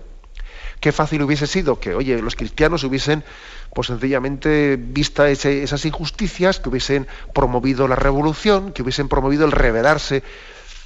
Qué 0.81 0.91
fácil 0.91 1.23
hubiese 1.23 1.47
sido 1.47 1.79
que, 1.79 1.95
oye, 1.95 2.21
los 2.21 2.35
cristianos 2.35 2.83
hubiesen, 2.83 3.23
pues 3.73 3.87
sencillamente, 3.87 4.77
vista 4.77 5.31
esas 5.31 5.85
injusticias, 5.85 6.59
que 6.59 6.69
hubiesen 6.69 7.07
promovido 7.33 7.87
la 7.87 7.95
revolución, 7.95 8.73
que 8.73 8.83
hubiesen 8.83 9.09
promovido 9.09 9.45
el 9.45 9.53
rebelarse 9.53 10.25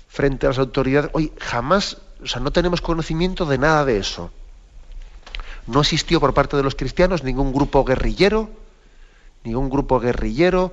frente 0.08 0.46
a 0.46 0.50
las 0.50 0.58
autoridades. 0.58 1.10
Oye, 1.14 1.32
jamás, 1.38 1.96
o 2.22 2.26
sea, 2.26 2.42
no 2.42 2.52
tenemos 2.52 2.82
conocimiento 2.82 3.46
de 3.46 3.56
nada 3.56 3.86
de 3.86 3.98
eso. 3.98 4.30
No 5.66 5.80
existió 5.80 6.20
por 6.20 6.34
parte 6.34 6.56
de 6.56 6.62
los 6.62 6.74
cristianos 6.74 7.24
ningún 7.24 7.52
grupo 7.52 7.84
guerrillero, 7.84 8.50
ningún 9.42 9.68
grupo 9.68 9.98
guerrillero, 9.98 10.72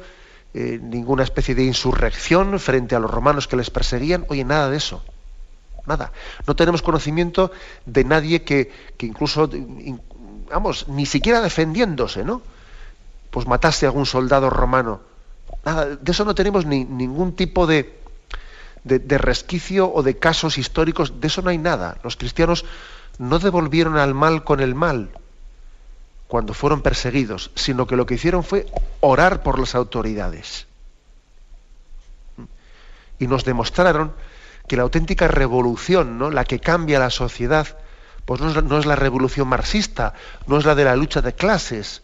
eh, 0.54 0.80
ninguna 0.82 1.24
especie 1.24 1.56
de 1.56 1.64
insurrección 1.64 2.60
frente 2.60 2.96
a 2.96 3.00
los 3.00 3.10
romanos 3.10 3.48
que 3.48 3.56
les 3.56 3.72
perseguían. 3.72 4.26
Oye, 4.30 4.44
nada 4.44 4.70
de 4.70 4.78
eso. 4.78 5.04
Nada. 5.88 6.12
No 6.46 6.56
tenemos 6.56 6.82
conocimiento 6.82 7.52
de 7.86 8.04
nadie 8.04 8.44
que, 8.44 8.72
incluso, 9.00 9.50
vamos, 10.50 10.88
ni 10.88 11.06
siquiera 11.06 11.42
defendiéndose, 11.42 12.24
¿no? 12.24 12.42
Pues 13.32 13.48
matase 13.48 13.86
a 13.86 13.90
algún 13.90 14.06
soldado 14.06 14.50
romano. 14.50 15.02
Nada, 15.66 15.96
de 15.96 16.12
eso 16.12 16.24
no 16.24 16.36
tenemos 16.36 16.66
ni, 16.66 16.86
ningún 16.86 17.36
tipo 17.36 17.66
de, 17.66 18.00
de 18.84 19.18
resquicio 19.18 19.92
o 19.92 20.04
de 20.04 20.18
casos 20.20 20.58
históricos, 20.58 21.20
de 21.20 21.28
eso 21.28 21.42
no 21.42 21.50
hay 21.50 21.58
nada. 21.58 21.98
Los 22.04 22.16
cristianos 22.16 22.64
no 23.18 23.40
devolvieron 23.40 23.98
al 23.98 24.14
mal 24.14 24.44
con 24.44 24.60
el 24.60 24.76
mal 24.76 25.10
cuando 26.28 26.54
fueron 26.54 26.82
perseguidos, 26.82 27.52
sino 27.56 27.86
que 27.86 27.96
lo 27.96 28.06
que 28.06 28.16
hicieron 28.16 28.44
fue 28.44 28.66
orar 29.02 29.44
por 29.44 29.60
las 29.60 29.76
autoridades. 29.76 30.66
Y 33.20 33.28
nos 33.28 33.46
demostraron 33.46 34.14
que 34.68 34.76
la 34.76 34.84
auténtica 34.84 35.28
revolución, 35.28 36.18
¿no? 36.18 36.32
la 36.32 36.46
que 36.46 36.60
cambia 36.60 36.98
la 36.98 37.12
sociedad, 37.12 37.78
pues 38.26 38.42
no 38.42 38.50
es, 38.50 38.64
no 38.64 38.80
es 38.80 38.86
la 38.86 38.96
revolución 38.96 39.48
marxista, 39.48 40.14
no 40.48 40.58
es 40.58 40.66
la 40.66 40.74
de 40.74 40.86
la 40.86 40.96
lucha 40.96 41.22
de 41.22 41.34
clases, 41.34 42.02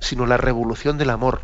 sino 0.00 0.26
la 0.26 0.36
revolución 0.36 0.98
del 0.98 1.10
amor. 1.10 1.42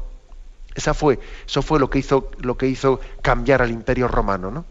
Esa 0.74 0.92
fue, 0.92 1.18
eso 1.46 1.62
fue 1.62 1.80
lo 1.80 1.88
que 1.88 1.98
hizo, 2.00 2.30
lo 2.38 2.58
que 2.58 2.66
hizo 2.66 3.00
cambiar 3.22 3.62
al 3.62 3.70
imperio 3.70 4.08
romano, 4.08 4.50
¿no? 4.50 4.64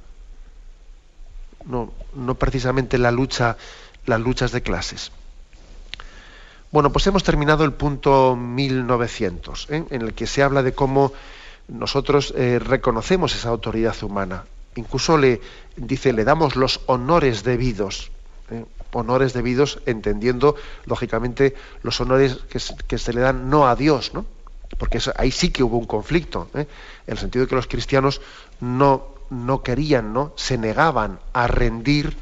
No, 1.65 1.91
no 2.13 2.35
precisamente 2.35 2.99
la 2.99 3.09
lucha, 3.09 3.57
las 4.05 4.19
luchas 4.19 4.51
de 4.51 4.61
clases. 4.61 5.11
Bueno, 6.71 6.91
pues 6.91 7.07
hemos 7.07 7.23
terminado 7.23 7.63
el 7.63 7.73
punto 7.73 8.35
1900, 8.35 9.67
¿eh? 9.69 9.85
en 9.89 10.01
el 10.01 10.13
que 10.13 10.27
se 10.27 10.43
habla 10.43 10.61
de 10.61 10.73
cómo 10.73 11.13
nosotros 11.67 12.33
eh, 12.35 12.59
reconocemos 12.59 13.33
esa 13.33 13.49
autoridad 13.49 13.95
humana. 14.03 14.43
Incluso 14.75 15.17
le 15.17 15.39
dice, 15.77 16.11
le 16.11 16.25
damos 16.25 16.55
los 16.55 16.81
honores 16.87 17.43
debidos. 17.43 18.11
¿eh? 18.51 18.65
Honores 18.91 19.33
debidos, 19.33 19.79
entendiendo, 19.85 20.55
lógicamente, 20.85 21.55
los 21.81 21.99
honores 22.01 22.39
que, 22.49 22.97
se 22.97 23.13
le 23.13 23.21
dan 23.21 23.49
no 23.49 23.67
a 23.67 23.75
Dios, 23.75 24.13
¿no? 24.13 24.25
Porque 24.77 24.99
ahí 25.17 25.31
sí 25.31 25.51
que 25.51 25.63
hubo 25.63 25.77
un 25.77 25.85
conflicto, 25.85 26.49
en 26.53 26.67
el 27.07 27.17
sentido 27.17 27.45
de 27.45 27.49
que 27.49 27.55
los 27.55 27.67
cristianos 27.67 28.21
no, 28.59 29.07
no 29.29 29.63
querían, 29.63 30.13
¿no? 30.13 30.33
Se 30.35 30.57
negaban 30.57 31.19
a 31.33 31.47
rendir 31.47 32.15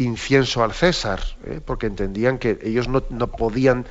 incienso 0.00 0.62
al 0.62 0.72
César, 0.72 1.20
¿eh? 1.44 1.60
porque 1.64 1.86
entendían 1.86 2.38
que 2.38 2.58
ellos 2.62 2.88
no, 2.88 3.02
podían 3.28 3.86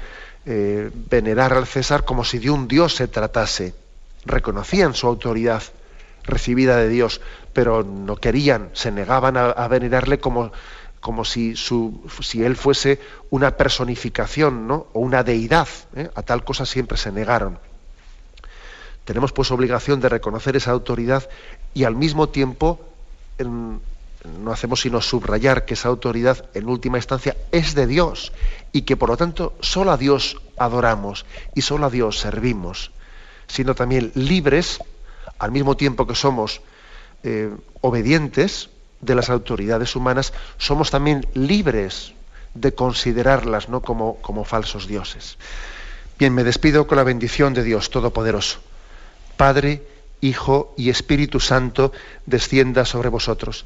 eh, 0.46 0.90
venerar 1.10 1.54
al 1.54 1.68
César 1.68 2.06
como 2.06 2.24
si 2.24 2.40
de 2.40 2.50
un 2.50 2.68
dios 2.68 2.96
se 2.96 3.08
tratase. 3.08 3.74
Reconocían 4.26 4.94
su 4.94 5.08
autoridad 5.08 5.64
recibida 6.24 6.78
de 6.78 6.90
Dios, 6.90 7.22
pero 7.54 7.84
no 7.84 8.18
querían, 8.18 8.70
se 8.74 8.92
negaban 8.92 9.38
a, 9.38 9.68
venerarle 9.68 10.20
como, 10.20 10.52
como 11.00 11.26
si, 11.26 11.56
su, 11.56 12.04
si, 12.22 12.44
él 12.44 12.56
fuese 12.56 13.00
una 13.30 13.58
personificación 13.58 14.68
¿no? 14.68 14.88
o 14.94 15.00
una 15.00 15.24
deidad. 15.24 15.68
¿eh? 15.96 16.10
A 16.16 16.22
tal 16.22 16.44
cosa 16.44 16.66
siempre 16.66 16.98
se 16.98 17.12
negaron. 17.12 17.58
Tenemos 19.06 19.32
pues 19.32 19.50
obligación 19.50 20.00
de 20.02 20.10
reconocer 20.10 20.56
esa 20.56 20.72
autoridad 20.72 21.28
y 21.74 21.84
al 21.86 21.96
mismo 21.96 22.30
tiempo 22.30 22.80
no 24.24 24.52
hacemos 24.52 24.82
sino 24.82 25.02
subrayar 25.02 25.66
que 25.66 25.76
esa 25.76 25.90
autoridad 25.90 26.50
en 26.54 26.68
última 26.68 26.98
instancia 26.98 27.38
es 27.52 27.74
de 27.74 27.88
Dios 27.88 28.34
y 28.72 28.82
que 28.82 28.98
por 28.98 29.10
lo 29.10 29.18
tanto 29.18 29.54
solo 29.62 29.92
a 29.92 29.98
Dios 29.98 30.42
adoramos 30.58 31.26
y 31.56 31.62
solo 31.62 31.86
a 31.86 31.90
Dios 31.90 32.20
servimos, 32.20 32.92
siendo 33.48 33.76
también 33.76 34.12
libres, 34.16 34.80
al 35.38 35.52
mismo 35.52 35.78
tiempo 35.78 36.06
que 36.06 36.16
somos 36.16 36.62
eh, 37.24 37.50
obedientes 37.82 38.70
de 39.00 39.16
las 39.16 39.30
autoridades 39.30 39.96
humanas, 39.96 40.34
somos 40.58 40.92
también 40.92 41.26
libres 41.34 42.14
de 42.54 42.74
considerarlas 42.74 43.70
¿no? 43.70 43.82
como, 43.82 44.16
como 44.18 44.44
falsos 44.44 44.88
dioses. 44.88 45.38
Bien, 46.18 46.34
me 46.34 46.44
despido 46.44 46.88
con 46.88 46.98
la 46.98 47.04
bendición 47.04 47.54
de 47.54 47.64
Dios 47.64 47.90
Todopoderoso. 47.90 48.60
Padre, 49.38 49.84
Hijo 50.20 50.74
y 50.76 50.90
Espíritu 50.90 51.40
Santo, 51.40 51.94
descienda 52.26 52.84
sobre 52.84 53.08
vosotros 53.08 53.66